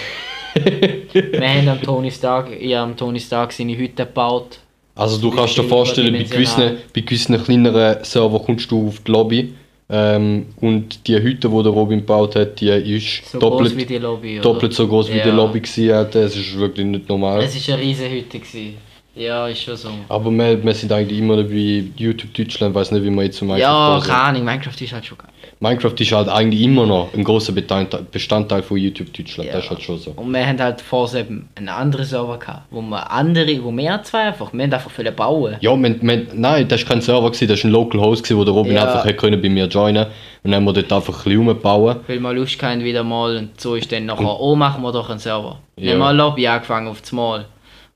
Wir 1.32 1.48
haben 1.48 1.68
am 1.68 1.80
Tony 1.82 2.10
Stark, 2.10 2.48
ich 2.60 2.74
habe 2.74 2.90
am 2.90 2.96
Tony 2.96 3.18
Stark 3.20 3.52
seine 3.52 3.76
Hütte 3.76 4.04
gebaut. 4.04 4.58
Also 4.94 5.18
du 5.18 5.30
kannst 5.34 5.56
dir 5.56 5.64
vorstellen, 5.64 6.12
bei 6.12 6.24
gewissen, 6.24 6.76
bei 6.94 7.00
gewissen 7.00 7.42
kleineren 7.42 8.04
Server 8.04 8.38
kommst 8.40 8.70
du 8.70 8.88
auf 8.88 9.00
die 9.00 9.10
Lobby 9.10 9.54
ähm, 9.90 10.46
und 10.60 11.06
die 11.08 11.16
Hütte, 11.20 11.48
die 11.48 11.62
der 11.62 11.72
Robin 11.72 11.98
gebaut 12.00 12.36
hat, 12.36 12.60
die 12.60 12.68
ist 12.68 13.30
So 13.30 13.38
groß 13.38 13.50
doppelt, 13.50 13.76
wie 13.76 13.86
die 13.86 13.98
Lobby. 13.98 14.38
Doppelt 14.40 14.72
so 14.72 14.86
groß 14.86 15.10
wie 15.10 15.18
Ja. 15.18 15.24
die 15.24 15.30
Lobby 15.30 15.60
gewesen. 15.60 16.06
Das 16.12 16.36
ist 16.36 16.56
wirklich 16.58 16.86
nicht 16.86 17.08
normal. 17.08 17.42
Es 17.42 17.68
war 17.68 17.74
eine 17.74 17.84
riesige 17.84 18.10
Hütte. 18.10 18.38
Gewesen. 18.38 18.89
Ja, 19.20 19.46
ist 19.48 19.62
schon 19.62 19.76
so. 19.76 19.90
Aber 20.08 20.30
wir, 20.30 20.64
wir 20.64 20.72
sind 20.74 20.90
eigentlich 20.90 21.18
immer 21.18 21.36
noch 21.36 21.44
bei 21.48 21.84
YouTube 21.96 22.32
Deutschland, 22.32 22.74
weiß 22.74 22.90
nicht, 22.92 23.04
wie 23.04 23.10
wir 23.10 23.22
jetzt 23.24 23.36
zum 23.36 23.48
Minecraft 23.48 23.98
Ja, 23.98 24.00
keine 24.06 24.22
Ahnung, 24.22 24.44
Minecraft 24.44 24.80
ist 24.80 24.92
halt 24.94 25.04
schon 25.04 25.18
geil. 25.18 25.28
Minecraft 25.62 25.92
ist 25.98 26.12
halt 26.12 26.28
eigentlich 26.30 26.62
immer 26.62 26.86
noch 26.86 27.12
ein 27.12 27.22
großer 27.22 27.52
Bestandteil, 27.52 28.62
von 28.62 28.78
YouTube 28.78 29.12
Deutschland, 29.12 29.48
Ja. 29.50 29.56
das 29.56 29.64
ist 29.64 29.70
halt 29.70 29.82
schon 29.82 29.98
so. 29.98 30.12
Und 30.12 30.32
wir 30.32 30.46
haben 30.46 30.58
halt 30.58 30.80
vorher 30.80 31.20
eben 31.20 31.50
einen 31.54 31.68
anderen 31.68 32.06
Server 32.06 32.38
gehabt, 32.38 32.62
wo 32.70 32.80
wir 32.80 33.10
andere, 33.10 33.62
wo 33.62 33.70
mehr 33.70 34.02
zwei 34.02 34.20
einfach, 34.28 34.54
wir 34.54 34.62
haben 34.62 34.72
einfach 34.72 34.90
viele 34.90 35.12
bauen. 35.12 35.56
Ja, 35.60 35.76
wir, 35.76 36.00
wir, 36.02 36.26
nein, 36.32 36.66
das 36.66 36.80
war 36.82 36.88
kein 36.88 37.02
Server, 37.02 37.26
gewesen, 37.30 37.48
das 37.48 37.62
war 37.62 37.68
ein 37.68 37.72
Local 37.72 38.00
Host, 38.00 38.22
gewesen, 38.24 38.38
wo 38.38 38.44
der 38.44 38.54
Robin 38.54 38.72
Ja. 38.72 38.84
einfach 38.84 39.04
hätte 39.04 39.16
können 39.16 39.42
bei 39.42 39.50
mir 39.50 39.66
joinen 39.66 40.06
Und 40.42 40.50
dann 40.50 40.54
haben 40.54 40.64
wir 40.64 40.72
dort 40.72 40.90
einfach 40.90 41.12
ein 41.18 41.24
bisschen 41.24 41.40
umgebaut. 41.40 42.00
Weil 42.06 42.20
wir 42.20 42.32
Lust 42.32 42.62
hatten 42.62 42.82
wieder 42.82 43.04
mal 43.04 43.36
und 43.36 43.60
so 43.60 43.74
ist 43.74 43.92
dann 43.92 44.06
nachher, 44.06 44.40
oh 44.40 44.56
machen 44.56 44.82
wir 44.82 44.92
doch 44.92 45.10
einen 45.10 45.18
Server. 45.18 45.58
Wir 45.76 45.88
Ja. 45.88 45.92
haben 45.92 45.98
mal 45.98 46.08
eine 46.08 46.18
Lobby 46.18 46.46
angefangen 46.46 46.88
auf 46.88 47.02
das 47.02 47.12
Mal. 47.12 47.44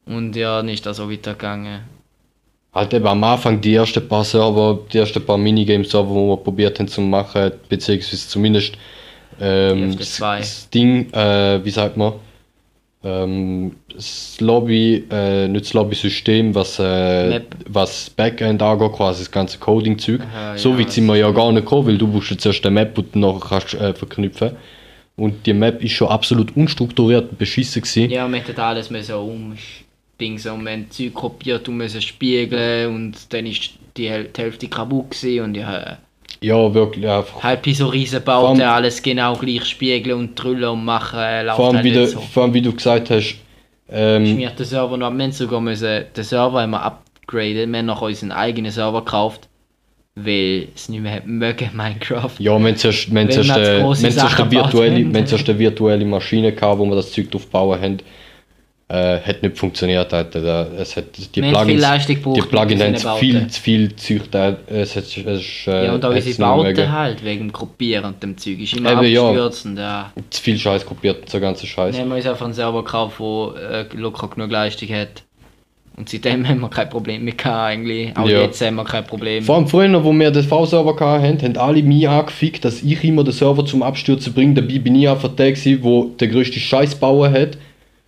Und 0.07 0.37
ja, 0.37 0.59
dann 0.59 0.69
ist 0.69 0.85
das 0.85 0.99
so 0.99 1.11
weitergegangen. 1.11 1.81
Halt 2.73 2.93
eben 2.93 3.07
am 3.07 3.23
Anfang 3.23 3.61
die 3.61 3.75
ersten 3.75 4.07
paar 4.07 4.25
Server, 4.25 4.81
die 4.93 4.99
ersten 4.99 5.25
paar 5.25 5.39
Minigames-Server, 5.39 6.13
die 6.13 6.29
wir 6.29 6.37
probiert 6.37 6.79
haben 6.79 6.89
zu 6.89 7.01
machen, 7.01 7.53
beziehungsweise 7.69 8.29
zumindest 8.29 8.75
ähm, 9.41 9.97
das, 9.97 10.69
Ding, 10.71 11.13
äh, 11.13 11.65
wie 11.65 11.71
sagt 11.71 11.97
man, 11.97 12.15
ähm, 13.05 13.77
das 13.95 14.41
Lobby, 14.41 15.05
äh, 15.11 15.47
nicht 15.47 15.67
das 15.67 15.73
Lobby-System, 15.73 16.55
was, 16.55 16.79
äh, 16.79 17.43
was 17.69 18.11
Backend 18.11 18.61
angeht, 18.61 18.93
quasi 18.93 19.21
das 19.21 19.31
ganze 19.31 19.59
Coding-Zeug. 19.59 20.21
So 20.57 20.71
ja, 20.71 20.79
weit 20.79 20.91
sind 20.91 21.07
wir 21.07 21.17
ja 21.17 21.31
gar 21.31 21.53
nicht 21.53 21.65
gekommen, 21.65 21.87
weil 21.87 21.99
du 21.99 22.07
musst 22.07 22.31
jetzt 22.31 22.47
erst 22.47 22.65
eine 22.67 22.75
Map 22.75 22.97
und 22.99 23.15
nachher 23.15 23.49
kannst 23.49 23.75
äh, 23.75 23.95
verknüpfen. 23.95 24.53
Und 25.17 25.47
die 25.47 25.53
Map 25.53 25.83
ist 25.85 25.93
schon 25.93 26.09
absolut 26.09 26.57
unstrukturiert 26.57 27.31
und 27.31 27.39
beschissen 27.39 27.83
gewesen. 27.83 28.11
Ja, 28.11 28.27
wir 28.27 28.39
hätten 28.39 28.59
alles 28.61 28.91
müssen 28.91 29.15
um 29.15 29.55
Dings 30.21 30.47
und 30.47 30.65
wir 30.65 30.73
haben 30.73 30.91
Zeug 30.91 31.15
kopiert 31.15 31.69
und 31.69 31.77
müssen 31.77 32.01
spiegeln 32.03 32.95
und 32.95 33.33
dann 33.33 33.47
ist 33.47 33.71
die, 33.97 34.09
Häl- 34.09 34.29
die 34.33 34.41
Hälfte 34.43 34.69
kaputt 34.69 35.11
gewesen 35.11 35.45
und 35.45 35.55
ja, 35.57 35.99
Ja, 36.41 36.73
wirklich 36.75 37.09
einfach. 37.09 37.43
halt 37.43 37.63
bei 37.63 37.73
so 37.73 37.87
riesen 37.89 38.17
allem- 38.17 38.25
Bauten 38.25 38.61
alles 38.63 39.03
genau 39.03 39.35
gleich 39.37 39.65
spiegeln 39.65 40.19
und 40.19 40.35
drüllen 40.37 40.69
und 40.71 40.85
machen, 40.85 41.19
äh, 41.19 41.43
läuft 41.43 41.57
Vor 41.57 41.67
allem, 41.67 41.77
halt 41.77 41.85
wie 41.85 41.93
du, 41.93 42.07
so. 42.07 42.21
vor 42.21 42.43
allem 42.45 42.55
wie 42.55 42.63
du 42.63 42.73
gesagt 42.73 43.11
hast, 43.11 43.37
ähm, 43.91 44.27
Schmiert 44.27 44.59
den 44.59 44.67
Server 44.67 44.97
noch, 44.97 45.11
wir 45.13 45.23
haben 45.25 45.33
sogar 45.33 45.61
müssen, 45.61 46.05
den 46.17 46.25
Server 46.25 46.63
haben 46.63 46.71
wir 46.71 46.83
upgraden, 46.83 47.71
wir 47.71 47.79
haben 47.79 47.87
noch 47.87 48.03
unseren 48.03 48.33
eigenen 48.33 48.71
Server 48.73 49.05
gekauft, 49.05 49.49
weil 50.15 50.69
es 50.75 50.89
nicht 50.89 51.03
mehr 51.03 51.23
mögen, 51.25 51.71
Minecraft. 51.75 52.31
Ja, 52.39 52.59
zuerst, 52.77 53.13
Wenn 53.15 53.31
zuerst, 53.31 53.51
äh, 53.51 54.11
Sachen 54.11 54.43
eine 54.45 54.51
virtuelle, 54.53 55.25
zuerst 55.27 55.49
eine 55.51 55.59
virtuelle 55.59 56.05
Maschine 56.05 56.53
gehabt, 56.53 56.79
wo 56.79 56.87
wir 56.87 56.97
das 56.97 57.13
Zeug 57.13 57.31
drauf 57.31 57.47
bauen 57.49 57.81
haben. 57.81 57.99
Äh, 58.87 59.19
hat 59.21 59.43
nicht 59.43 59.57
funktioniert. 59.57 60.13
Da- 60.13 60.27
Es 60.79 60.95
hat, 60.95 61.05
die 61.17 61.43
Wir 61.43 61.53
Plugins, 61.53 61.83
die 62.13 62.43
Plugins 62.43 62.83
haben 62.83 62.93
unseren 62.93 63.19
viel 63.19 63.47
zu 63.49 63.61
viel 63.63 63.97
Zeug 63.97 64.31
da. 64.31 64.57
Es 64.67 64.95
hat, 64.95 65.05
es 65.05 65.17
ist, 65.17 65.67
äh, 65.67 65.87
Ja, 65.87 65.95
und 65.95 66.05
auch 66.05 66.11
unsere 66.11 66.37
Bauten 66.39 66.93
halt, 66.93 67.25
wegen 67.25 67.47
dem 67.49 67.53
Kopieren 67.53 68.05
und 68.05 68.23
dem 68.23 68.37
Zeug, 68.37 68.59
ist 68.61 68.75
immer 68.77 68.93
Eben, 68.93 69.05
ja. 69.07 69.23
abgestürzt 69.23 69.65
und 69.65 69.79
ja. 69.79 70.13
Zu 70.29 70.43
viel 70.43 70.59
Scheiß 70.59 70.85
kopiert, 70.85 71.29
so 71.31 71.41
ganze 71.41 71.67
Scheiß. 71.67 71.99
Haben 71.99 72.11
wir 72.11 72.17
uns 72.17 72.27
einfach 72.27 72.45
einen 72.45 72.53
Server 72.53 72.85
gekauft, 72.85 73.19
der 73.21 73.87
äh, 73.91 73.97
locker 73.97 74.29
genug 74.29 74.51
Leistung 74.51 74.89
hat. 74.91 75.23
Und 75.97 76.09
seitdem 76.09 76.47
haben 76.47 76.61
wir 76.61 76.69
kein 76.69 76.91
Problem 76.91 77.25
mehr 77.25 77.35
gehabt 77.35 77.57
eigentlich. 77.57 78.15
Auch 78.19 78.29
Ja. 78.29 78.43
jetzt 78.43 78.61
haben 78.61 78.75
wir 78.75 78.85
kein 78.85 79.05
Problem. 79.07 79.45
Vor 79.45 79.55
allem 79.55 79.67
früher, 79.69 80.05
wo 80.05 80.13
wir 80.13 80.31
den 80.31 80.43
V-Server 80.43 80.95
hatten, 81.01 81.41
haben 81.41 81.57
alle 81.57 81.83
mich 81.83 82.07
angefickt, 82.07 82.65
dass 82.67 82.83
ich 82.83 83.03
immer 83.05 83.25
den 83.25 83.33
Server 83.33 83.65
zum 83.65 83.83
Abstürzen 83.83 84.35
bringe. 84.35 84.55
Dabei 84.55 84.79
bin 84.79 84.95
ich 84.97 85.09
einfach 85.09 85.31
der, 85.35 85.53
der 85.53 85.77
den 85.77 86.31
grössten 86.31 86.61
Scheiß 86.61 86.97
bauen 86.97 87.33
hat. 87.33 87.57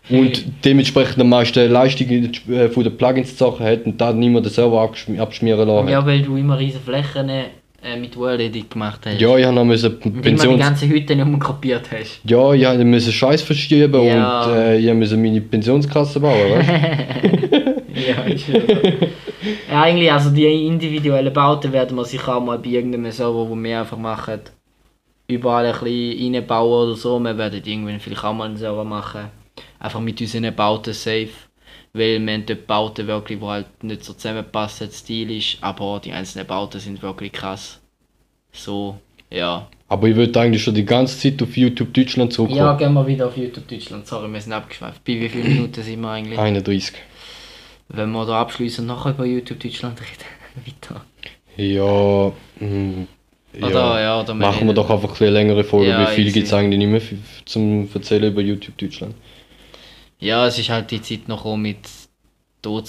Und 0.09 0.45
dementsprechend 0.65 1.21
am 1.21 1.29
meisten 1.31 1.71
Leistung 1.71 2.09
äh, 2.09 2.69
von 2.69 2.85
den 2.85 2.97
Plugins 2.97 3.37
zu 3.37 3.45
Sachen 3.45 3.67
hat 3.67 3.85
und 3.87 4.01
dann 4.01 4.19
niemand 4.19 4.47
den 4.47 4.53
Server 4.53 4.81
abgeschm- 4.81 5.19
abschmieren 5.19 5.67
lassen. 5.67 5.89
Ja, 5.89 6.05
weil 6.07 6.23
du 6.23 6.37
immer 6.37 6.59
riesige 6.59 6.85
Flächen 6.85 7.29
äh, 7.29 7.45
mit 8.01 8.17
Word-Edit 8.17 8.71
gemacht 8.71 9.01
hast. 9.05 9.21
Ja, 9.21 9.37
ich 9.37 9.45
habe 9.45 9.55
noch 9.55 9.65
müssen 9.65 9.95
Und 9.97 10.05
immer 10.07 10.15
die 10.23 10.29
Pensions... 10.31 10.61
ganze 10.61 10.89
Hütte 10.89 11.17
nicht 11.17 11.27
mehr 11.27 11.39
kopiert 11.39 11.89
hast. 11.93 12.21
Ja, 12.25 12.53
ich 12.53 12.65
habe 12.65 12.85
müssen 12.85 13.13
Scheiß 13.13 13.43
verschieben 13.43 14.03
Ja. 14.05 14.45
und 14.45 14.55
äh, 14.57 14.79
ich 14.79 14.95
musste 14.95 15.17
meine 15.17 15.41
Pensionskasse 15.41 16.21
bauen, 16.21 16.51
weißt 16.53 16.69
ja, 18.09 18.23
ist 18.33 18.49
ja. 18.49 18.61
ja, 19.71 19.83
eigentlich, 19.83 20.13
also 20.13 20.31
die 20.31 20.67
individuellen 20.67 21.33
Bauten 21.33 21.73
werden 21.73 21.97
wir 21.97 22.05
sicher 22.05 22.37
auch 22.37 22.45
mal 22.45 22.59
bei 22.59 22.71
irgendeinem 22.71 23.11
Server, 23.11 23.49
wo 23.49 23.57
wir 23.57 23.81
einfach 23.81 23.99
machen, 23.99 24.41
überall 25.29 25.67
ein 25.67 25.73
bisschen 25.73 26.35
reinbauen 26.35 26.89
oder 26.89 26.97
so. 26.97 27.19
Wir 27.19 27.37
werden 27.37 27.61
irgendwann 27.65 27.99
vielleicht 28.01 28.25
auch 28.25 28.35
mal 28.35 28.45
einen 28.45 28.57
Server 28.57 28.85
machen. 28.85 29.23
Einfach 29.79 30.01
mit 30.01 30.21
unseren 30.21 30.55
Bauten 30.55 30.93
safe. 30.93 31.29
Weil 31.93 32.21
wir 32.21 32.33
haben 32.35 32.47
dort 32.47 32.67
Bauten 32.67 33.07
wirklich, 33.07 33.39
die 33.39 33.47
halt 33.47 33.83
nicht 33.83 34.05
so 34.05 34.13
zusammenpassen, 34.13 34.91
Stil 34.91 35.31
ist, 35.31 35.59
aber 35.63 36.01
die 36.05 36.13
einzelnen 36.13 36.47
Bauten 36.47 36.79
sind 36.79 37.03
wirklich 37.03 37.33
krass. 37.33 37.81
So, 38.53 38.99
ja. 39.31 39.69
Aber 39.89 40.09
ich 40.09 40.17
würde 40.17 40.39
eigentlich 40.41 40.63
schon 40.63 40.75
die 40.75 40.85
ganze 40.85 41.19
Zeit 41.19 41.43
auf 41.43 41.57
YouTube 41.57 41.95
Deutschland 41.95 42.33
zurückkommen. 42.33 42.61
Ja, 42.61 42.75
gehen 42.75 42.93
wir 42.93 43.07
wieder 43.07 43.29
auf 43.29 43.37
YouTube 43.37 43.69
Deutschland. 43.69 44.07
Sorry, 44.07 44.31
wir 44.33 44.41
sind 44.41 44.53
abgeschweift. 44.53 45.05
Bei 45.05 45.21
wie 45.21 45.29
vielen 45.29 45.49
Minuten 45.49 45.83
sind 45.83 46.01
wir 46.01 46.11
eigentlich? 46.11 46.39
31. 46.39 46.95
Wenn 47.89 48.11
wir 48.11 48.27
da 48.27 48.41
abschließen 48.41 48.83
und 48.83 48.95
nachher 48.95 49.11
über 49.11 49.25
YouTube 49.25 49.61
Deutschland 49.61 50.01
reden. 50.01 50.65
Weiter. 50.67 51.05
Ja, 51.57 52.33
mm, 52.61 53.07
Oder, 53.63 54.01
ja, 54.01 54.21
oder 54.21 54.29
wir 54.29 54.35
Machen 54.35 54.67
wir 54.67 54.75
doch 54.75 54.91
einfach 54.91 55.19
eine 55.21 55.31
längere 55.31 55.65
Folge. 55.65 55.91
Ja, 55.91 56.03
Wie 56.03 56.15
viel 56.15 56.33
gibt 56.33 56.47
es 56.47 56.53
eigentlich 56.53 56.79
nicht 56.79 57.11
mehr 57.11 57.21
zum 57.45 57.89
Erzählen 57.95 58.33
über 58.33 58.43
YouTube 58.43 58.77
Deutschland? 58.77 59.15
Ja, 60.19 60.47
es 60.47 60.59
ist 60.59 60.71
halt 60.71 60.91
die 60.91 61.03
Zeit 61.03 61.29
noch 61.29 61.57
mit 61.57 61.79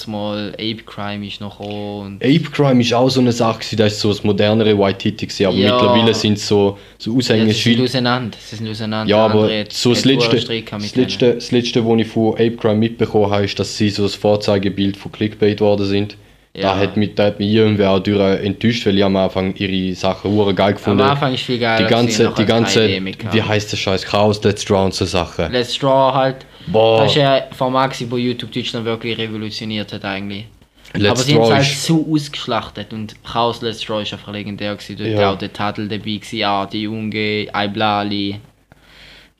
mal 0.07 0.53
Ape 0.53 0.81
Crime 0.85 1.27
ist 1.27 1.39
noch 1.39 1.59
und 1.59 2.15
Ape 2.23 2.49
Crime 2.51 2.81
ist 2.81 2.93
auch 2.95 3.09
so 3.09 3.19
eine 3.19 3.31
Sache, 3.31 3.75
das 3.75 3.93
ist 3.93 3.99
so 3.99 4.09
das 4.09 4.23
modernere 4.23 4.75
White 4.75 5.11
gewesen, 5.11 5.45
aber 5.45 5.55
Ja. 5.55 5.73
mittlerweile 5.73 6.15
sind 6.15 6.33
es 6.33 6.47
so, 6.47 6.79
so 6.97 7.11
ja, 7.11 7.21
sie 7.21 7.21
sind 7.21 7.35
Aushängeschilder. 7.35 7.83
auseinander. 7.83 8.37
Sie 8.43 8.55
sind 8.55 8.69
auseinander. 8.69 9.11
Ja, 9.11 9.25
aber 9.25 9.41
Andere 9.43 9.65
so 9.69 9.91
das 9.93 10.03
letzte, 10.03 10.35
das 10.37 10.95
letzte, 10.95 11.35
das 11.35 11.51
letzte, 11.51 11.85
was 11.85 11.99
ich 11.99 12.07
von 12.07 12.33
Ape 12.33 12.55
Crime 12.57 12.75
mitbekommen 12.75 13.29
habe, 13.31 13.45
ist, 13.45 13.59
dass 13.59 13.77
sie 13.77 13.91
so 13.91 14.01
das 14.01 14.15
Vorzeigebild 14.15 14.97
von 14.97 15.11
Clickbait 15.11 15.61
worden 15.61 15.85
sind. 15.85 16.17
Ja. 16.55 16.73
Da, 16.73 16.79
hat 16.79 16.97
mich, 16.97 17.13
da 17.13 17.25
hat 17.25 17.37
mich 17.37 17.51
irgendwer 17.51 17.91
auch 17.91 17.99
durch 17.99 18.19
enttäuscht, 18.43 18.83
weil 18.87 18.97
ich 18.97 19.03
am 19.03 19.15
Anfang 19.15 19.53
ihre 19.57 19.93
Sachen 19.95 20.31
hure 20.31 20.55
geil 20.55 20.73
gefunden 20.73 21.01
Am 21.01 21.11
Anfang 21.11 21.35
ist 21.35 21.43
viel 21.43 21.59
geiler. 21.59 21.85
Die 21.85 21.91
ganze, 21.93 22.33
die 22.35 22.45
ganze, 22.45 22.89
wie 23.31 23.41
heißt 23.43 23.71
der 23.71 23.77
Scheiß? 23.77 24.03
Chaos, 24.05 24.43
Let's 24.43 24.65
Draw 24.65 24.85
und 24.85 24.95
so 24.95 25.05
Sachen. 25.05 25.51
Let's 25.51 25.77
Draw 25.77 26.13
halt. 26.15 26.37
Boah. 26.67 27.01
Das 27.01 27.11
ist 27.11 27.17
ja 27.17 27.33
ein 27.35 27.53
Format, 27.53 27.91
gewesen, 27.91 28.11
wo 28.11 28.17
YouTube 28.17 28.51
Deutschland 28.51 28.85
wirklich 28.85 29.17
revolutioniert 29.17 29.91
hat 29.93 30.05
eigentlich. 30.05 30.45
Let's 30.93 31.09
aber 31.09 31.19
sie 31.19 31.35
haben 31.35 31.43
es 31.43 31.49
halt 31.51 31.65
so 31.65 32.07
ausgeschlachtet 32.11 32.93
und 32.93 33.15
Chaos 33.23 33.61
Let's 33.61 33.81
Draw 33.81 34.01
ist 34.01 34.13
einfach 34.13 34.31
legendär 34.31 34.75
gewesen. 34.75 34.95
Dort 34.97 35.09
Ja. 35.09 35.31
auch 35.33 35.37
der 35.37 35.51
Tadel 35.51 35.87
dabei 35.87 36.03
gewesen, 36.03 36.43
ah, 36.43 36.65
die 36.65 36.83
Junge, 36.83 37.47
Aiblali. 37.51 38.39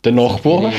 der 0.03 0.11
Nachbar. 0.11 0.73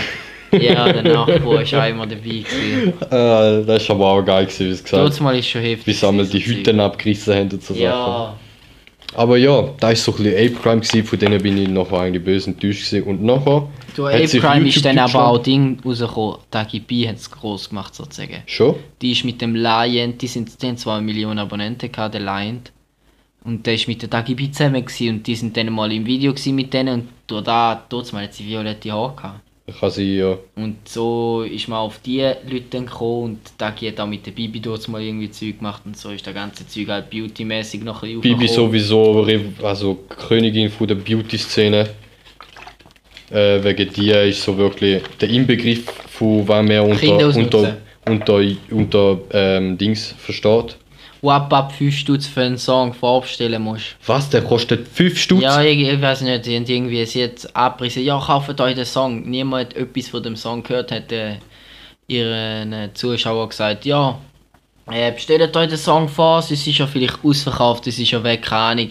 Ja, 0.52 0.90
der 0.92 1.02
Nachbar 1.02 1.62
ist 1.62 1.74
auch 1.74 1.86
immer 1.86 2.06
dabei 2.06 2.20
gewesen. 2.22 2.92
Äh, 3.10 3.64
das 3.66 3.82
ist 3.82 3.90
aber 3.90 4.06
auch 4.06 4.22
geil 4.22 4.46
gewesen, 4.46 4.66
wie 4.66 4.70
es 4.70 4.82
gesagt 4.82 5.02
Trotzdem 5.02 5.24
mal 5.24 5.38
ist 5.38 5.48
schon 5.48 5.62
heftig. 5.62 5.86
Wie 5.86 5.92
sie 5.92 6.06
einmal 6.08 6.26
die 6.26 6.40
Hütten 6.40 6.80
abgerissen 6.80 7.34
haben 7.34 7.50
und 7.50 7.62
so 7.62 7.74
Zeug. 7.74 7.82
Sachen. 7.82 8.47
Aber 9.14 9.36
ja, 9.36 9.70
da 9.80 9.90
ist 9.90 10.04
so 10.04 10.12
ein 10.12 10.22
bisschen 10.22 10.34
Ape 10.34 10.62
Crime 10.62 10.80
gewesen, 10.80 11.04
von 11.04 11.18
denen 11.18 11.42
bin 11.42 11.56
ich 11.56 11.68
nachher 11.68 12.00
eigentlich 12.00 12.24
böse 12.24 12.50
enttäuscht 12.50 12.90
gewesen. 12.90 13.08
Und 13.08 13.22
nachher 13.22 13.68
du, 13.96 14.06
hat 14.06 14.14
Ape 14.14 14.28
sich 14.28 14.40
Crime 14.40 14.56
YouTube 14.56 14.76
ist 14.76 14.84
dann 14.84 14.98
aber 14.98 15.26
auch 15.26 15.38
Ding 15.38 15.78
rausgekommen. 15.84 16.36
Dagi 16.50 16.80
B 16.80 17.08
hat 17.08 17.16
es 17.16 17.30
groß 17.30 17.70
gemacht 17.70 17.94
sozusagen. 17.94 18.42
Schon? 18.46 18.76
Die 19.00 19.12
ist 19.12 19.24
mit 19.24 19.40
dem 19.40 19.54
Lion, 19.54 20.18
die 20.18 20.26
sind 20.26 20.50
haben 20.62 20.76
zwar 20.76 21.00
Millionen 21.00 21.38
Abonnenten 21.38 21.90
gehabt, 21.90 22.14
der 22.14 22.20
Lion. 22.20 22.60
Und 23.44 23.66
der 23.66 23.74
ist 23.74 23.88
mit 23.88 24.02
der 24.02 24.08
Dagi 24.08 24.34
B 24.34 24.50
zusammen 24.50 24.84
gewesen, 24.84 25.08
und 25.08 25.26
die 25.26 25.34
sind 25.34 25.56
dann 25.56 25.72
mal 25.72 25.90
im 25.90 26.04
Video 26.04 26.32
gewesen 26.32 26.54
mit 26.54 26.74
denen 26.74 27.00
und 27.00 27.08
durch 27.26 27.44
da, 27.44 27.82
dort 27.88 28.12
mal 28.12 28.24
hat 28.24 28.34
sie 28.34 28.46
violette 28.46 28.92
Haare 28.92 29.14
gehabt. 29.16 29.40
Kann 29.80 29.90
sein, 29.90 30.16
ja. 30.16 30.38
Und 30.56 30.88
so 30.88 31.42
ist 31.42 31.68
man 31.68 31.78
auf 31.80 31.98
die 31.98 32.20
Leute 32.20 32.64
dann 32.70 32.86
gekommen 32.86 33.24
und 33.24 33.38
Dagi 33.58 33.88
hat 33.88 34.00
auch 34.00 34.06
mit 34.06 34.24
der 34.24 34.30
Bibi 34.30 34.60
dort 34.60 34.88
mal 34.88 35.02
irgendwie 35.02 35.30
Zeug 35.30 35.58
gemacht 35.58 35.82
und 35.84 35.96
so 35.96 36.10
ist 36.10 36.26
das 36.26 36.34
ganze 36.34 36.66
Zeug 36.66 36.88
halt 36.88 37.10
beautymäßig 37.10 37.82
noch 37.82 38.02
ein 38.02 38.20
bisschen 38.20 38.38
Bibi 38.38 38.48
sowieso, 38.48 39.26
also 39.62 39.98
Königin 40.08 40.70
von 40.70 40.88
der 40.88 40.94
Beauty-Szene. 40.94 41.90
Äh, 43.30 43.62
wegen 43.62 43.92
dir 43.92 44.22
ist 44.22 44.42
so 44.42 44.56
wirklich 44.56 45.02
der 45.20 45.28
Inbegriff 45.28 45.84
von 45.84 46.48
was 46.48 46.66
man 46.66 46.80
unter, 46.80 47.26
unter, 47.36 47.76
unter, 48.06 48.42
unter 48.70 49.18
ähm, 49.32 49.76
Dings 49.76 50.14
versteht. 50.18 50.78
Ab 51.22 51.72
5 51.76 51.96
Stutz 51.96 52.26
für 52.26 52.42
einen 52.42 52.58
Song 52.58 52.92
vorbestellen 52.94 53.62
musst. 53.62 53.96
Was? 54.06 54.30
Der 54.30 54.42
kostet 54.42 54.86
5 54.88 55.18
Stutz? 55.18 55.42
Ja, 55.42 55.62
ich, 55.62 55.78
ich 55.80 56.00
weiß 56.00 56.20
nicht, 56.22 56.46
die 56.46 56.56
haben 56.56 56.64
irgendwie 56.66 57.04
sie 57.06 57.24
hat 57.24 57.48
abgerissen, 57.54 58.04
ja, 58.04 58.18
kauft 58.18 58.60
euch 58.60 58.74
den 58.74 58.84
Song. 58.84 59.28
Niemand 59.28 59.70
hat 59.70 59.76
etwas 59.76 60.08
von 60.08 60.22
dem 60.22 60.36
Song 60.36 60.62
gehört, 60.62 60.92
hat 60.92 61.10
äh, 61.12 61.36
ihren 62.06 62.90
Zuschauer 62.94 63.48
gesagt, 63.48 63.84
ja, 63.84 64.18
äh, 64.90 65.12
bestellt 65.12 65.56
euch 65.56 65.68
den 65.68 65.78
Song 65.78 66.08
vor, 66.08 66.38
es 66.38 66.50
ist 66.50 66.66
ja 66.66 66.86
vielleicht 66.86 67.18
ausverkauft, 67.22 67.86
es 67.86 67.98
ist 67.98 68.10
ja 68.10 68.22
weg, 68.22 68.42
keine 68.42 68.60
Ahnung. 68.82 68.90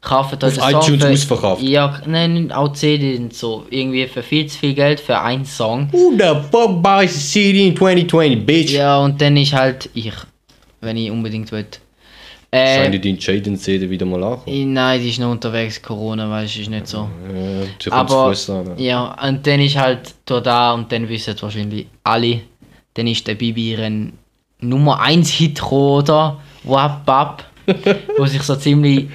Kauft 0.00 0.44
euch 0.44 0.54
den 0.54 0.60
Song. 0.60 0.80
iTunes 0.82 1.02
für- 1.04 1.10
ausverkauft? 1.12 1.62
Ja, 1.62 2.00
nein, 2.06 2.52
auch 2.52 2.72
CD 2.72 3.16
und 3.16 3.34
so. 3.34 3.66
Irgendwie 3.70 4.06
für 4.06 4.22
viel 4.22 4.46
zu 4.46 4.58
viel 4.58 4.74
Geld 4.74 5.00
für 5.00 5.18
einen 5.20 5.44
Song. 5.44 5.88
Who 5.92 6.12
the 6.16 6.34
fuck 6.52 6.82
buys 6.82 7.16
a 7.16 7.20
CD 7.20 7.66
in 7.68 7.76
2020, 7.76 8.46
bitch? 8.46 8.70
Ja, 8.72 8.98
und 8.98 9.20
dann 9.20 9.36
ist 9.36 9.52
halt 9.54 9.88
ich, 9.94 10.12
wenn 10.80 10.96
ich 10.96 11.10
unbedingt 11.10 11.50
will. 11.52 11.66
Äh, 12.50 12.76
Scheint 12.90 13.04
die 13.04 13.16
Jaden 13.20 13.56
CD 13.56 13.90
wieder 13.90 14.06
mal 14.06 14.24
an. 14.24 14.38
ich- 14.46 14.64
nein, 14.64 15.00
die 15.02 15.10
ist 15.10 15.18
noch 15.20 15.30
unterwegs, 15.30 15.82
Corona, 15.82 16.30
weißt 16.30 16.56
du, 16.56 16.60
ist 16.62 16.70
nicht 16.70 16.86
so. 16.86 17.08
Kommt's 17.90 18.48
Aber 18.48 18.58
an, 18.60 18.64
ne? 18.64 18.74
ja, 18.82 19.14
und 19.28 19.46
dann 19.46 19.60
ist 19.60 19.76
halt 19.76 20.14
da 20.24 20.40
da 20.40 20.72
und 20.72 20.90
dann 20.90 21.06
wissen 21.10 21.34
wahrscheinlich 21.40 21.86
alle, 22.04 22.40
dann 22.94 23.06
ist 23.06 23.26
der 23.26 23.34
Bibi 23.34 23.72
ihren 23.72 24.14
Nummer 24.60 25.00
1 25.00 25.28
Hit 25.30 25.62
oder? 25.70 26.40
Wap 26.64 27.04
Bap, 27.04 27.44
wo 28.16 28.24
sich 28.26 28.42
so 28.42 28.56
ziemlich 28.56 29.08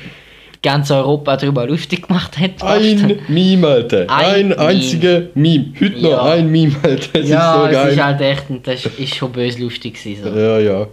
ganz 0.62 0.92
Europa 0.92 1.36
darüber 1.36 1.66
lustig 1.68 2.08
gemacht 2.08 2.38
hat. 2.40 2.62
Ein 2.64 3.20
Meme, 3.28 3.68
Alter. 3.68 4.06
Ein 4.10 4.54
Ein, 4.54 4.60
einziger 4.60 5.24
Meme. 5.34 5.74
Heute 5.80 6.00
noch 6.02 6.10
Ja. 6.12 6.24
ein 6.34 6.50
Meme, 6.52 6.76
Alter. 6.84 7.20
Das 7.20 7.28
ja, 7.30 7.66
ist 7.66 7.72
so 7.74 7.78
es 7.80 7.90
ist 7.90 7.96
geil. 7.98 8.06
halt 8.06 8.22
echt, 8.22 8.44
das 8.64 8.86
ist 8.86 9.16
schon 9.16 9.32
böse 9.32 9.60
lustig 9.60 9.96
gewesen. 9.96 10.24
So. 10.24 10.40
Ja, 10.40 10.60
ja. 10.60 10.88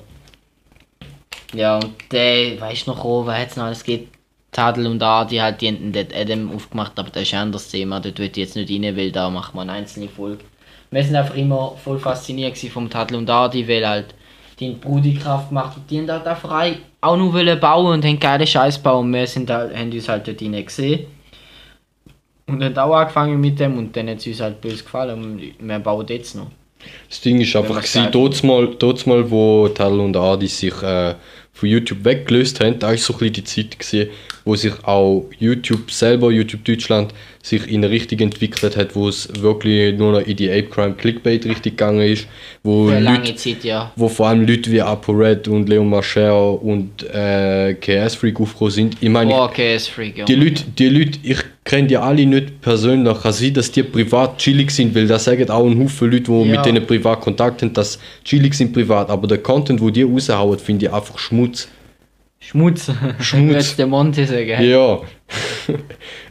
Ja, 1.55 1.77
und 1.77 1.95
der, 2.13 2.61
weißt 2.61 2.87
du 2.87 2.93
noch, 2.93 3.05
oh, 3.05 3.27
wer 3.27 3.39
hat's 3.39 3.57
noch 3.57 3.65
alles 3.65 3.83
geht? 3.85 4.09
Tadel 4.53 4.87
und 4.89 5.03
Adi 5.03 5.37
halt, 5.37 5.61
die 5.61 5.69
haben 5.69 5.93
dort 5.93 6.15
Adam 6.15 6.53
aufgemacht, 6.55 6.99
aber 6.99 7.11
das 7.11 7.23
ist 7.23 7.35
ein 7.35 7.41
anderes 7.41 7.69
Thema, 7.69 8.01
dort 8.01 8.19
will 8.19 8.31
ich 8.31 8.37
jetzt 8.37 8.57
nicht 8.57 8.71
rein, 8.71 8.97
weil 8.97 9.13
da 9.13 9.31
macht 9.31 9.55
man 9.55 9.71
eine 9.71 9.79
einzelne 9.79 10.09
Folge. 10.09 10.45
Wir 10.91 11.05
sind 11.05 11.15
einfach 11.15 11.37
immer 11.37 11.77
voll 11.83 12.01
fasziniert 12.01 12.59
vom 12.59 12.91
Tadel 12.91 13.17
und 13.19 13.31
Adi, 13.31 13.69
weil 13.69 13.87
halt 13.87 14.15
die 14.59 14.67
haben 14.69 14.81
Brudikraft 14.81 15.49
gemacht 15.49 15.77
und 15.77 15.91
die 15.91 15.99
haben 15.99 16.11
halt 16.11 16.27
einfach 16.27 16.51
ein- 16.51 16.79
auch 17.01 17.17
nur 17.17 17.33
wollen 17.33 17.59
bauen 17.61 17.95
und 17.95 18.05
haben 18.05 18.19
geile 18.19 18.47
Scheiß 18.47 18.79
bauen 18.83 19.07
und 19.07 19.15
wir 19.15 19.27
sind 19.27 19.49
halt, 19.51 19.75
haben 19.77 19.91
uns 19.93 20.09
halt 20.09 20.27
dort 20.27 20.43
rein 20.43 20.65
gesehen. 20.65 21.07
Und 22.47 22.65
haben 22.65 22.77
auch 22.77 22.95
angefangen 22.95 23.41
mit 23.41 23.61
dem 23.61 23.79
und 23.79 23.97
dann 23.97 24.09
hat 24.11 24.19
es 24.19 24.27
uns 24.27 24.41
halt 24.41 24.61
böse 24.61 24.83
gefallen 24.83 25.23
und 25.23 25.41
wir 25.61 25.79
bauen 25.79 26.07
jetzt 26.09 26.35
noch. 26.35 26.49
Das 27.09 27.21
Ding 27.21 27.41
ist 27.41 27.55
einfach, 27.55 27.83
dort 28.11 28.43
mal, 28.43 28.67
mal, 29.07 29.31
wo 29.31 29.69
Tal 29.69 30.01
und 30.01 30.17
Adi 30.17 30.49
sich 30.49 30.83
äh, 30.83 31.15
von 31.61 31.69
YouTube 31.69 32.05
weggelöst 32.05 32.61
haben, 32.61 32.79
da 32.79 32.89
war 32.89 32.97
so 32.97 33.13
ein 33.13 33.19
bisschen 33.19 33.35
die 33.35 33.45
Zeit, 33.45 33.79
gewesen, 33.79 34.11
wo 34.47 34.57
sich 34.57 34.73
auch 34.83 35.29
YouTube 35.39 35.91
selber, 35.91 36.31
YouTube 36.31 36.65
Deutschland, 36.65 37.13
sich 37.43 37.67
in 37.69 37.83
eine 37.83 37.91
Richtung 37.91 38.19
entwickelt 38.21 38.77
hat, 38.77 38.95
wo 38.95 39.09
es 39.09 39.29
wirklich 39.41 39.97
nur 39.97 40.13
noch 40.13 40.21
in 40.27 40.37
die 40.37 40.51
Ape 40.51 40.65
Crime 40.65 40.95
Clickbait 40.95 41.45
Richtung 41.47 41.73
gegangen 41.73 42.03
ist, 42.03 42.27
wo 42.63 42.87
Für 42.89 42.93
Leute 42.95 43.05
lange 43.05 43.35
Zeit, 43.35 43.65
ja. 43.65 43.91
wo 43.97 44.09
vor 44.09 44.29
allem 44.29 44.47
Leute 44.47 44.71
wie 44.71 44.83
ApoRed 44.83 45.49
und 45.49 45.69
Leon 45.69 45.89
Marcher 45.89 46.63
und 46.63 47.03
äh, 47.13 47.75
KS 47.75 48.17
Freak 48.17 48.39
aufgekommen 48.41 48.71
sind. 48.73 48.97
Ich 49.01 49.09
meine, 49.09 49.33
Oh, 49.35 49.49
ist 49.57 49.89
Freak, 49.89 50.19
ja. 50.19 50.25
die 50.27 50.35
Leute, 50.35 50.65
die 50.79 50.89
Leute, 50.91 51.19
ich 51.23 51.39
kenne 51.65 51.87
die 51.89 51.97
alle 51.97 52.27
nicht 52.27 52.61
persönlich. 52.61 53.23
Kann 53.23 53.33
sein, 53.33 53.55
dass 53.55 53.71
die 53.73 53.85
privat 53.85 54.37
chillig 54.39 54.71
sind, 54.71 54.95
weil 54.95 55.07
das 55.07 55.25
sagen 55.25 55.49
auch 55.51 55.65
ein 55.67 55.79
Haufen 55.83 56.11
Leute, 56.11 56.25
die 56.25 56.33
Ja. 56.33 56.57
mit 56.57 56.67
denen 56.67 56.87
privat 56.87 57.21
Kontakt 57.23 57.63
haben, 57.63 57.73
dass 57.73 57.99
chillig 58.25 58.55
sind 58.55 58.73
privat. 58.75 59.09
Aber 59.09 59.27
der 59.27 59.39
Content, 59.39 59.81
wo 59.81 59.89
die 59.89 60.03
raushauen, 60.03 60.59
finde 60.59 60.87
ich 60.87 60.93
einfach 60.93 61.19
Schmutz. 61.19 61.69
Schmutz. 62.41 62.91
Schmutz. 63.21 63.77
Der 63.77 63.87
Monte 63.87 64.27
sagen. 64.27 64.65
Ja. 64.65 65.01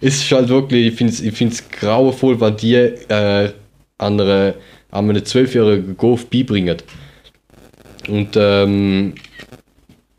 es 0.02 0.16
ist 0.22 0.32
halt 0.32 0.50
wirklich, 0.50 0.88
ich 0.88 0.96
finde 0.96 1.14
es 1.14 1.22
ich 1.22 1.34
find's 1.34 1.70
grauenvoll, 1.70 2.40
was 2.42 2.56
die 2.58 2.76
äh, 2.76 3.54
an, 3.98 4.20
einer, 4.20 4.56
an 4.92 5.10
einem 5.10 5.24
zwölfjährigen 5.24 5.96
Golf 5.96 6.26
beibringen. 6.28 6.78
Und 8.08 8.36
ähm, 8.36 9.14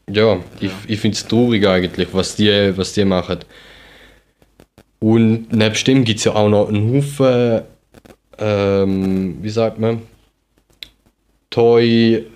ja, 0.09 0.39
ich, 0.61 0.71
ich 0.87 1.01
finde 1.01 1.17
es 1.17 1.27
traurig 1.27 1.67
eigentlich, 1.67 2.09
was 2.13 2.37
die, 2.37 2.73
was 2.77 2.93
die 2.93 3.05
machen. 3.05 3.41
Und 5.01 5.53
nebst 5.53 5.87
dem 5.87 6.05
gibt 6.05 6.19
es 6.19 6.25
ja 6.25 6.35
auch 6.35 6.49
noch 6.49 6.69
einen 6.69 6.95
Haufen, 6.95 7.63
ähm, 8.39 9.39
wie 9.43 9.51
sagt 9.51 9.79
man, 9.79 10.03
Toy 11.49 12.27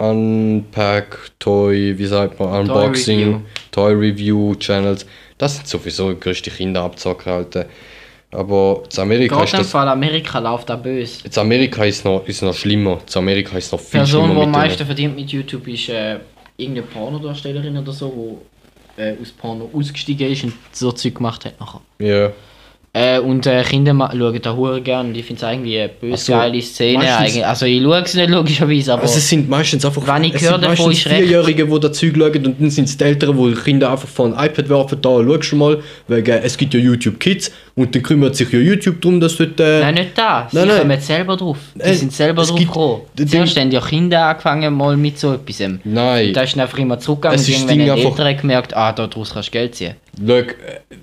Unpack, 0.00 1.30
Toy, 1.38 1.94
wie 1.98 2.06
sagt 2.06 2.40
man, 2.40 2.60
Unboxing, 2.60 3.18
Review. 3.20 3.40
Toy 3.70 3.92
Review 3.92 4.54
Channels. 4.56 5.06
Das 5.38 5.56
sind 5.56 5.68
sowieso 5.68 6.14
größte 6.16 6.50
Kinderabzocker, 6.50 7.32
Alter. 7.32 7.66
Aber 8.32 8.84
zu 8.88 9.02
Amerika 9.02 9.34
Gerade 9.34 9.44
ist 9.46 9.54
das. 9.58 9.70
Fall 9.70 9.88
Amerika 9.88 10.38
läuft 10.38 10.70
da 10.70 10.76
böse. 10.76 11.28
Zu 11.28 11.40
Amerika 11.40 11.84
ist 11.84 12.04
noch, 12.04 12.26
ist 12.26 12.42
noch 12.42 12.54
schlimmer. 12.54 13.00
Zu 13.06 13.18
Amerika 13.18 13.58
ist 13.58 13.72
noch 13.72 13.80
Die 13.80 13.86
viel 13.86 14.00
Person, 14.00 14.22
die 14.22 14.26
schlimmer 14.28 14.42
am 14.44 14.50
mit 14.50 14.54
denen. 14.56 14.64
meisten 14.66 14.86
verdient 14.86 15.16
mit 15.16 15.30
YouTube, 15.30 15.68
ist 15.68 15.88
äh, 15.88 16.18
irgendeine 16.56 16.86
Pornodarstellerin 16.86 17.76
oder 17.76 17.92
so, 17.92 18.40
die 18.96 19.02
äh, 19.02 19.16
aus 19.20 19.32
Porno 19.32 19.68
ausgestiegen 19.72 20.30
ist 20.30 20.44
und 20.44 20.52
so 20.72 20.92
Zeug 20.92 21.14
gemacht 21.16 21.44
hat 21.44 21.58
nachher. 21.60 21.80
Ja. 21.98 22.30
Äh, 22.92 23.20
und 23.20 23.46
äh, 23.46 23.62
Kinder 23.62 23.94
schauen 23.94 24.42
da 24.42 24.56
hure 24.56 24.80
gerne 24.80 25.10
und 25.10 25.16
ich 25.16 25.24
finde 25.24 25.38
es 25.38 25.44
eigentlich 25.44 25.78
eine 25.78 25.88
böse 25.90 26.14
Ach 26.14 26.18
so, 26.18 26.32
geile 26.32 26.60
Szene. 26.60 27.16
Eigentlich. 27.16 27.46
Also 27.46 27.64
ich 27.64 27.80
schaue 27.80 28.02
es 28.02 28.14
nicht 28.14 28.30
logischerweise, 28.30 28.92
aber 28.94 29.02
Also 29.02 29.18
es 29.18 29.28
sind 29.28 29.48
meistens 29.48 29.84
einfach 29.84 30.04
Wenn 30.08 30.24
ich 30.24 30.34
es 30.34 30.42
höre 30.42 30.54
sind 30.54 30.64
davon, 30.64 30.90
ist. 30.90 31.02
Vierjährige, 31.02 31.66
die 31.66 31.80
das 31.80 31.96
Zeug 31.96 32.14
schauen 32.18 32.46
und 32.46 32.60
dann 32.60 32.70
sind 32.70 32.88
es 32.88 32.96
die 32.96 33.04
Älteren, 33.04 33.36
die 33.36 33.54
Kinder 33.54 33.92
einfach 33.92 34.08
vor 34.08 34.26
ein 34.26 34.32
iPad 34.32 34.68
werfen, 34.68 34.98
da 35.00 35.08
schau 35.08 35.42
schon 35.42 35.58
mal, 35.60 35.82
wegen, 36.08 36.42
es 36.42 36.56
gibt 36.56 36.74
ja 36.74 36.80
YouTube 36.80 37.20
Kids 37.20 37.52
und 37.80 37.94
dann 37.94 38.02
kümmert 38.02 38.36
sich 38.36 38.50
ja 38.52 38.58
YouTube 38.58 39.00
darum, 39.00 39.20
dass 39.20 39.36
dort... 39.36 39.58
Äh, 39.58 39.80
Nein, 39.80 39.94
nicht 39.94 40.16
da. 40.16 40.46
Sie 40.50 40.56
Nein, 40.58 40.68
nein. 40.68 40.78
kommen 40.80 41.00
selber 41.00 41.36
drauf. 41.36 41.58
Die 41.74 41.80
Äh, 41.80 41.94
sind 41.94 42.12
selber 42.12 42.44
drauf 42.44 42.58
gekommen. 42.58 43.02
Zuerst 43.26 43.58
haben 43.58 43.70
ja 43.70 43.80
Kinder 43.80 44.26
angefangen 44.26 44.74
mal 44.74 44.96
mit 44.96 45.18
so 45.18 45.34
etwas. 45.34 45.60
Nein. 45.84 46.28
Und 46.28 46.32
da 46.36 46.42
ist 46.42 46.58
einfach 46.58 46.78
immer 46.78 46.98
zurückgegangen 46.98 47.40
Es 47.40 47.48
und 47.48 47.54
irgendwann 47.54 47.70
haben 47.80 47.84
die 47.84 47.90
einfach- 48.06 48.18
Eltern 48.26 48.36
gemerkt, 48.40 48.76
ah, 48.76 48.92
daraus 48.92 49.32
kannst 49.32 49.48
du 49.48 49.52
Geld 49.52 49.74
ziehen. 49.74 49.94
Schau, 50.26 50.32
äh, 50.34 50.44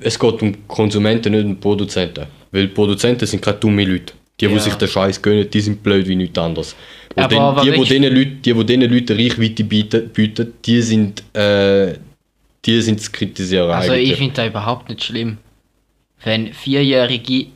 es 0.01 0.17
geht 0.19 0.41
um 0.41 0.67
Konsumenten, 0.67 1.32
nicht 1.34 1.45
um 1.45 1.59
Produzenten. 1.59 2.25
Weil 2.51 2.67
Produzenten 2.69 3.25
sind 3.25 3.41
keine 3.41 3.57
dumme 3.57 3.84
Leute. 3.84 4.13
Die, 4.39 4.47
die 4.47 4.53
Ja. 4.53 4.59
sich 4.59 4.75
den 4.75 4.88
Scheiß 4.88 5.19
gönnen, 5.21 5.49
die 5.49 5.59
sind 5.61 5.82
blöd 5.82 6.07
wie 6.07 6.15
nichts 6.15 6.38
anderes. 6.38 6.75
Und 7.15 7.23
Aber 7.23 7.55
was 7.55 7.63
die, 7.63 7.71
die 7.71 7.80
diesen 7.84 8.03
Leuten, 8.03 8.41
die, 8.43 8.53
die 8.53 8.65
diesen 8.65 8.82
Leuten 8.93 9.17
Reichweite 9.19 9.63
bieten, 9.63 10.09
bieten 10.13 10.53
die 10.63 10.82
sind, 10.84 11.23
äh, 11.36 11.93
die 12.63 12.82
sind 12.82 13.01
zu 13.01 13.11
kritisieren 13.11 13.71
Also 13.71 13.93
ich 13.93 13.99
eigentlich. 13.99 14.17
finde 14.19 14.34
das 14.36 14.47
überhaupt 14.47 14.89
nicht 14.89 15.03
schlimm. 15.03 15.38
Wenn 16.24 16.53
Vierjährige 16.53 17.47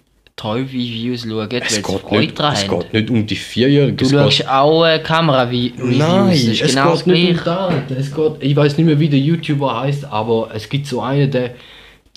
Toy-Reviews 0.41 1.23
schauen, 1.23 1.51
weil 1.51 1.61
es 1.61 1.75
sie 1.75 1.81
geht, 1.81 1.99
Freude 1.99 2.33
daran 2.33 2.53
es 2.53 2.67
haben. 2.67 2.79
geht 2.79 2.93
nicht 2.93 3.09
um 3.11 3.27
die 3.27 3.35
Vierjährigen. 3.35 3.97
Du 3.97 4.05
es 4.05 4.11
schaust 4.11 4.37
geht, 4.37 4.49
auch 4.49 4.85
äh, 4.85 4.99
Kamera-Reviews, 4.99 5.73
Nein, 5.77 6.29
das 6.29 6.35
es 6.35 6.61
ist 6.61 6.75
genau 6.75 6.91
das 6.91 7.05
geht 7.05 7.13
nicht 7.13 7.39
um 7.39 7.73
das. 7.89 7.97
Es 7.97 8.15
geht, 8.15 8.31
ich 8.39 8.55
weiß 8.55 8.77
nicht 8.77 8.87
mehr, 8.87 8.99
wie 8.99 9.09
der 9.09 9.19
YouTuber 9.19 9.81
heißt, 9.81 10.05
aber 10.05 10.49
es 10.53 10.67
gibt 10.67 10.87
so 10.87 11.01
einen, 11.01 11.29
der, 11.29 11.51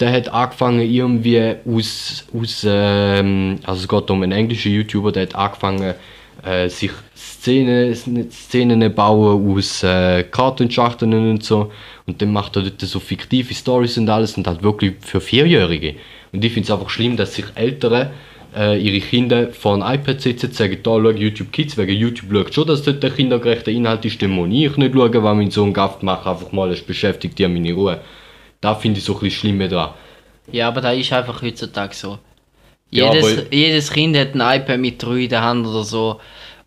der 0.01 0.12
hat 0.12 0.28
angefangen 0.28 0.80
irgendwie 0.80 1.55
aus, 1.66 2.24
aus 2.32 2.64
ähm, 2.66 3.59
also 3.64 3.82
es 3.82 3.88
geht 3.88 4.11
um 4.11 4.22
einen 4.22 4.32
englischen 4.32 4.72
YouTuber, 4.72 5.12
der 5.12 5.24
hat 5.24 5.34
angefangen 5.34 5.95
äh, 6.45 6.68
sich 6.68 6.92
Szenen, 7.14 7.95
Szenen 8.30 8.95
bauen 8.95 9.57
aus 9.57 9.82
äh, 9.82 10.24
Kartenschachteln 10.24 11.12
und 11.12 11.45
so 11.45 11.70
und 12.07 12.22
dann 12.22 12.32
macht 12.32 12.57
er 12.57 12.62
dort 12.62 12.80
so 12.80 13.01
fiktive 13.01 13.53
Stories 13.53 13.99
und 13.99 14.09
alles 14.09 14.36
und 14.36 14.47
halt 14.47 14.62
wirklich 14.62 14.95
für 15.01 15.20
Vierjährige. 15.20 15.97
Und 16.35 16.45
ich 16.45 16.53
finde 16.53 16.66
es 16.66 16.70
einfach 16.72 16.91
schlimm, 16.91 17.16
dass 17.16 17.35
sich 17.35 17.45
Ältere 17.55 18.11
äh, 18.57 18.76
ihre 18.78 19.01
Kinder 19.01 19.53
vor 19.53 19.74
ein 19.82 19.95
iPad 20.01 20.20
sitzen 20.20 20.47
und 20.47 20.55
sagen, 20.55 20.78
da 20.82 20.91
schau 20.91 21.11
YouTube 21.11 21.53
Kids, 21.53 21.76
wegen 21.76 21.97
YouTube 21.97 22.30
schaut 22.32 22.55
schon, 22.55 22.66
dass 22.66 22.82
dort 22.82 23.03
der 23.03 23.11
kindergerechte 23.11 23.70
Inhalt 23.70 24.05
ist, 24.05 24.20
dann 24.20 24.30
muss 24.30 24.49
ich 24.51 24.76
nicht 24.76 24.95
schauen, 24.95 25.22
weil 25.22 25.35
mein 25.37 25.51
Sohn 25.51 25.72
Gaft 25.72 26.03
macht, 26.03 26.26
einfach 26.26 26.51
mal, 26.53 26.70
es 26.72 26.82
beschäftigt 26.82 27.39
die 27.39 27.47
meine 27.47 27.72
Ruhe. 27.72 28.01
Da 28.61 28.74
finde 28.74 28.99
ich 28.99 29.05
so 29.05 29.14
ein 29.14 29.20
bisschen 29.20 29.53
schlimm 29.53 29.68
dran. 29.68 29.91
Ja, 30.51 30.68
aber 30.68 30.80
das 30.80 30.97
ist 30.99 31.12
einfach 31.12 31.41
heutzutage 31.41 31.95
so. 31.95 32.18
Ja, 32.91 33.12
Jedes, 33.12 33.39
aber- 33.39 33.55
jedes 33.55 33.91
Kind 33.93 34.16
hat 34.16 34.35
ein 34.35 34.61
iPad 34.61 34.78
mit 34.78 35.03
drei 35.03 35.20
in 35.24 35.28
der 35.28 35.43
Hand 35.43 35.66
oder 35.66 35.85
so. 35.85 36.20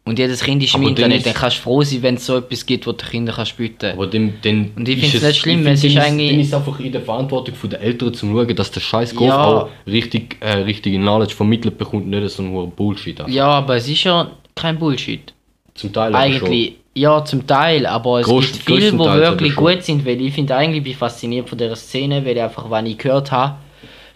Und 0.08 0.18
jedes 0.18 0.42
Kind 0.44 0.64
ist 0.64 0.74
im 0.74 0.82
Aber 0.82 0.86
dann 0.92 0.96
Internet. 1.12 1.18
ist- 1.18 1.26
Dann 1.28 1.34
kannst 1.34 1.58
du 1.58 1.62
froh 1.62 1.84
sein, 1.84 2.02
wenn 2.02 2.16
es 2.16 2.26
so 2.26 2.38
etwas 2.38 2.66
gibt, 2.66 2.88
wo 2.88 2.92
die 2.94 3.06
Kinder 3.06 3.34
kannst 3.34 3.58
bieten 3.58 3.92
Aber 3.92 4.08
dann, 4.08 4.34
dann 4.42 4.72
Und 4.76 4.88
ich 4.88 4.96
ist 4.96 5.02
find's 5.02 5.16
es- 5.18 5.24
nicht 5.24 5.40
schlimm, 5.42 5.68
es 5.68 5.84
ist 5.84 5.96
dann 5.96 6.04
eigentlich- 6.04 6.32
Dann 6.32 6.40
ist 6.40 6.48
es 6.48 6.54
einfach 6.54 6.80
in 6.80 6.92
der 6.92 7.02
Verantwortung 7.02 7.56
der 7.70 7.82
Eltern 7.82 8.14
zu 8.14 8.26
schauen, 8.26 8.56
dass 8.56 8.72
der 8.72 8.80
scheiß 8.80 9.14
Golf 9.16 9.30
Ja. 9.30 9.44
auch 9.44 9.70
richtig, 9.86 10.38
äh, 10.40 10.60
richtige 10.60 10.98
Knowledge 10.98 11.36
vermittelt 11.36 11.78
bekommt, 11.78 12.08
nicht 12.08 12.30
so 12.30 12.42
ein 12.44 12.72
Bullshit. 12.72 13.22
Ja, 13.28 13.48
aber 13.50 13.76
es 13.76 13.88
ist 13.88 14.04
ja 14.06 14.32
kein 14.56 14.80
Bullshit. 14.80 15.34
Zum 15.76 15.94
Teil 15.94 16.16
Eigentlich, 16.16 16.76
ja, 16.96 17.24
zum 17.24 17.46
Teil, 17.46 17.86
aber 17.86 18.22
es 18.22 18.28
Groß- 18.28 18.52
gibt 18.54 18.64
viele, 18.66 18.92
die 18.92 18.98
wirklich 18.98 19.56
gut 19.56 19.84
sind, 19.84 20.06
weil 20.06 20.20
ich 20.22 20.34
finde 20.34 20.56
eigentlich, 20.56 20.84
bin 20.84 20.96
fasziniert 20.96 21.48
von 21.50 21.58
dieser 21.58 21.76
Szene, 21.76 22.26
weil 22.26 22.36
ich 22.38 22.42
einfach, 22.42 22.72
wenn 22.72 22.86
ich 22.88 22.98
gehört 22.98 23.32
habe, 23.32 23.58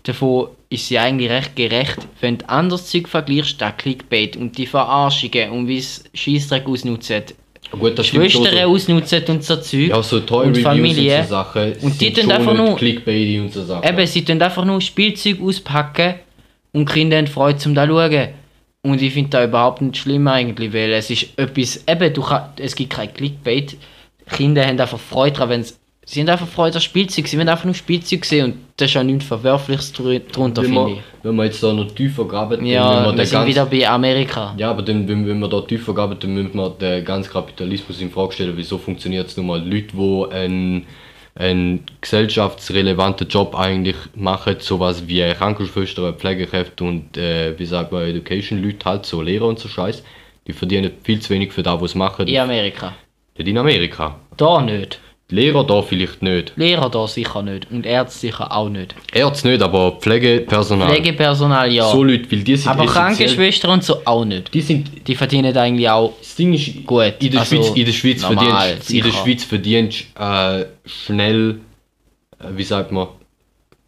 davon 0.03 0.47
ist 0.71 0.87
sie 0.87 0.97
eigentlich 0.97 1.29
recht 1.29 1.55
gerecht. 1.55 1.97
Wenn 2.21 2.37
du 2.37 2.49
anderes 2.49 2.87
Zeug 2.87 3.07
vergleichst, 3.09 3.59
der 3.59 3.73
Clickbait 3.73 4.37
und 4.37 4.57
die 4.57 4.65
Verarschungen 4.65 5.51
und 5.51 5.67
wie 5.67 5.77
es 5.77 6.03
Scheissdreck 6.13 6.65
ausnutzen, 6.67 7.23
schon. 7.69 7.79
Gut, 7.79 7.99
das 7.99 8.07
Schwestern 8.07 8.45
so. 8.53 8.59
ausnutzen 8.59 9.23
und 9.27 9.43
so 9.43 9.57
Zeug. 9.57 9.89
Ja, 9.89 10.01
so 10.01 10.21
Toy 10.21 10.47
und 10.47 10.57
Familie. 10.57 11.17
und 11.19 11.23
so 11.23 11.29
Sachen. 11.29 11.73
Und 11.81 11.99
die 11.99 12.05
sind 12.05 12.21
tun 12.21 12.31
einfach 12.31 12.53
nur- 12.55 12.75
Clickbaity 12.77 13.39
und 13.39 13.53
so 13.53 13.63
Sachen. 13.65 13.87
Eben, 13.87 14.07
sie 14.07 14.23
tun 14.23 14.41
einfach 14.41 14.63
nur 14.65 14.79
Spielzeug 14.79 15.41
auspacken 15.41 16.15
und 16.71 16.89
Kinder 16.89 17.17
haben 17.17 17.27
Freude 17.27 17.59
zum 17.59 17.75
da 17.75 17.85
schauen. 17.85 18.29
Und 18.83 19.01
ich 19.01 19.13
finde 19.13 19.29
das 19.29 19.47
überhaupt 19.47 19.81
nicht 19.81 19.97
schlimm 19.97 20.27
eigentlich, 20.27 20.73
weil 20.73 20.93
es 20.93 21.09
ist 21.09 21.27
etwas, 21.37 21.83
eben, 21.87 22.13
du 22.13 22.21
kann, 22.21 22.45
es 22.57 22.75
gibt 22.75 22.93
kein 22.93 23.13
Clickbait. 23.13 23.77
Kinder 24.29 24.65
haben 24.65 24.79
einfach 24.79 24.99
Freude 24.99 25.33
daran, 25.33 25.49
wenn 25.49 25.63
sie, 25.63 25.73
sie 26.05 26.21
haben 26.21 26.29
einfach 26.29 26.47
Freude 26.47 26.75
an 26.75 26.81
Spielzeug, 26.81 27.27
sie 27.27 27.37
wollen 27.37 27.49
einfach 27.49 27.65
nur 27.65 27.73
Spielzeug 27.73 28.25
sehen 28.25 28.45
und 28.45 28.55
das 28.77 28.89
ist 28.89 28.97
auch 28.97 29.03
nichts 29.03 29.25
Verwerfliches 29.25 29.93
drunter, 29.93 30.33
wenn, 30.33 30.53
finde 30.53 30.71
man, 30.71 30.97
wenn 31.23 31.35
man 31.35 31.45
jetzt 31.45 31.61
da 31.61 31.71
noch 31.71 31.91
tiefer 31.91 32.25
graben, 32.25 32.57
dann 32.57 32.65
ich. 32.65 32.71
Ja, 32.73 32.97
wenn 32.97 33.11
wir 33.11 33.15
den 33.17 33.25
sind 33.25 33.45
wieder 33.45 33.65
bei 33.65 33.87
Amerika. 33.87 34.55
Ja, 34.57 34.71
aber 34.71 34.81
dann, 34.81 35.07
wenn, 35.07 35.27
wenn 35.27 35.39
wir 35.39 35.47
da 35.47 35.61
tiefer 35.61 35.93
gehen, 35.93 36.17
dann 36.19 36.33
müssen 36.33 36.55
wir 36.55 36.69
den 36.71 37.05
ganzen 37.05 37.31
Kapitalismus 37.31 38.01
in 38.01 38.09
Frage 38.09 38.33
stellen. 38.33 38.53
Wieso 38.55 38.77
funktioniert 38.77 39.27
es 39.27 39.37
nun 39.37 39.45
mal? 39.45 39.59
Leute, 39.63 39.93
die 39.93 40.31
einen, 40.33 40.87
einen 41.35 41.83
gesellschaftsrelevanten 42.01 43.27
Job 43.27 43.55
eigentlich 43.55 43.95
machen, 44.15 44.55
sowas 44.59 45.03
wie 45.07 45.21
Krankenschwestern, 45.21 46.15
Pflegekräfte 46.15 46.83
und, 46.83 47.15
äh, 47.17 47.57
wie 47.59 47.65
sagt 47.65 47.91
man, 47.91 48.03
Education-Leute 48.03 48.89
halt, 48.89 49.05
so 49.05 49.21
Lehrer 49.21 49.45
und 49.45 49.59
so 49.59 49.69
Scheiß, 49.69 50.03
die 50.47 50.53
verdienen 50.53 50.91
viel 51.03 51.19
zu 51.19 51.29
wenig 51.29 51.53
für 51.53 51.61
das, 51.61 51.79
was 51.79 51.91
sie 51.91 51.97
machen. 51.99 52.27
In 52.27 52.37
Amerika. 52.39 52.95
Nicht 53.37 53.47
in 53.47 53.57
Amerika. 53.59 54.15
Da 54.35 54.61
nicht. 54.61 54.99
Lehrer 55.31 55.63
da 55.65 55.81
vielleicht 55.81 56.21
nicht. 56.21 56.53
Lehrer 56.57 56.89
da 56.89 57.07
sicher 57.07 57.41
nicht 57.41 57.67
und 57.71 57.85
Ärzte 57.85 58.19
sicher 58.19 58.51
auch 58.51 58.69
nicht. 58.69 58.93
Ärzte 59.13 59.47
nicht, 59.49 59.61
aber 59.61 59.93
Pflegepersonal. 59.93 60.89
Pflegepersonal 60.89 61.71
ja. 61.71 61.89
So 61.89 62.03
Leute, 62.03 62.31
weil 62.31 62.39
die 62.43 62.55
sind 62.57 62.69
aber 62.69 62.83
essentiell. 62.83 63.05
Krankenschwestern 63.05 63.71
und 63.71 63.83
so 63.83 64.01
auch 64.05 64.25
nicht. 64.25 64.53
Die 64.53 64.61
sind 64.61 65.07
Die 65.07 65.15
verdienen 65.15 65.55
eigentlich 65.57 65.89
auch 65.89 66.13
Das 66.19 66.35
Ding 66.35 66.53
ist, 66.53 66.85
Gut, 66.85 67.13
in 67.19 67.31
der 67.31 67.39
also 67.39 67.55
Schweiz, 67.55 67.71
in 67.75 67.85
der 67.85 67.91
Schweiz 67.93 68.21
normal, 68.21 68.45
verdienst, 68.45 68.91
in 68.91 69.03
der. 69.03 69.11
Schweiz 69.11 69.43
verdienst 69.43 70.05
äh, 70.19 70.65
schnell, 70.85 71.61
äh, 72.39 72.45
wie 72.55 72.63
sagt 72.63 72.91
man, 72.91 73.07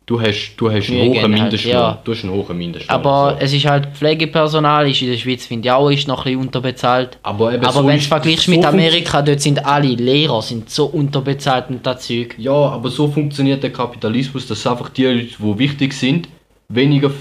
du 0.06 0.20
hast, 0.20 0.56
du 0.58 0.72
hast 0.72 0.90
einen 0.90 1.10
hohen 1.10 1.22
halt, 1.22 1.32
Mindestlohn. 1.32 1.74
ja. 1.74 2.02
Du 2.04 2.12
hast 2.12 2.24
einen 2.24 2.34
hohen 2.34 2.58
Mindestlohn. 2.58 2.96
Aber 2.96 3.38
so. 3.40 3.46
es 3.46 3.54
ist 3.54 3.66
halt 3.66 3.88
Pflegepersonal, 3.96 4.90
ist 4.90 5.02
in 5.02 5.12
der 5.12 5.18
Schweiz 5.18 5.46
finde 5.46 5.68
ich 5.68 5.72
auch 5.72 5.90
ist 5.90 6.08
noch 6.08 6.20
ein 6.20 6.24
bisschen 6.24 6.42
unterbezahlt. 6.42 7.18
aber 7.24 7.54
eben 7.54 7.64
Aber 7.66 7.82
so 7.82 7.88
wenn 7.88 7.98
du 7.98 8.04
vergleichst 8.04 8.46
so 8.46 8.52
mit 8.52 8.66
Amerika, 8.66 9.22
dort 9.22 9.42
sind 9.42 9.66
alle 9.66 9.88
Lehrer 9.88 10.42
sind 10.42 10.70
so 10.70 10.86
unterbezahlt 10.86 11.70
und 11.70 11.86
das 11.86 12.08
Zeug. 12.08 12.36
Ja, 12.38 12.52
aber 12.52 12.90
so 12.90 13.08
funktioniert 13.08 13.64
der 13.64 13.72
Kapitalismus, 13.72 14.48
dass 14.48 14.66
einfach 14.68 14.90
die 14.90 15.06
Leute, 15.06 15.28
die 15.40 15.60
wichtig 15.60 15.94
sind, 15.94 16.28
weniger, 16.70 17.12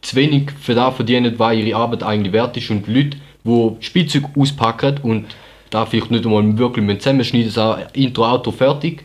zu 0.00 0.16
wenig 0.16 0.52
für 0.60 0.74
das 0.74 0.94
verdienen, 0.94 1.34
was 1.38 1.56
ihre 1.56 1.76
Arbeit 1.76 2.02
eigentlich 2.02 2.32
wert 2.32 2.56
ist. 2.56 2.70
Und 2.70 2.86
Leute, 2.86 3.18
die 3.44 3.76
Spielzeug 3.80 4.24
auspacken 4.38 4.98
und 5.02 5.26
da 5.70 5.84
vielleicht 5.84 6.10
nicht 6.10 6.24
einmal 6.24 6.56
wirklich 6.56 6.84
mit 6.84 7.02
zusammenschneiden, 7.02 7.50
so 7.50 7.76
Intro, 7.92 8.24
Auto 8.24 8.50
fertig, 8.50 9.04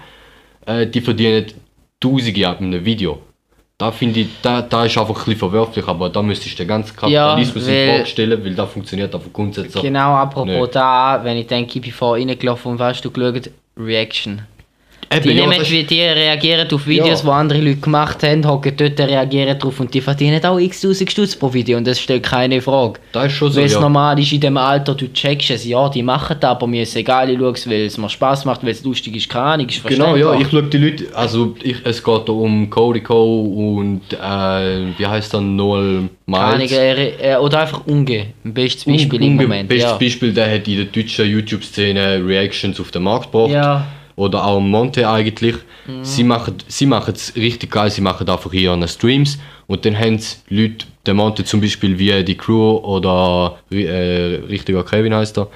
äh, 0.65 0.87
die 0.87 1.01
verdienen 1.01 1.45
Tausende 2.03 2.47
ab 2.47 2.59
einem 2.59 2.83
Video. 2.83 3.19
Da 3.77 3.91
finde 3.91 4.19
ich, 4.21 4.27
da, 4.41 4.61
da 4.61 4.85
ist 4.85 4.97
einfach 4.97 5.15
ein 5.15 5.25
bisschen 5.25 5.37
verwerflich, 5.37 5.87
aber 5.87 6.09
da 6.09 6.21
müsstest 6.21 6.53
du 6.53 6.63
den 6.63 6.67
ganzen 6.67 6.95
Kapitalismus 6.95 7.67
weil- 7.67 7.73
in 7.73 7.95
Frage 7.95 8.05
stellen, 8.05 8.45
weil 8.45 8.53
da 8.55 8.65
funktioniert 8.65 9.15
einfach 9.15 9.33
grundsätzlich. 9.33 9.81
Genau, 9.81 10.13
apropos 10.15 10.47
Nö. 10.47 10.67
da, 10.67 11.19
wenn 11.23 11.37
ich 11.37 11.47
denke, 11.47 11.75
ich 11.75 11.81
bin 11.81 11.91
vorhin 11.91 12.29
reingelaufen 12.29 12.73
und 12.73 12.79
weißt 12.79 13.03
du 13.03 13.11
geschaut, 13.11 13.49
Reaction. 13.77 14.43
Eben, 15.17 15.29
Die, 15.29 15.35
ja, 15.35 15.47
nehmen, 15.47 15.65
wie 15.69 15.83
die 15.83 16.01
reagieren 16.01 16.67
auf 16.71 16.87
Videos, 16.87 17.23
Ja. 17.23 17.29
die 17.29 17.31
andere 17.31 17.59
Leute 17.61 17.77
gemacht 17.77 18.23
haben, 18.23 18.47
hocken 18.47 18.73
dort, 18.75 18.99
reagieren 18.99 19.57
drauf 19.59 19.79
und 19.79 19.93
die 19.93 20.01
verdienen 20.01 20.43
auch 20.45 20.57
x 20.59 20.81
tausend 20.81 21.11
Stutz 21.11 21.35
pro 21.35 21.53
Video 21.53 21.77
und 21.77 21.85
das 21.87 21.99
stellt 21.99 22.23
keine 22.23 22.61
Frage. 22.61 22.99
das 23.11 23.27
ist 23.27 23.33
schon 23.33 23.51
so, 23.51 23.59
Weil 23.59 23.65
es 23.67 23.73
ja. 23.73 23.79
normal 23.81 24.19
ist 24.19 24.31
in 24.31 24.39
dem 24.41 24.57
Alter, 24.57 24.95
du 24.95 25.11
checkst 25.11 25.51
es, 25.51 25.65
ja, 25.65 25.87
die 25.89 26.03
machen 26.03 26.37
das, 26.39 26.49
aber 26.51 26.67
mir 26.67 26.83
ist 26.83 26.95
egal, 26.95 27.29
ich 27.29 27.37
schaue 27.39 27.51
es, 27.53 27.69
weil 27.69 27.85
es 27.85 27.97
mir 27.97 28.09
Spaß 28.09 28.45
macht, 28.45 28.63
weil 28.63 28.71
es 28.71 28.83
lustig 28.83 29.15
ist, 29.15 29.29
keine 29.29 29.45
Ahnung, 29.45 29.67
ist 29.69 29.83
Genau, 29.85 30.15
ja, 30.15 30.33
ich 30.39 30.47
schaue 30.49 30.63
die 30.63 30.77
Leute, 30.77 31.05
also 31.13 31.55
ich, 31.61 31.77
es 31.83 32.03
geht 32.03 32.29
um 32.29 32.69
Cody 32.69 33.01
Cole 33.01 33.49
und 33.49 34.01
äh, 34.13 34.97
wie 34.97 35.05
heißt 35.05 35.33
der 35.33 35.41
Noel 35.41 36.09
Miles. 36.25 36.71
äh, 36.71 37.35
oder 37.39 37.59
einfach 37.61 37.85
Unge, 37.85 38.27
ein 38.45 38.53
bestes 38.53 38.85
Beispiel 38.85 39.21
im 39.21 39.37
Unge- 39.37 39.43
Moment. 39.43 39.69
Bestes 39.69 39.91
Ja. 39.91 39.97
Beispiel, 39.97 40.33
der 40.33 40.53
hat 40.53 40.67
in 40.67 40.77
der 40.77 40.85
deutschen 40.85 41.29
YouTube-Szene 41.29 42.21
Reactions 42.25 42.79
auf 42.79 42.91
den 42.91 43.03
Markt 43.03 43.31
gebracht. 43.31 43.51
Ja. 43.51 43.85
Mhm. 44.15 44.23
Oder 44.23 44.45
auch 44.45 44.59
Monte 44.59 45.09
eigentlich. 45.09 45.55
Sie 46.01 46.23
machen 46.23 46.55
sie 46.67 46.85
machen 46.85 47.13
es 47.13 47.35
richtig 47.35 47.71
geil, 47.71 47.91
sie 47.91 48.01
machen 48.01 48.29
einfach 48.29 48.51
hier 48.51 48.71
an 48.71 48.87
Streams 48.87 49.37
und 49.67 49.83
dann 49.83 49.97
haben 49.99 50.17
sie 50.17 50.37
Leute, 50.49 50.85
der 51.05 51.13
Monte 51.13 51.43
zum 51.43 51.59
Beispiel 51.59 51.99
wie 51.99 52.23
die 52.23 52.35
Crew 52.37 52.77
oder 52.77 53.57
äh, 53.69 54.35
richtiger 54.47 54.83
Kevin 54.85 55.13
heißt 55.13 55.37
er. 55.39 55.49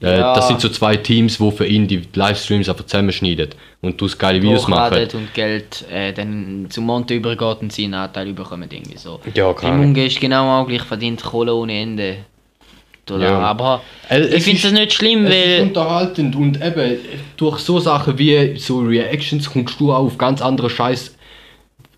Äh, 0.00 0.18
Ja. 0.18 0.34
Das 0.34 0.46
sind 0.48 0.60
so 0.60 0.68
zwei 0.68 0.96
Teams, 0.96 1.40
wo 1.40 1.50
für 1.50 1.66
ihn 1.66 1.88
die 1.88 2.02
Livestreams 2.14 2.68
einfach 2.68 2.86
zusammenschneiden 2.86 3.48
und 3.80 4.00
du 4.00 4.08
geile 4.16 4.40
Videos 4.40 4.68
machen. 4.68 5.08
und 5.14 5.34
Geld 5.34 5.84
äh, 5.90 6.12
dann 6.12 6.66
zum 6.68 6.84
Monte 6.86 7.14
übergeht 7.14 7.62
und 7.62 7.72
seinen 7.72 7.94
Anteil 7.94 8.28
überkommen 8.28 8.68
irgendwie 8.70 8.98
so. 8.98 9.20
Ja, 9.34 9.52
keine 9.54 9.74
Im 9.74 9.80
Ahnung. 9.80 9.90
Unge 9.90 10.06
ist 10.06 10.20
genau 10.20 10.60
auch 10.60 10.68
gleich, 10.68 10.82
verdient 10.82 11.22
Kohle 11.22 11.54
ohne 11.54 11.80
Ende. 11.80 12.16
Dollar. 13.06 13.30
Ja. 13.30 13.38
Aber 13.40 13.82
Äh, 14.08 14.20
ich 14.26 14.34
es 14.36 14.44
finde 14.44 14.56
ist- 14.56 14.64
das 14.64 14.72
nicht 14.72 14.92
schlimm, 14.92 15.26
Es 15.26 15.34
ist 15.34 15.40
weil 15.58 15.62
unterhaltend 15.62 16.36
und 16.36 16.62
eben 16.62 16.98
durch 17.36 17.58
so 17.58 17.78
Sachen 17.80 18.18
wie 18.18 18.56
so 18.58 18.78
Reactions 18.80 19.50
kommst 19.50 19.78
du 19.80 19.92
auch 19.92 20.04
auf 20.06 20.18
ganz 20.18 20.40
andere 20.42 20.70
Scheiß. 20.70 21.14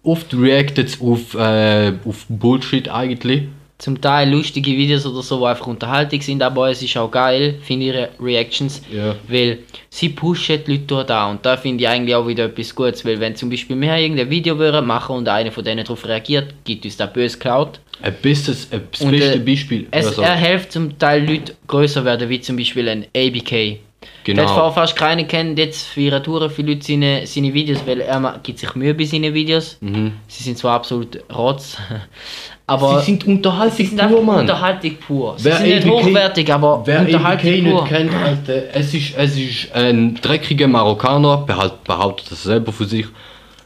Oft 0.02 0.34
reactet 0.34 0.98
auf, 1.00 1.34
äh, 1.34 1.92
auf 2.04 2.26
Bullshit 2.28 2.88
eigentlich. 2.88 3.42
Zum 3.78 4.00
Teil 4.00 4.30
lustige 4.30 4.70
Videos 4.70 5.04
oder 5.04 5.22
so, 5.22 5.38
die 5.40 5.44
einfach 5.46 5.66
Unterhaltung 5.66 6.20
sind, 6.22 6.42
aber 6.42 6.70
es 6.70 6.80
ist 6.82 6.96
auch 6.96 7.10
geil, 7.10 7.56
finde 7.62 7.86
ich, 7.86 7.92
Re- 7.94 8.08
Reactions, 8.20 8.80
Ja. 8.90 9.14
weil 9.28 9.58
sie 9.90 10.08
pushen 10.08 10.60
die 10.66 10.72
Leute 10.78 11.04
da 11.04 11.26
und 11.30 11.44
da 11.44 11.56
finde 11.58 11.84
ich 11.84 11.88
eigentlich 11.88 12.14
auch 12.14 12.26
wieder 12.26 12.44
etwas 12.46 12.74
Gutes, 12.74 13.04
weil 13.04 13.20
wenn 13.20 13.36
zum 13.36 13.50
Beispiel 13.50 13.78
wir 13.78 13.96
irgendein 13.98 14.30
Video 14.30 14.58
würden 14.58 14.86
machen 14.86 15.16
und 15.16 15.28
einer 15.28 15.52
von 15.52 15.62
denen 15.62 15.84
darauf 15.84 16.06
reagiert, 16.06 16.54
gibt 16.64 16.84
uns 16.86 16.96
da 16.96 17.04
böse 17.06 17.38
Cloud. 17.38 17.78
Ein 18.02 18.14
bestes, 18.22 18.68
ein 18.72 18.82
das 18.90 19.00
beste 19.10 19.34
äh, 19.34 19.38
Beispiel. 19.38 19.86
Es 19.90 20.06
also, 20.06 20.22
er 20.22 20.36
hilft 20.36 20.72
zum 20.72 20.98
Teil 20.98 21.26
Leute 21.28 21.54
größer 21.66 22.04
werden, 22.04 22.28
wie 22.30 22.40
zum 22.40 22.56
Beispiel 22.56 22.88
ein 22.88 23.06
ABK. 23.14 23.78
Genau. 24.24 24.42
Der 24.42 24.48
hat 24.48 24.54
vorher 24.54 24.72
fast 24.72 24.96
keiner 24.96 25.24
kennt, 25.24 25.58
jetzt 25.58 25.86
feiern 25.86 26.22
Touren 26.22 26.50
viele 26.50 26.72
Leute 26.72 26.84
seine, 26.86 27.26
seine 27.26 27.52
Videos, 27.54 27.80
weil 27.86 28.00
er 28.00 28.40
gibt 28.42 28.58
sich 28.58 28.74
Mühe 28.74 28.94
bei 28.94 29.04
seinen 29.04 29.32
Videos. 29.34 29.78
Sie 29.80 30.42
sind 30.42 30.58
zwar 30.58 30.74
absolut 30.76 31.18
Rotz, 31.34 31.76
aber 32.68 32.98
sie 33.00 33.06
sind 33.06 33.26
Unterhaltung 33.26 33.76
sie 33.76 33.84
sind 33.86 34.08
pur, 34.08 34.22
Mann. 34.22 34.40
Unterhaltung 34.40 34.96
pur. 34.96 35.34
Sie 35.38 35.44
Wer 35.44 35.56
sind 35.56 35.68
nicht 35.68 35.86
hochwertig, 35.86 36.52
aber 36.52 36.82
Wer 36.84 37.00
Unterhaltung 37.00 37.50
ABK 37.52 37.62
pur. 37.64 37.82
nicht 37.82 37.92
kennt, 37.92 38.14
Alter, 38.14 38.62
es 38.74 38.92
ist, 38.94 39.16
es 39.16 39.36
ist 39.38 39.72
ein 39.74 40.14
dreckiger 40.16 40.66
Marokkaner, 40.66 41.38
behalt, 41.38 41.84
behauptet 41.84 42.30
das 42.32 42.42
selber 42.42 42.72
für 42.72 42.84
sich. 42.86 43.06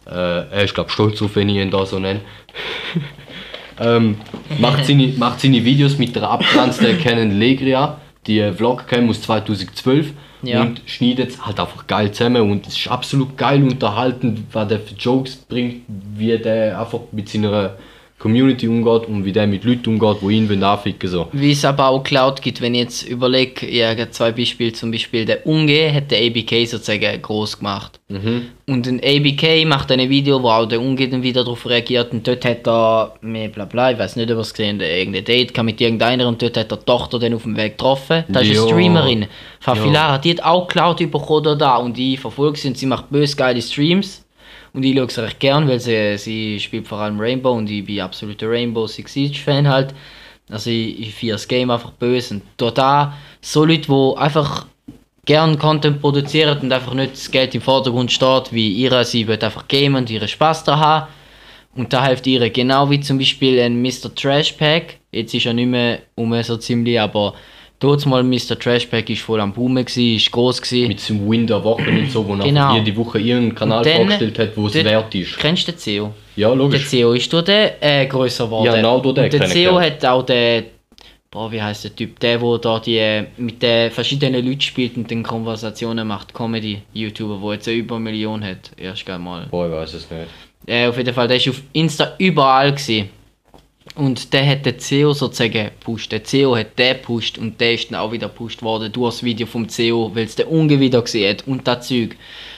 Äh, 0.07 0.13
er 0.13 0.65
ist, 0.65 0.75
glaube 0.75 0.91
stolz 0.91 1.23
auf, 1.23 1.35
wenn 1.37 1.49
ich 1.49 1.57
ihn 1.57 1.71
da 1.71 1.87
so 1.87 1.99
nenne. 1.99 2.21
ähm, 3.81 4.17
macht, 4.59 4.85
seine, 4.87 5.07
macht 5.17 5.41
seine 5.41 5.65
Videos 5.65 5.97
mit 5.99 6.15
der 6.17 6.29
abgeranzten 6.29 6.99
Canon 7.01 7.39
Legria, 7.39 7.97
die 8.27 8.53
Vlogcam 8.53 9.09
aus 9.09 9.23
2012 9.23 10.13
Ja. 10.43 10.61
und 10.63 10.83
schneidet 10.87 11.31
es 11.31 11.47
halt 11.47 11.59
einfach 11.59 11.87
geil 11.87 12.13
zusammen 12.13 12.51
und 12.51 12.67
es 12.67 12.77
ist 12.77 12.89
absolut 12.89 13.37
geil 13.39 13.63
unterhaltend, 13.63 14.41
was 14.53 14.69
der 14.69 14.81
für 14.81 14.95
Jokes 14.95 15.37
bringt, 15.37 15.83
wie 15.89 16.37
der 16.37 16.79
einfach 16.79 17.01
mit 17.13 17.29
seiner 17.29 17.77
Community 18.21 18.69
umgeht 18.69 19.09
und 19.09 19.25
wie 19.25 19.33
der 19.33 19.47
mit 19.47 19.65
Leuten 19.65 19.89
umgeht, 19.99 20.19
die 20.23 20.53
ihn 20.55 20.63
anficken 20.63 21.09
so. 21.09 21.29
Wie 21.33 21.53
es 21.53 21.65
aber 21.65 21.89
auch 21.89 22.05
Cloud 22.05 22.43
gibt, 22.43 22.61
wenn 22.61 22.75
ich 22.75 22.81
jetzt 22.83 23.09
überlege, 23.09 23.67
habe 23.89 24.11
zwei 24.11 24.31
Beispiele, 24.31 24.73
zum 24.75 24.91
Beispiel 24.91 25.25
der 25.25 25.47
Unge 25.47 25.93
hat 25.95 26.11
der 26.11 26.19
ABK 26.27 26.67
sozusagen 26.67 27.23
groß 27.23 27.59
gemacht. 27.59 27.99
Und 28.67 28.87
ein 28.87 29.01
ABK 29.03 29.65
macht 29.67 29.91
ein 29.91 30.11
Video, 30.11 30.43
wo 30.43 30.49
auch 30.51 30.67
der 30.67 30.81
Unge 30.81 31.09
dann 31.09 31.23
wieder 31.23 31.45
darauf 31.45 31.67
reagiert 31.67 32.13
und 32.13 32.27
dort 32.27 32.45
hat 32.45 32.67
er, 32.69 33.15
mehr 33.23 33.49
bla 33.49 33.65
bla, 33.65 33.93
ich 33.93 33.99
weiß 33.99 34.17
nicht, 34.17 34.31
ob 34.31 34.37
er 34.37 34.41
es 34.41 34.53
gesehen 34.53 34.81
hat, 34.81 34.87
irgendein 34.87 35.25
Date 35.25 35.55
kam 35.55 35.67
mit 35.67 35.81
irgendeiner 35.81 36.29
und 36.29 36.43
dort 36.43 36.57
hat 36.59 36.71
er 36.71 36.77
die 36.77 36.85
Tochter 36.85 37.19
dann 37.19 37.35
auf 37.35 37.45
dem 37.45 37.57
Weg 37.57 37.79
getroffen. 37.79 38.25
Das 38.29 38.43
ist 38.43 38.55
Ja. 38.55 38.61
eine 38.63 38.71
Streamerin, 38.71 39.27
Fafilara, 39.61 40.19
die 40.19 40.33
hat 40.33 40.43
auch 40.45 40.69
Cloud 40.69 40.99
bekommen 41.11 41.45
da, 41.45 41.55
da 41.55 41.77
und 41.77 41.99
ich 41.99 42.21
verfolge 42.21 42.59
sie 42.59 42.69
und 42.69 42.77
sie 42.77 42.87
macht 42.87 43.09
böse 43.11 43.35
geile 43.37 43.63
Streams. 43.63 44.25
Und 44.73 44.85
ich 44.85 44.97
schaue 44.97 45.11
sie 45.11 45.23
recht 45.23 45.41
gern, 45.41 45.69
weil 45.69 45.81
sie, 45.81 46.17
sie 46.19 46.61
spielt 46.61 46.87
vor 46.87 46.99
allem 46.99 47.19
Rainbow 47.19 47.53
und 47.53 47.69
ich 47.71 47.85
bin 47.85 48.01
absoluter 48.01 48.49
Rainbow 48.49 48.87
Six 48.87 49.13
Siege 49.13 49.39
Fan 49.39 49.69
halt. 49.69 49.95
Also 50.49 50.71
ich, 50.71 51.01
ich 51.01 51.15
feiere 51.15 51.33
das 51.35 51.49
Game 51.49 51.71
einfach 51.71 51.93
böse 51.93 52.35
und 52.35 52.43
da 52.77 53.15
so 53.41 53.65
Leute, 53.65 53.89
die 53.89 54.19
einfach 54.19 54.67
gern 55.25 55.59
Content 55.59 56.01
produzieren 56.01 56.59
und 56.59 56.73
einfach 56.73 56.95
nicht 56.95 57.13
das 57.13 57.31
Geld 57.31 57.55
im 57.55 57.61
Vordergrund 57.61 58.11
steht, 58.11 58.53
wie 58.53 58.73
ihre, 58.73 59.05
sie 59.05 59.27
wird 59.27 59.45
einfach 59.45 59.69
gamen 59.69 59.97
und 59.97 60.11
ihren 60.11 60.29
Spaß 60.29 60.65
da 60.65 60.79
haben. 60.79 61.07
Und 61.75 61.93
da 61.93 62.05
hilft 62.05 62.27
ihr 62.27 62.51
genau 62.51 62.91
wie 62.91 63.01
zum 63.01 63.19
Beispiel 63.19 63.61
ein 63.61 63.81
Mr. 63.81 64.13
Trash 64.15 64.53
Pack. 64.53 64.99
Jetzt 65.13 65.35
ist 65.35 65.47
er 65.47 65.55
nicht 65.55 65.69
mehr 65.69 66.01
um 66.17 66.41
so 66.43 66.57
ziemlich, 66.57 66.99
aber 66.99 67.35
dort 67.81 68.07
mal 68.07 68.23
Mr. 68.23 68.57
Trash 68.59 68.87
Pack 68.87 69.11
ist 69.11 69.23
voll 69.23 69.41
am 69.41 69.53
Boomen 69.53 69.85
ist 69.87 70.31
groß 70.31 70.61
gsi. 70.63 70.87
mit 70.87 71.01
seinem 71.01 71.29
Win 71.29 71.47
der 71.47 71.65
Woche 71.65 71.89
und 71.91 72.11
so, 72.11 72.27
wo 72.27 72.35
er 72.35 72.45
Genau. 72.45 72.75
jede 72.77 72.95
Woche 72.97 73.19
irgendeinen 73.19 73.55
Kanal 73.55 73.83
dann- 73.83 73.97
vorgestellt 73.97 74.39
hat, 74.39 74.57
wo 74.57 74.67
es 74.67 74.75
wert 74.75 75.15
ist. 75.15 75.39
Kennst 75.39 75.67
du 75.67 75.73
den 75.73 75.79
CEO? 75.79 76.15
Ja, 76.37 76.49
Der 76.49 76.57
logisch. 76.57 76.87
CEO 76.89 77.13
ist 77.15 77.33
durch 77.33 77.45
den 77.45 77.71
äh, 77.81 78.07
grösser 78.07 78.45
geworden. 78.45 78.67
Ja, 78.67 78.77
genau 78.77 79.01
durch 79.01 79.15
den 79.17 79.25
Und 79.25 79.33
der 79.33 79.47
CEO 79.49 79.81
hat 79.81 80.05
auch 80.05 80.23
den, 80.23 80.65
boah, 81.31 81.51
wie 81.51 81.61
heißt 81.61 81.85
der 81.85 81.97
Typ, 81.97 82.21
der, 82.21 82.41
wo 82.41 82.59
da 82.59 82.79
die 82.79 82.99
äh, 82.99 83.25
mit 83.39 83.63
den 83.63 83.91
verschiedenen 83.91 84.45
Leuten 84.45 84.61
spielt 84.61 84.97
und 84.97 85.11
den 85.11 85.23
Konversationen 85.23 86.07
macht, 86.07 86.33
Comedy-YouTuber, 86.35 87.41
wo 87.41 87.53
jetzt 87.53 87.67
über 87.67 87.97
eine 87.97 88.05
Million 88.05 88.45
hat. 88.45 88.71
Erst 88.77 89.09
mal. 89.09 89.47
Boah, 89.51 89.67
ich 89.67 89.73
weiß 89.73 89.95
es 89.95 90.11
nicht. 90.11 90.27
Äh, 90.67 90.87
auf 90.87 90.97
jeden 90.99 91.15
Fall, 91.15 91.27
der 91.27 91.39
ist 91.39 91.49
auf 91.49 91.61
Insta 91.73 92.13
überall 92.19 92.73
gewesen. 92.73 93.09
Und 93.97 94.33
der 94.33 94.47
hat 94.47 94.67
den 94.67 94.79
CEO 94.79 95.13
sozusagen 95.13 95.65
gepusht. 95.65 96.13
Der 96.13 96.23
CEO 96.23 96.57
hat 96.57 96.79
den 96.79 96.97
gepusht 96.97 97.39
und 97.39 97.61
der 97.61 97.75
ist 97.75 97.91
dann 97.91 97.99
auch 97.99 98.13
wieder 98.13 98.29
gepusht 98.29 98.63
worden 98.63 98.93
durch 98.93 99.15
das 99.17 99.25
Video 99.25 99.47
vom 99.47 99.69
CEO, 99.69 100.15
weil 100.15 100.25
es 100.25 100.37
der 100.37 100.51
Unge 100.51 100.79
wieder 100.79 101.03
gesehen 101.03 101.31
hat 101.31 101.47
und 101.47 101.67
das 101.67 101.89
Zeug. 101.89 102.17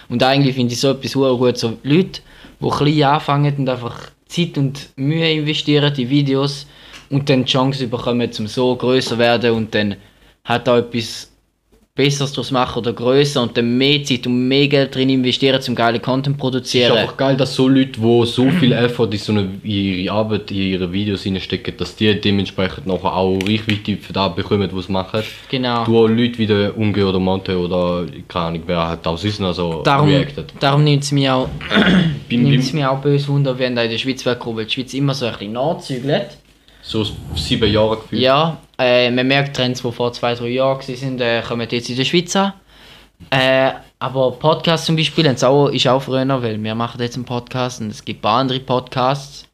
Und 0.09 0.23
eigentlich 0.23 0.55
finde 0.55 0.75
ich 0.75 0.81
so 0.81 0.91
etwas 0.91 1.15
gut, 1.15 1.57
so 1.57 1.79
Leute, 1.83 2.21
die 2.61 2.69
klein 2.69 3.03
anfangen 3.05 3.57
und 3.57 3.69
einfach 3.69 4.11
Zeit 4.27 4.59
und 4.59 4.91
Mühe 4.97 5.33
investieren 5.33 5.95
in 5.97 6.11
Videos 6.11 6.67
und 7.11 7.29
dann 7.29 7.45
die 7.45 7.51
Chance 7.51 7.87
bekommen, 7.87 8.31
zum 8.31 8.47
so 8.47 8.77
größer 8.77 9.19
werden 9.19 9.53
und 9.53 9.75
dann 9.75 9.97
hat 10.45 10.69
auch 10.69 10.77
etwas 10.77 11.32
Besseres 11.95 12.33
daraus 12.33 12.51
machen 12.51 12.79
oder 12.79 12.95
grösser 12.95 13.43
und 13.43 13.55
dann 13.55 13.77
mehr 13.77 14.03
Zeit 14.03 14.27
und 14.27 14.49
mehr 14.49 14.67
Geld 14.67 14.95
drin 14.95 15.11
investieren, 15.11 15.61
zum 15.61 15.75
geile 15.75 16.01
Content 16.01 16.37
Es 16.37 16.39
ist 16.39 16.41
produzieren. 16.41 16.97
einfach 16.97 17.19
geil, 17.19 17.37
dass 17.37 17.55
so 17.55 17.69
Leute, 17.69 18.01
die 18.01 18.27
so 18.27 18.49
viel 18.49 18.73
Effort 18.73 19.13
in, 19.13 19.19
so 19.19 19.33
eine, 19.33 19.43
in 19.63 19.71
ihre 19.71 20.15
Arbeit, 20.15 20.51
in 20.51 20.57
ihre 20.57 20.91
Videos 20.91 21.27
reinstecken, 21.27 21.77
dass 21.77 21.95
die 21.95 22.19
dementsprechend 22.19 22.87
nachher 22.87 23.15
auch 23.15 23.39
Reichweite 23.47 23.99
für 23.99 24.15
das 24.15 24.35
bekommen, 24.35 24.71
was 24.73 24.87
sie 24.87 24.93
machen. 24.93 25.23
Genau. 25.51 25.85
Du 25.85 26.07
Leute 26.07 26.39
wie 26.39 26.47
der 26.47 26.75
Unge 26.79 27.07
oder 27.07 27.19
Monte 27.19 27.59
oder 27.59 28.07
keine 28.27 28.47
Ahnung, 28.47 28.63
wer 28.65 28.89
hat 28.89 29.07
auch 29.07 29.19
sonst 29.19 29.41
noch 29.41 29.53
so 29.53 29.83
Darum, 29.83 30.09
reacted. 30.09 30.51
darum 30.61 30.85
nimmt 30.85 31.03
es 31.03 31.13
mich 31.13 31.29
auch, 31.29 31.51
nimmt's 32.31 32.73
mich 32.73 32.87
auch 32.87 33.03
böse 33.03 33.29
Wunder, 33.29 33.59
wenn 33.59 33.77
da 33.77 33.83
in 33.83 33.91
der 33.91 33.99
Schweiz 33.99 34.25
wegkommt, 34.25 34.57
weil 34.57 34.65
die 34.65 34.73
Schweiz 34.73 34.95
immer 34.95 35.13
so 35.13 35.27
ein 35.27 35.33
bisschen 35.33 35.53
nachzügelt. 35.53 36.39
So 36.81 37.07
sieben 37.37 37.71
Jahre 37.71 37.97
gefühlt. 37.99 38.23
Ja, 38.23 38.57
äh, 38.83 39.11
man 39.11 39.27
merkt 39.27 39.57
Trends, 39.57 39.83
die 39.83 39.93
vor 39.93 40.13
zwei, 40.13 40.35
drei 40.35 40.49
Jahren 40.49 40.79
waren, 40.81 41.21
äh, 41.21 41.43
kommen 41.47 41.69
jetzt 41.71 41.89
in 41.91 41.97
der 41.97 42.05
Schweiz 42.05 42.35
an. 42.37 42.53
Äh, 43.31 43.73
aber 43.99 44.33
Podcast 44.33 44.87
zum 44.87 44.97
Beispiel 44.97 45.27
haben's 45.27 45.45
auch, 45.45 45.69
ist 45.69 45.87
auch 45.87 46.03
früher, 46.03 46.27
weil 46.43 46.63
wir 46.63 46.75
machen 46.75 47.01
jetzt 47.01 47.15
einen 47.17 47.25
Podcast 47.25 47.81
und 47.81 47.91
es 47.91 48.05
gibt 48.05 48.19
ein 48.21 48.23
paar 48.23 48.41
andere 48.41 48.61
Podcasts. 48.61 49.47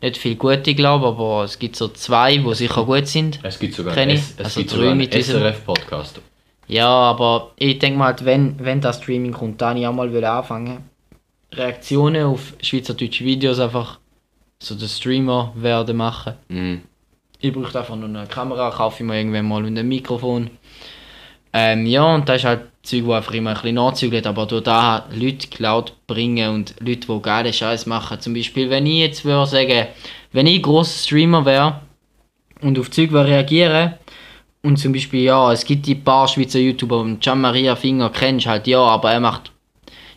Nicht 0.00 0.16
viel 0.16 0.36
gute, 0.36 0.74
glaube 0.74 1.06
ich, 1.06 1.10
aber 1.12 1.44
es 1.44 1.58
gibt 1.58 1.76
so 1.76 1.88
zwei, 1.88 2.36
die 2.38 2.54
sicher 2.54 2.84
gut 2.84 3.06
sind. 3.06 3.40
Es 3.42 3.58
gibt 3.58 3.74
sogar 3.74 3.96
einen, 3.96 4.12
ich. 4.12 4.20
S- 4.20 4.34
es 4.38 4.44
Also 4.44 4.60
gibt 4.60 4.70
sogar 4.70 4.92
einen 4.92 5.10
SRF-Podcast. 5.12 6.20
Ja, 6.68 6.86
aber 6.88 7.50
ich 7.56 7.78
denke 7.80 7.98
mal, 7.98 8.06
halt, 8.06 8.24
wenn, 8.24 8.54
wenn 8.60 8.80
das 8.80 8.98
Streaming 9.02 9.32
kommt, 9.32 9.60
dann 9.60 9.76
ich 9.76 9.86
auch 9.86 9.92
mal 9.92 10.10
will 10.12 10.24
anfangen. 10.24 10.84
Reaktionen 11.52 12.24
auf 12.26 12.54
schweizerdeutsche 12.62 13.24
Videos 13.24 13.58
einfach 13.58 13.98
so 14.62 14.74
der 14.76 14.86
Streamer 14.86 15.52
werden 15.56 15.96
machen. 15.96 16.34
Mhm. 16.48 16.82
Ich 17.40 17.52
brauche 17.52 17.78
einfach 17.78 17.96
nur 17.96 18.08
eine 18.08 18.26
Kamera, 18.26 18.70
kaufe 18.70 19.02
ich 19.02 19.06
mir 19.06 19.16
irgendwann 19.16 19.48
mal 19.48 19.64
und 19.64 19.78
ein 19.78 19.88
Mikrofon. 19.88 20.50
Ähm, 21.52 21.86
ja, 21.86 22.14
und 22.14 22.28
das 22.28 22.38
ist 22.38 22.44
halt 22.44 22.60
Zeug, 22.82 23.04
wo 23.06 23.12
einfach 23.12 23.34
immer 23.34 23.50
ein 23.50 23.56
bisschen 23.56 23.74
nachzügelt, 23.74 24.26
aber 24.26 24.46
durch 24.46 24.62
da 24.62 25.06
Leute 25.12 25.48
Cloud 25.48 25.94
bringen 26.06 26.54
und 26.54 26.74
Leute, 26.80 27.06
die 27.08 27.22
geile 27.22 27.52
Scheiß 27.52 27.86
machen. 27.86 28.20
Zum 28.20 28.34
Beispiel, 28.34 28.70
wenn 28.70 28.86
ich 28.86 28.98
jetzt 28.98 29.24
würde 29.24 29.50
sagen, 29.50 29.86
wenn 30.32 30.46
ich 30.46 30.62
grosser 30.62 30.98
Streamer 30.98 31.44
wäre 31.44 31.80
und 32.60 32.78
auf 32.78 32.90
Zeug 32.90 33.12
reagieren 33.12 33.94
und 34.62 34.78
zum 34.78 34.92
Beispiel, 34.92 35.22
ja, 35.22 35.52
es 35.52 35.64
gibt 35.64 35.86
die 35.86 35.94
paar 35.94 36.28
Schweizer 36.28 36.58
YouTuber, 36.58 37.00
und 37.00 37.20
Gian-Maria 37.20 37.74
Finger 37.74 38.10
kennst 38.10 38.46
halt, 38.46 38.66
ja, 38.66 38.80
aber 38.80 39.12
er 39.12 39.20
macht 39.20 39.50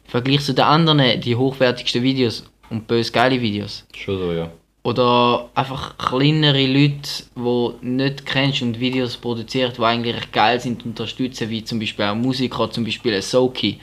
im 0.05 0.11
Vergleich 0.11 0.41
zu 0.41 0.53
den 0.53 0.65
anderen 0.65 1.21
die 1.21 1.35
hochwertigsten 1.35 2.03
Videos 2.03 2.43
und 2.69 2.85
bös 2.87 3.11
geile 3.11 3.41
Videos. 3.41 3.87
Schon 3.95 4.19
so, 4.19 4.31
ja. 4.33 4.51
Oder 4.83 5.49
einfach 5.55 5.97
kleinere 5.97 6.67
Leute, 6.67 7.23
die 7.35 7.85
nicht 7.85 8.25
kennst 8.25 8.61
und 8.61 8.79
Videos 8.81 9.15
produziert, 9.15 9.77
die 9.77 9.81
eigentlich 9.81 10.15
recht 10.15 10.33
geil 10.33 10.59
sind, 10.59 10.85
unterstützen, 10.85 11.49
wie 11.49 11.63
zum 11.63 11.79
Beispiel 11.79 12.05
auch 12.05 12.15
Musiker, 12.15 12.69
zum 12.69 12.83
Beispiel 12.83 13.13
ein 13.13 13.21
Soki, 13.21 13.79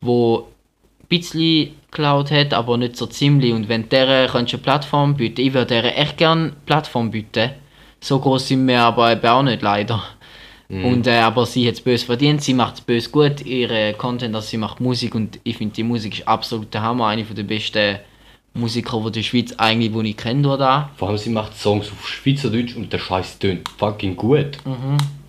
wo 0.00 0.46
ein 1.00 1.08
bisschen 1.08 1.74
Cloud 1.90 2.30
hat, 2.30 2.54
aber 2.54 2.76
nicht 2.76 2.96
so 2.96 3.06
ziemlich. 3.06 3.52
Und 3.52 3.68
wenn 3.68 3.88
der 3.88 4.28
könntest 4.28 4.52
du 4.52 4.56
eine 4.58 4.62
Plattform 4.62 5.16
bieten, 5.16 5.40
ich 5.40 5.54
würde 5.54 5.82
der 5.82 5.98
echt 5.98 6.18
gerne 6.18 6.42
eine 6.42 6.52
Plattform 6.66 7.10
bieten. 7.10 7.50
So 8.00 8.20
groß 8.20 8.46
sind 8.46 8.68
wir 8.68 8.80
aber 8.80 9.10
eben 9.10 9.26
auch 9.26 9.42
nicht 9.42 9.62
leider. 9.62 10.04
Und, 10.70 11.06
äh, 11.06 11.18
aber 11.18 11.46
sie 11.46 11.66
hat 11.66 11.74
es 11.74 11.80
böse 11.80 12.04
verdient, 12.04 12.42
sie 12.42 12.52
macht 12.52 12.74
es 12.74 12.80
böse 12.82 13.08
gut, 13.08 13.40
ihre 13.46 13.94
Content, 13.94 14.34
dass 14.34 14.50
sie 14.50 14.58
macht 14.58 14.80
Musik 14.80 15.14
und 15.14 15.40
ich 15.42 15.56
finde 15.56 15.74
die 15.74 15.82
Musik 15.82 16.18
ist 16.18 16.28
absolut 16.28 16.74
der 16.74 16.82
Hammer, 16.82 17.06
eine 17.06 17.24
der 17.24 17.42
besten 17.42 18.00
Musiker, 18.54 19.00
die 19.06 19.12
die 19.12 19.24
Schweiz 19.24 19.54
eigentlich, 19.56 19.92
die 19.92 20.10
ich 20.10 20.16
kenne, 20.16 20.42
da. 20.58 20.90
Vor 20.96 21.08
allem, 21.08 21.18
sie 21.18 21.30
macht 21.30 21.56
Songs 21.56 21.90
auf 21.90 22.08
Schweizerdeutsch 22.08 22.76
und 22.76 22.92
der 22.92 22.98
Scheiß 22.98 23.38
tönt 23.38 23.68
fucking 23.78 24.16
gut. 24.16 24.58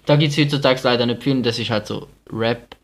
Da 0.05 0.15
gibt 0.15 0.32
es 0.32 0.38
heutzutage 0.38 0.80
leider 0.84 1.05
nicht 1.05 1.22
viel, 1.22 1.41
das 1.41 1.59
ist 1.59 1.70
halt 1.70 1.86
so 1.86 2.07
Rap. 2.32 2.76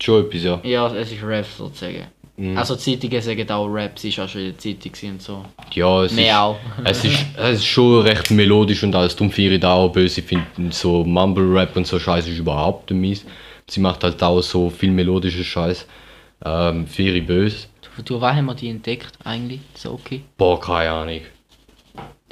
Schon 0.00 0.26
etwas, 0.26 0.42
ja. 0.42 0.60
Ja, 0.62 0.94
es 0.94 1.12
ist 1.12 1.22
Rap 1.22 1.46
sozusagen. 1.56 2.06
Mhm. 2.36 2.56
Also 2.56 2.74
Zeitungen 2.76 3.20
sagen 3.20 3.50
auch 3.50 3.66
Rap, 3.66 3.98
sie 3.98 4.08
ist 4.08 4.18
auch 4.18 4.28
schon 4.28 4.40
in 4.40 4.46
der 4.52 4.58
Zeitung 4.58 5.10
und 5.10 5.22
so. 5.22 5.44
Ja, 5.72 6.04
es 6.04 6.12
Mehr 6.12 6.32
ist, 6.32 6.36
auch. 6.38 6.58
es, 6.84 7.04
ist, 7.04 7.26
es 7.36 7.58
ist 7.58 7.66
schon 7.66 8.02
recht 8.02 8.30
melodisch 8.30 8.82
und 8.82 8.94
alles. 8.94 9.14
Darum 9.14 9.30
finde 9.30 9.56
ich 9.56 9.60
da 9.60 9.74
auch 9.74 9.90
böse. 9.90 10.20
Ich 10.20 10.26
finde 10.26 10.72
so 10.72 11.04
Mumble-Rap 11.04 11.76
und 11.76 11.86
so 11.86 11.98
Scheiß 11.98 12.26
ist 12.28 12.38
überhaupt 12.38 12.90
nicht 12.90 13.00
mies. 13.00 13.24
Sie 13.68 13.80
macht 13.80 14.02
halt 14.04 14.22
auch 14.22 14.40
so 14.40 14.70
viel 14.70 14.90
melodischen 14.90 15.44
Scheiß. 15.44 15.86
Ähm, 16.44 16.86
finde 16.86 17.12
ich 17.12 17.26
böse. 17.26 17.66
Du, 18.00 18.14
du, 18.14 18.20
wann 18.20 18.36
haben 18.36 18.46
wir 18.46 18.54
die 18.54 18.70
entdeckt 18.70 19.12
eigentlich? 19.24 19.60
So 19.74 19.92
okay. 19.92 20.22
Boah, 20.38 20.58
keine 20.58 20.90
Ahnung. 20.90 21.20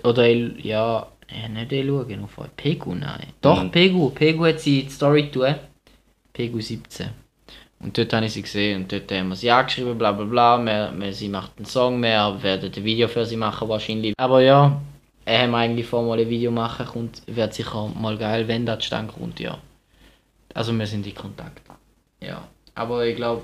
Oder 0.03 0.25
El, 0.25 0.57
ja, 0.65 1.07
äh, 1.29 1.49
nicht 1.49 1.71
schauen, 1.71 2.25
auf 2.25 2.39
Pegu, 2.57 2.95
nein. 2.95 3.27
Doch, 3.43 3.63
Mhm. 3.63 3.71
Pegu. 3.71 4.11
Pegu 4.11 4.47
hat 4.47 4.61
sie 4.61 4.81
in 4.81 4.87
die 4.87 4.93
Story 4.93 5.31
tun. 5.31 5.55
Pegu 6.33 6.61
17. 6.61 7.11
Und 7.81 7.99
dort 7.99 8.13
habe 8.15 8.25
ich 8.27 8.33
sie 8.33 8.43
gesehen 8.43 8.83
und 8.83 8.93
dort 8.93 9.13
haben 9.13 9.29
wir 9.29 9.37
sie 9.37 9.51
angeschrieben, 9.51 9.99
bla 9.99 10.13
bla 10.13 10.25
bla. 10.25 10.59
Wir, 10.59 10.93
wir, 10.99 11.13
sie 11.13 11.29
macht 11.29 11.53
einen 11.59 11.67
Song, 11.67 12.03
wir 12.03 12.39
werden 12.43 12.73
ein 12.75 12.85
Video 12.85 13.07
für 13.07 13.27
sie 13.27 13.37
machen 13.37 13.69
wahrscheinlich. 13.69 14.15
Aber 14.17 14.41
ja, 14.41 14.81
er 15.27 15.43
haben 15.43 15.55
eigentlich 15.55 15.87
vor, 15.87 16.03
mal 16.03 16.19
ein 16.19 16.31
Video 16.31 16.51
machen 16.51 16.87
kommt, 16.87 17.23
wird 17.27 17.53
sicher 17.53 17.91
mal 17.95 18.17
geil, 18.17 18.49
wenn 18.49 18.65
das 18.65 18.79
zustande 18.79 19.13
kommt, 19.13 19.39
ja. 19.39 19.59
Also 20.55 20.73
wir 20.73 20.87
sind 20.87 21.07
in 21.07 21.15
Kontakt. 21.15 21.61
Ja. 22.21 22.49
Aber 22.75 23.05
ich 23.05 23.17
glaube, 23.17 23.43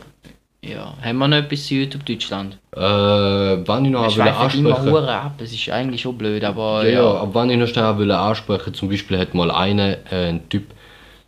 ja. 0.69 0.95
Haben 1.03 1.19
wir 1.19 1.29
noch 1.29 1.37
etwas 1.37 1.67
zu 1.67 1.75
YouTube 1.75 2.05
Deutschland? 2.07 2.59
Äh, 2.75 2.81
wann 2.81 3.85
ich 3.85 3.91
noch 3.91 4.09
Wir 4.17 4.25
will 4.25 4.33
ansprechen 4.33 4.93
Uhren 4.93 5.09
ab, 5.09 5.33
es 5.39 5.53
ist 5.53 5.69
eigentlich 5.71 6.03
schon 6.03 6.17
blöd, 6.19 6.43
aber 6.45 6.87
Ja, 6.87 7.03
ja. 7.03 7.11
aber 7.21 7.43
wenn 7.43 7.51
ich 7.51 7.59
noch 7.59 7.69
schnell 7.69 7.99
will 7.99 8.11
ansprechen 8.11 8.75
zum 8.75 8.89
Beispiel 8.89 9.19
hat 9.19 9.35
mal 9.35 9.51
einer, 9.51 9.97
äh, 10.11 10.29
ein 10.31 10.49
Typ, 10.49 10.65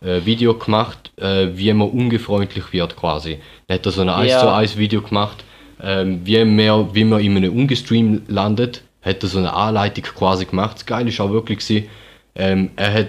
äh, 0.01 0.25
Video 0.25 0.53
gemacht, 0.57 1.11
äh, 1.17 1.47
wie 1.53 1.73
man 1.73 1.89
ungefreundlich 1.89 2.71
wird 2.73 2.95
quasi. 2.95 3.39
Dann 3.67 3.77
hat 3.79 3.85
er 3.85 3.91
so 3.91 4.01
ein 4.01 4.09
1 4.09 4.31
Ja. 4.31 4.39
zu 4.41 4.53
1 4.53 4.77
Video 4.77 5.01
gemacht, 5.01 5.43
ähm, 5.81 6.21
wie, 6.23 6.43
man, 6.43 6.93
wie 6.93 7.03
man 7.03 7.19
in 7.19 7.37
einem 7.37 7.53
Ungestream 7.55 8.21
landet, 8.27 8.83
hat 9.01 9.23
er 9.23 9.29
so 9.29 9.39
eine 9.39 9.53
Anleitung 9.53 10.03
quasi 10.03 10.45
gemacht. 10.45 10.75
Das 10.75 10.85
Geile 10.85 11.09
ist 11.09 11.19
auch 11.19 11.31
wirklich, 11.31 11.59
gewesen, 11.59 11.87
ähm, 12.35 12.71
er 12.75 12.93
hat 12.93 13.07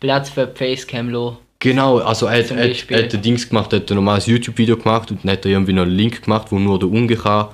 Platz 0.00 0.30
für 0.30 0.46
Facecam 0.48 1.10
lo. 1.10 1.36
Genau, 1.60 1.98
also 1.98 2.26
er 2.26 2.38
hat, 2.42 2.50
er, 2.50 2.70
hat, 2.70 2.90
hat 3.04 3.14
ein 3.14 3.22
Dings 3.22 3.48
gemacht, 3.48 3.72
er 3.72 3.80
hat 3.80 3.90
ein 3.90 3.94
normales 3.94 4.26
YouTube-Video 4.26 4.76
gemacht 4.78 5.10
und 5.10 5.22
dann 5.22 5.32
hat 5.32 5.44
er 5.44 5.52
irgendwie 5.52 5.74
noch 5.74 5.82
einen 5.82 5.92
Link 5.92 6.22
gemacht, 6.22 6.46
wo 6.50 6.58
nur 6.58 6.78
der 6.78 6.88
Unge 6.88 7.16
kann 7.16 7.48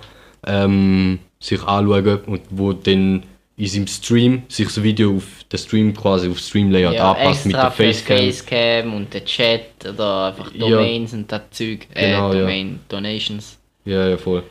ähm, 0.47 1.19
sich 1.41 1.61
anschauen 1.63 2.21
und 2.27 2.43
wo 2.51 2.73
dann 2.73 3.25
in 3.57 3.67
seinem 3.67 3.87
Stream 3.87 4.43
sich 4.49 4.67
das 4.67 4.83
Video 4.83 5.17
auf 5.17 5.25
den 5.51 5.59
Stream 5.59 5.95
quasi 5.95 6.29
auf 6.29 6.39
Stream-Layout 6.39 6.95
Ja, 6.95 7.13
anpasst 7.13 7.47
mit 7.47 7.57
der 7.57 7.71
Facecam. 7.71 8.19
Facecam 8.19 8.95
und 8.95 9.13
der 9.15 9.25
Chat 9.25 9.63
oder 9.89 10.27
einfach 10.27 10.53
Ja. 10.55 10.69
Domains 10.69 11.13
und 11.13 11.33
das 11.33 11.43
Zeug. 11.51 11.87
Äh, 11.95 12.11
Genau, 12.13 12.33
ja. 12.33 12.41
Domain, 12.41 12.81
Donations. 12.89 13.59
Ja, 13.85 14.09
ja, 14.09 14.17
voll. 14.17 14.43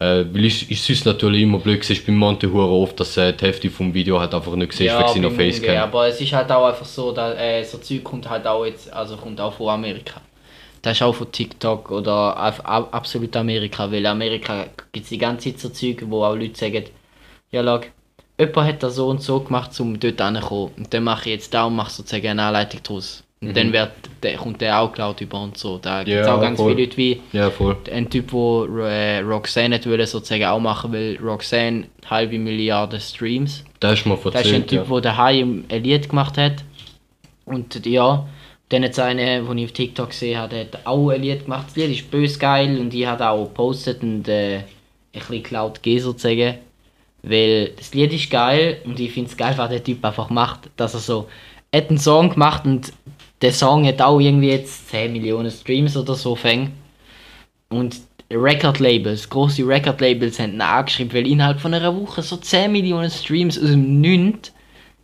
Äh, 0.00 0.24
weil 0.32 0.44
ich, 0.44 0.70
ich 0.70 0.80
süß 0.80 1.06
natürlich 1.06 1.42
immer 1.42 1.58
blöd 1.58 1.80
gewesen, 1.80 2.02
bei 2.06 2.12
Monte 2.12 2.52
Hure 2.52 2.70
oft, 2.70 3.00
dass 3.00 3.16
äh, 3.16 3.32
die 3.32 3.44
Hälfte 3.44 3.68
vom 3.68 3.92
Video 3.92 4.20
halt 4.20 4.32
einfach 4.32 4.54
nicht 4.54 4.72
siehst, 4.72 4.96
wegen 4.96 5.08
seiner 5.08 5.28
beim 5.28 5.36
Facecam. 5.36 5.76
aber 5.76 6.06
es 6.06 6.20
ist 6.20 6.32
halt 6.32 6.52
auch 6.52 6.66
einfach 6.66 6.86
so, 6.86 7.10
dass 7.10 7.36
äh, 7.36 7.64
so 7.64 7.78
Zeug 7.78 8.04
kommt 8.04 8.30
halt 8.30 8.46
auch 8.46 8.64
jetzt, 8.64 8.92
also 8.92 9.16
kommt 9.16 9.40
auch 9.40 9.54
von 9.54 9.70
Amerika. 9.70 10.20
Das 10.82 10.96
ist 10.96 11.02
auch 11.02 11.14
von 11.14 11.32
TikTok 11.32 11.90
oder 11.90 12.36
absolut 12.36 13.34
Amerika, 13.36 13.90
weil 13.90 14.06
Amerika 14.06 14.66
gibt 14.92 15.04
es 15.04 15.10
die 15.10 15.18
ganze 15.18 15.50
Zeit 15.50 15.60
so 15.60 15.68
Zeug, 15.70 16.04
wo 16.06 16.22
auch 16.22 16.36
Leute 16.36 16.56
sagen, 16.56 16.84
ja 17.50 17.64
schau, 17.64 17.80
jemand 18.38 18.68
hat 18.68 18.82
das 18.84 18.94
so 18.94 19.08
und 19.08 19.20
so 19.20 19.40
gemacht, 19.40 19.78
um 19.80 19.98
dort 19.98 20.20
hinzukommen. 20.20 20.74
Und 20.76 20.94
dann 20.94 21.02
mache 21.02 21.28
ich 21.28 21.34
jetzt 21.34 21.52
da 21.52 21.64
und 21.64 21.74
mache 21.74 21.90
sozusagen 21.90 22.28
eine 22.28 22.42
Anleitung 22.44 22.80
daraus. 22.84 23.24
Und 23.40 23.56
dann 23.56 23.72
wird, 23.72 23.92
der, 24.24 24.36
kommt 24.36 24.60
der 24.60 24.80
auch 24.80 24.88
geklaut 24.88 25.20
über 25.20 25.40
und 25.40 25.56
so. 25.56 25.78
Da 25.78 26.02
gibt 26.02 26.16
es 26.16 26.22
Mhm. 26.22 26.26
Ja, 26.28 26.34
auch 26.34 26.40
ganz 26.40 26.58
voll. 26.58 26.72
viele 26.74 26.86
Leute 26.86 26.96
wie 26.96 27.20
Ja, 27.32 27.50
voll. 27.50 27.76
ein 27.92 28.10
Typ, 28.10 28.32
wo 28.32 28.64
äh, 28.64 29.20
Roxanne 29.20 29.76
hat 29.76 29.86
wollte 29.86 30.06
sozusagen 30.06 30.44
auch 30.44 30.58
machen 30.58 30.90
will. 30.92 31.18
Roxanne 31.22 31.84
halbe 32.10 32.36
Milliarde 32.38 32.98
Streams. 32.98 33.64
Das 33.78 33.92
ist 34.00 34.06
mir 34.06 34.16
Das 34.32 34.44
ist 34.44 34.52
ein 34.52 34.66
Typ, 34.66 34.86
ja. 34.88 35.00
der 35.00 35.00
daheim 35.12 35.64
ein 35.68 35.82
Lied 35.84 36.08
gemacht 36.08 36.36
hat. 36.36 36.64
Und 37.44 37.86
ja, 37.86 38.26
dann 38.70 38.82
hat 38.84 38.90
es 38.90 38.98
einen, 38.98 39.46
den 39.46 39.58
ich 39.58 39.64
auf 39.66 39.72
TikTok 39.72 40.10
gesehen 40.10 40.38
habe, 40.38 40.50
der 40.56 40.60
hat 40.64 40.86
auch 40.86 41.10
ein 41.10 41.22
Lied 41.22 41.44
gemacht. 41.44 41.68
Das 41.68 41.76
Lied 41.76 41.90
ist 41.90 42.10
bös 42.10 42.38
geil 42.38 42.78
und 42.78 42.92
ich 42.92 43.06
habe 43.06 43.28
auch 43.28 43.44
gepostet 43.44 44.02
und 44.02 44.26
äh, 44.28 44.56
ein 44.56 44.64
bisschen 45.12 45.42
Cloud 45.44 45.76
gegeben 45.76 46.02
sozusagen. 46.02 46.54
Weil 47.22 47.70
das 47.76 47.94
Lied 47.94 48.12
ist 48.12 48.30
geil 48.30 48.78
und 48.84 48.98
ich 48.98 49.12
finde 49.12 49.30
es 49.30 49.36
geil, 49.36 49.54
was 49.56 49.70
der 49.70 49.82
Typ 49.82 50.04
einfach 50.04 50.28
macht. 50.28 50.68
Dass 50.76 50.94
er 50.94 51.00
so, 51.00 51.28
er 51.70 51.82
hat 51.82 51.88
einen 51.88 51.98
Song 51.98 52.30
gemacht 52.30 52.64
und 52.64 52.92
der 53.40 53.52
Song 53.52 53.86
hat 53.86 54.00
auch 54.00 54.20
irgendwie 54.20 54.50
jetzt 54.50 54.90
10 54.90 55.12
Millionen 55.12 55.50
Streams 55.50 55.96
oder 55.96 56.14
so 56.14 56.34
fängt. 56.34 56.70
Und 57.68 57.96
Record-Labels, 58.30 59.28
grosse 59.28 59.66
Record-Labels 59.66 60.38
haben 60.38 60.54
ihn 60.54 60.60
angeschrieben, 60.60 61.12
weil 61.14 61.26
innerhalb 61.26 61.60
von 61.60 61.72
einer 61.72 61.94
Woche 61.94 62.22
so 62.22 62.36
10 62.36 62.72
Millionen 62.72 63.10
Streams 63.10 63.58
aus 63.58 63.70
dem 63.70 64.00
Nichts 64.00 64.52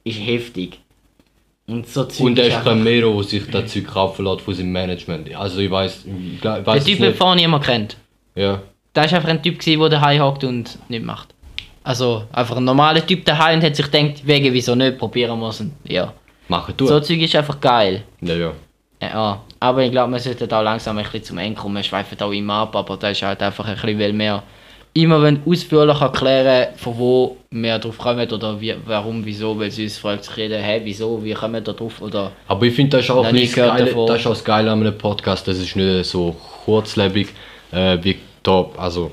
ist 0.04 0.18
heftig. 0.18 0.78
Und 1.66 1.88
so 1.88 2.04
Zeug 2.04 2.26
Und 2.26 2.38
er 2.38 2.48
ist 2.48 2.62
kein 2.62 2.84
Mero, 2.84 3.14
der 3.14 3.22
sich 3.24 3.50
das 3.50 3.72
Zeug 3.72 3.86
kaufen 3.86 4.26
lässt 4.26 4.42
von 4.42 4.54
seinem 4.54 4.72
Management. 4.72 5.34
Also 5.34 5.60
ich 5.60 5.70
weiß, 5.70 6.04
ich 6.04 6.34
ich 6.34 6.40
Der 6.40 6.84
Typ, 6.84 6.98
den 6.98 7.14
vorher 7.14 7.36
niemand 7.36 7.64
kennt. 7.64 7.96
Ja. 8.34 8.60
Da 8.92 9.02
war 9.04 9.12
einfach 9.12 9.28
ein 9.30 9.42
Typ, 9.42 9.58
gewesen, 9.58 9.80
der 9.80 9.88
daheim 9.88 10.22
hockt 10.22 10.44
und 10.44 10.78
nicht 10.90 11.04
macht. 11.04 11.34
Also 11.82 12.24
einfach 12.32 12.58
ein 12.58 12.64
normaler 12.64 13.06
Typ 13.06 13.24
daheim 13.24 13.58
und 13.58 13.64
hat 13.64 13.76
sich 13.76 13.90
gedacht, 13.90 14.26
wegen 14.26 14.52
wieso 14.52 14.74
nicht, 14.74 14.98
probieren 14.98 15.38
wir 15.40 15.48
es. 15.48 15.64
Ja. 15.84 16.12
Machen 16.48 16.74
du. 16.76 16.86
So 16.86 17.00
Zeug 17.00 17.20
ist 17.20 17.36
einfach 17.36 17.60
geil. 17.60 18.02
Ja, 18.20 18.34
ja. 18.34 18.52
Ja, 19.02 19.42
aber 19.60 19.82
ich 19.82 19.90
glaube, 19.90 20.12
wir 20.12 20.18
sollten 20.18 20.50
auch 20.52 20.62
langsam 20.62 20.96
ein 20.96 21.04
bisschen 21.04 21.24
zum 21.24 21.38
Ende 21.38 21.60
kommen. 21.60 21.76
Wir 21.76 21.82
schweifen 21.82 22.18
auch 22.20 22.30
immer 22.30 22.54
ab, 22.54 22.76
aber 22.76 22.96
das 22.96 23.12
ist 23.12 23.22
halt 23.22 23.42
einfach 23.42 23.66
ein 23.66 23.74
bisschen, 23.74 23.98
weil 23.98 24.18
wir 24.18 24.42
immer 24.94 25.20
wenn 25.22 25.42
ausführlich 25.44 26.00
erklären, 26.00 26.68
von 26.76 26.96
wo 26.96 27.36
wir 27.50 27.78
drauf 27.78 27.98
kommen 27.98 28.30
oder 28.30 28.60
wie, 28.60 28.74
warum, 28.86 29.24
wieso, 29.24 29.58
weil 29.58 29.70
sonst 29.70 29.98
fragt 29.98 30.24
sich 30.24 30.36
jeder, 30.36 30.58
hey, 30.58 30.80
wieso, 30.84 31.22
wie 31.22 31.34
kommen 31.34 31.54
wir 31.54 31.60
da 31.60 31.72
drauf 31.72 32.00
oder... 32.00 32.30
Aber 32.46 32.64
ich 32.64 32.74
finde, 32.74 32.96
das 32.96 33.06
ist 33.06 33.10
auch 33.10 33.24
ein 33.24 33.34
nie 33.34 33.40
bisschen 33.40 33.56
gehört 33.56 33.78
geil, 33.78 33.86
davon. 33.86 34.06
das 34.06 34.20
ist 34.20 34.26
auch 34.26 34.30
das 34.30 34.44
Geile 34.44 34.70
an 34.70 34.80
einem 34.80 34.96
Podcast, 34.96 35.48
das 35.48 35.58
ist 35.58 35.74
nicht 35.74 36.04
so 36.06 36.36
kurzlebig, 36.64 37.28
äh, 37.72 37.98
wie 38.02 38.16
da, 38.42 38.66
also 38.76 39.10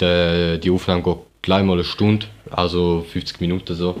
der, 0.00 0.58
die 0.58 0.70
Aufnahme 0.70 1.02
geht 1.02 1.18
gleich 1.42 1.62
mal 1.62 1.74
eine 1.74 1.84
Stunde, 1.84 2.26
also 2.50 3.06
50 3.08 3.40
Minuten 3.40 3.74
so. 3.74 3.94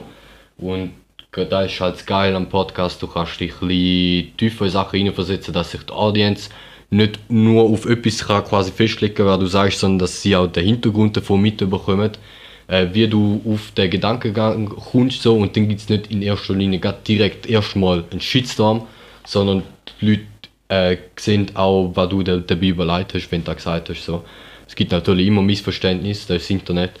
Und 0.58 0.92
da 1.32 1.62
ist 1.62 1.80
halt 1.80 1.94
das 1.94 2.06
Geile 2.06 2.36
am 2.36 2.48
Podcast, 2.48 3.00
du 3.02 3.06
kannst 3.06 3.38
dich 3.40 3.52
ein 3.62 4.32
tiefer 4.36 4.64
in 4.64 4.70
Sachen 4.70 4.96
hineinversetzen, 4.98 5.54
dass 5.54 5.70
sich 5.70 5.82
die 5.82 5.92
Audience 5.92 6.50
nicht 6.90 7.20
nur 7.30 7.62
auf 7.64 7.86
etwas 7.86 8.26
kann 8.26 8.44
quasi 8.44 8.72
festlegen 8.72 9.24
was 9.26 9.38
du 9.38 9.46
sagst, 9.46 9.78
sondern 9.78 10.00
dass 10.00 10.22
sie 10.22 10.34
auch 10.34 10.48
den 10.48 10.64
Hintergrund 10.64 11.16
davon 11.16 11.40
mitbekommen, 11.40 12.10
äh, 12.66 12.88
wie 12.92 13.06
du 13.06 13.40
auf 13.46 13.70
den 13.76 13.90
Gedankengang 13.90 14.68
kommst 14.68 15.22
so, 15.22 15.36
und 15.36 15.56
dann 15.56 15.68
gibt 15.68 15.80
es 15.80 15.88
nicht 15.88 16.10
in 16.10 16.22
erster 16.22 16.54
Linie 16.54 16.80
direkt 17.06 17.46
erstmal 17.46 18.04
einen 18.10 18.20
Shitstorm, 18.20 18.86
sondern 19.24 19.62
die 20.00 20.06
Leute 20.06 20.22
äh, 20.68 20.96
sehen 21.16 21.50
auch, 21.54 21.92
was 21.94 22.08
du 22.08 22.22
da- 22.24 22.38
dabei 22.38 22.66
überlegt 22.66 23.14
hast, 23.14 23.30
wenn 23.30 23.42
du 23.42 23.46
das 23.46 23.56
gesagt 23.56 23.88
hast. 23.88 24.04
So. 24.04 24.24
Es 24.66 24.74
gibt 24.74 24.90
natürlich 24.92 25.26
immer 25.28 25.42
Missverständnisse, 25.42 26.26
das 26.28 26.42
ist 26.42 26.44
das 26.44 26.50
Internet. 26.50 26.92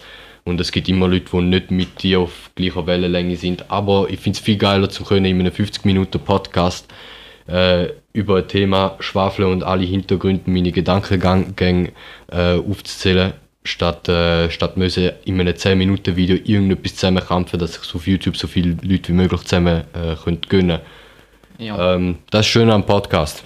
Und 0.50 0.60
es 0.60 0.72
gibt 0.72 0.88
immer 0.88 1.08
Leute, 1.08 1.30
die 1.32 1.42
nicht 1.42 1.70
mit 1.70 2.02
dir 2.02 2.20
auf 2.20 2.50
gleicher 2.54 2.86
Wellenlänge 2.86 3.36
sind. 3.36 3.70
Aber 3.70 4.08
ich 4.10 4.20
finde 4.20 4.36
es 4.36 4.44
viel 4.44 4.56
geiler, 4.56 4.90
zu 4.90 5.04
können 5.04 5.24
in 5.24 5.40
einem 5.40 5.52
50 5.52 5.84
Minuten 5.84 6.18
Podcast 6.20 6.92
äh, 7.46 7.88
über 8.12 8.38
ein 8.38 8.48
Thema 8.48 8.96
schwafeln 9.00 9.50
und 9.50 9.62
alle 9.62 9.84
Hintergründe, 9.84 10.50
meine 10.50 10.72
Gedankengänge 10.72 11.92
äh, 12.30 12.56
aufzuzählen, 12.56 13.32
statt, 13.64 14.08
äh, 14.08 14.50
statt 14.50 14.76
müssen 14.76 15.10
in 15.24 15.40
einem 15.40 15.56
10 15.56 15.78
Minuten 15.78 16.16
Video 16.16 16.36
irgendetwas 16.36 16.96
zusammenkrampfen, 16.96 17.58
dass 17.58 17.74
sich 17.74 17.94
auf 17.94 18.06
YouTube 18.06 18.36
so 18.36 18.46
viele 18.46 18.76
Leute 18.82 19.08
wie 19.08 19.12
möglich 19.12 19.42
zusammen 19.42 19.84
äh, 19.94 20.16
können 20.22 20.40
gönnen. 20.48 20.80
Ja. 21.58 21.94
Ähm, 21.94 22.18
das 22.30 22.46
ist 22.46 22.52
schön 22.52 22.70
am 22.70 22.84
Podcast. 22.84 23.44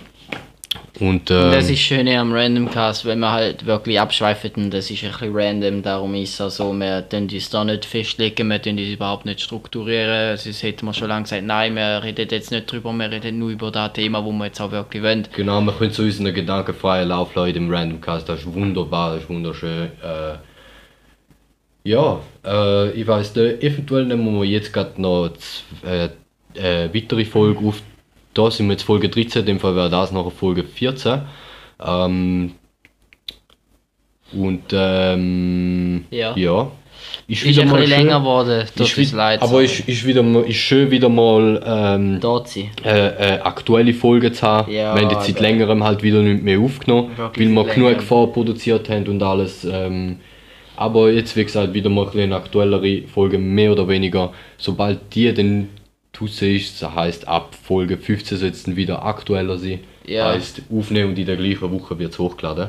Und 1.01 1.29
ähm, 1.29 1.51
das 1.51 1.69
ist 1.71 1.81
schön 1.81 2.07
am 2.09 2.33
Randomcast, 2.33 3.05
wenn 3.05 3.19
wir 3.19 3.33
halt 3.33 3.67
wirklich 3.67 3.99
abschweifen 3.99 4.53
und 4.57 4.71
das 4.73 4.91
ist 4.91 5.03
ein 5.03 5.11
bisschen 5.11 5.33
random, 5.35 5.83
darum 5.83 6.15
ist 6.15 6.39
es 6.39 6.57
so, 6.57 6.73
wir 6.73 7.09
tun 7.09 7.29
uns 7.33 7.51
da 7.51 7.65
nicht 7.65 7.85
festlegen, 7.85 8.47
wir 8.47 8.63
tun 8.63 8.79
uns 8.79 8.89
überhaupt 8.89 9.27
nicht 9.27 9.41
strukturieren, 9.41 10.37
sonst 10.37 10.63
hätten 10.63 10.87
wir 10.87 10.95
schon 10.95 11.09
lange 11.09 11.25
gesagt, 11.25 11.43
nein, 11.43 11.75
wir 11.75 12.01
reden 12.05 12.29
jetzt 12.31 12.53
nicht 12.53 12.71
drüber, 12.71 12.93
wir 12.93 13.11
reden 13.11 13.41
nur 13.41 13.51
über 13.51 13.73
das 13.73 13.93
Thema, 13.95 14.25
wo 14.25 14.31
wir 14.31 14.47
jetzt 14.47 14.61
auch 14.61 14.71
wirklich 14.71 15.03
wollen. 15.03 15.27
Genau, 15.35 15.61
wir 15.63 15.73
können 15.73 15.91
so 15.91 16.05
unseren 16.05 16.33
gedankenfreien 16.33 17.09
Lauf 17.09 17.35
lassen 17.35 17.55
dem 17.55 17.71
Randomcast. 17.75 18.29
Das 18.29 18.41
ist 18.41 18.55
wunderbar, 18.55 19.15
das 19.15 19.25
ist 19.25 19.31
wunderschön. 19.31 19.91
Äh, 20.01 20.37
ja, 21.83 22.21
äh, 22.47 22.91
ich 22.93 23.07
weiß 23.07 23.35
nicht, 23.35 23.63
eventuell 23.65 24.05
nehmen 24.07 24.33
wir 24.39 24.45
jetzt 24.45 24.73
gerade 24.73 25.03
noch 25.03 25.31
z- 25.31 25.65
äh, 25.85 26.85
äh, 26.85 26.89
weitere 26.95 27.25
Folge 27.25 27.59
auf. 27.67 27.83
Da 28.35 28.51
sind 28.51 28.67
wir 28.67 28.73
jetzt 28.73 28.83
Folge 28.83 29.09
13, 29.09 29.41
in 29.41 29.47
dem 29.47 29.61
Fall 29.61 29.77
wäre 29.77 29.89
das 29.91 30.13
noch 30.13 30.31
Folge 30.33 30.65
14. 30.65 31.23
Ähm, 31.85 32.53
und 34.33 34.63
ähm, 34.73 36.05
Ja. 36.11 36.37
ja. 36.37 36.71
Ist 37.29 37.45
ein 37.45 37.49
bisschen 37.71 37.89
länger 37.89 38.19
geworden, 38.21 38.67
tut 38.77 38.87
Ist, 38.99 39.13
leid. 39.13 39.41
aber 39.43 39.63
ist, 39.63 39.81
ist, 39.89 40.05
wieder, 40.07 40.23
mal- 40.23 40.43
ist 40.45 40.57
schön 40.57 40.91
wieder 40.91 41.09
mal 41.09 41.63
ähm, 41.65 42.21
äh, 42.85 43.37
äh, 43.37 43.41
aktuelle 43.41 43.95
Folgen 43.95 44.33
zu 44.33 44.43
haben. 44.43 44.71
Ja, 44.73 44.95
wir 44.95 45.03
haben 45.03 45.11
jetzt 45.11 45.27
seit 45.27 45.37
aber- 45.37 45.39
aktuellere 52.33 53.03
Folge, 53.03 53.39
mehr 53.39 53.73
oder 53.73 53.87
weniger. 53.89 54.33
Sobald 54.59 55.15
die 55.15 55.33
dann 55.33 55.69
siehst, 56.23 56.83
das 56.83 56.95
heisst 56.95 57.29
ab 57.29 57.55
Folge 57.55 57.97
15 57.97 58.39
soll 58.39 58.49
es 58.49 58.65
dann 58.65 58.77
wieder 58.77 59.05
aktueller 59.05 59.59
sein. 59.59 59.81
Ja. 60.07 60.29
Heißt 60.33 60.63
aufnehmen 60.71 61.11
und 61.11 61.19
in 61.19 61.27
der 61.27 61.37
gleichen 61.37 61.71
Woche 61.71 61.99
wird 61.99 62.13
es 62.13 62.19
hochgeladen. 62.19 62.69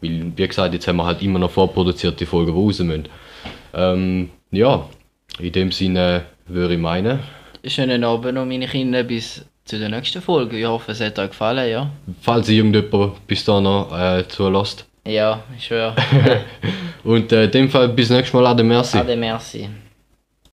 Weil, 0.00 0.32
wie 0.36 0.46
gesagt, 0.48 0.74
jetzt 0.74 0.86
haben 0.88 0.96
wir 0.96 1.06
halt 1.06 1.22
immer 1.22 1.38
noch 1.38 1.50
vorproduzierte 1.50 2.26
Folgen, 2.26 2.52
die 2.52 2.58
raus 2.58 2.78
müssen. 2.80 3.08
Ähm, 3.74 4.30
ja, 4.50 4.88
in 5.38 5.52
dem 5.52 5.72
Sinne 5.72 6.26
würde 6.46 6.74
ich 6.74 6.80
meinen, 6.80 7.20
Schönen 7.68 8.04
Abend 8.04 8.34
noch 8.34 8.46
meine 8.46 8.68
Kinder, 8.68 9.02
bis 9.02 9.44
zu 9.64 9.78
der 9.78 9.88
nächsten 9.88 10.22
Folge. 10.22 10.56
Ich 10.56 10.64
hoffe, 10.64 10.92
es 10.92 11.00
hat 11.00 11.18
euch 11.18 11.30
gefallen, 11.30 11.68
ja. 11.68 11.90
falls 12.20 12.48
irgendjemand 12.48 13.26
bis 13.26 13.44
da 13.44 13.60
noch 13.60 13.90
äh, 13.92 14.22
zulässt. 14.28 14.86
Ja, 15.04 15.42
ich 15.56 15.64
schwöre. 15.64 15.94
Und 17.04 17.32
äh, 17.32 17.44
in 17.44 17.50
dem 17.50 17.68
Fall 17.68 17.88
bis 17.88 18.10
nächstes 18.10 18.34
Mal, 18.34 18.46
Ade, 18.46 18.62
merci. 18.62 18.98
Ade, 18.98 19.16
merci. 19.16 19.68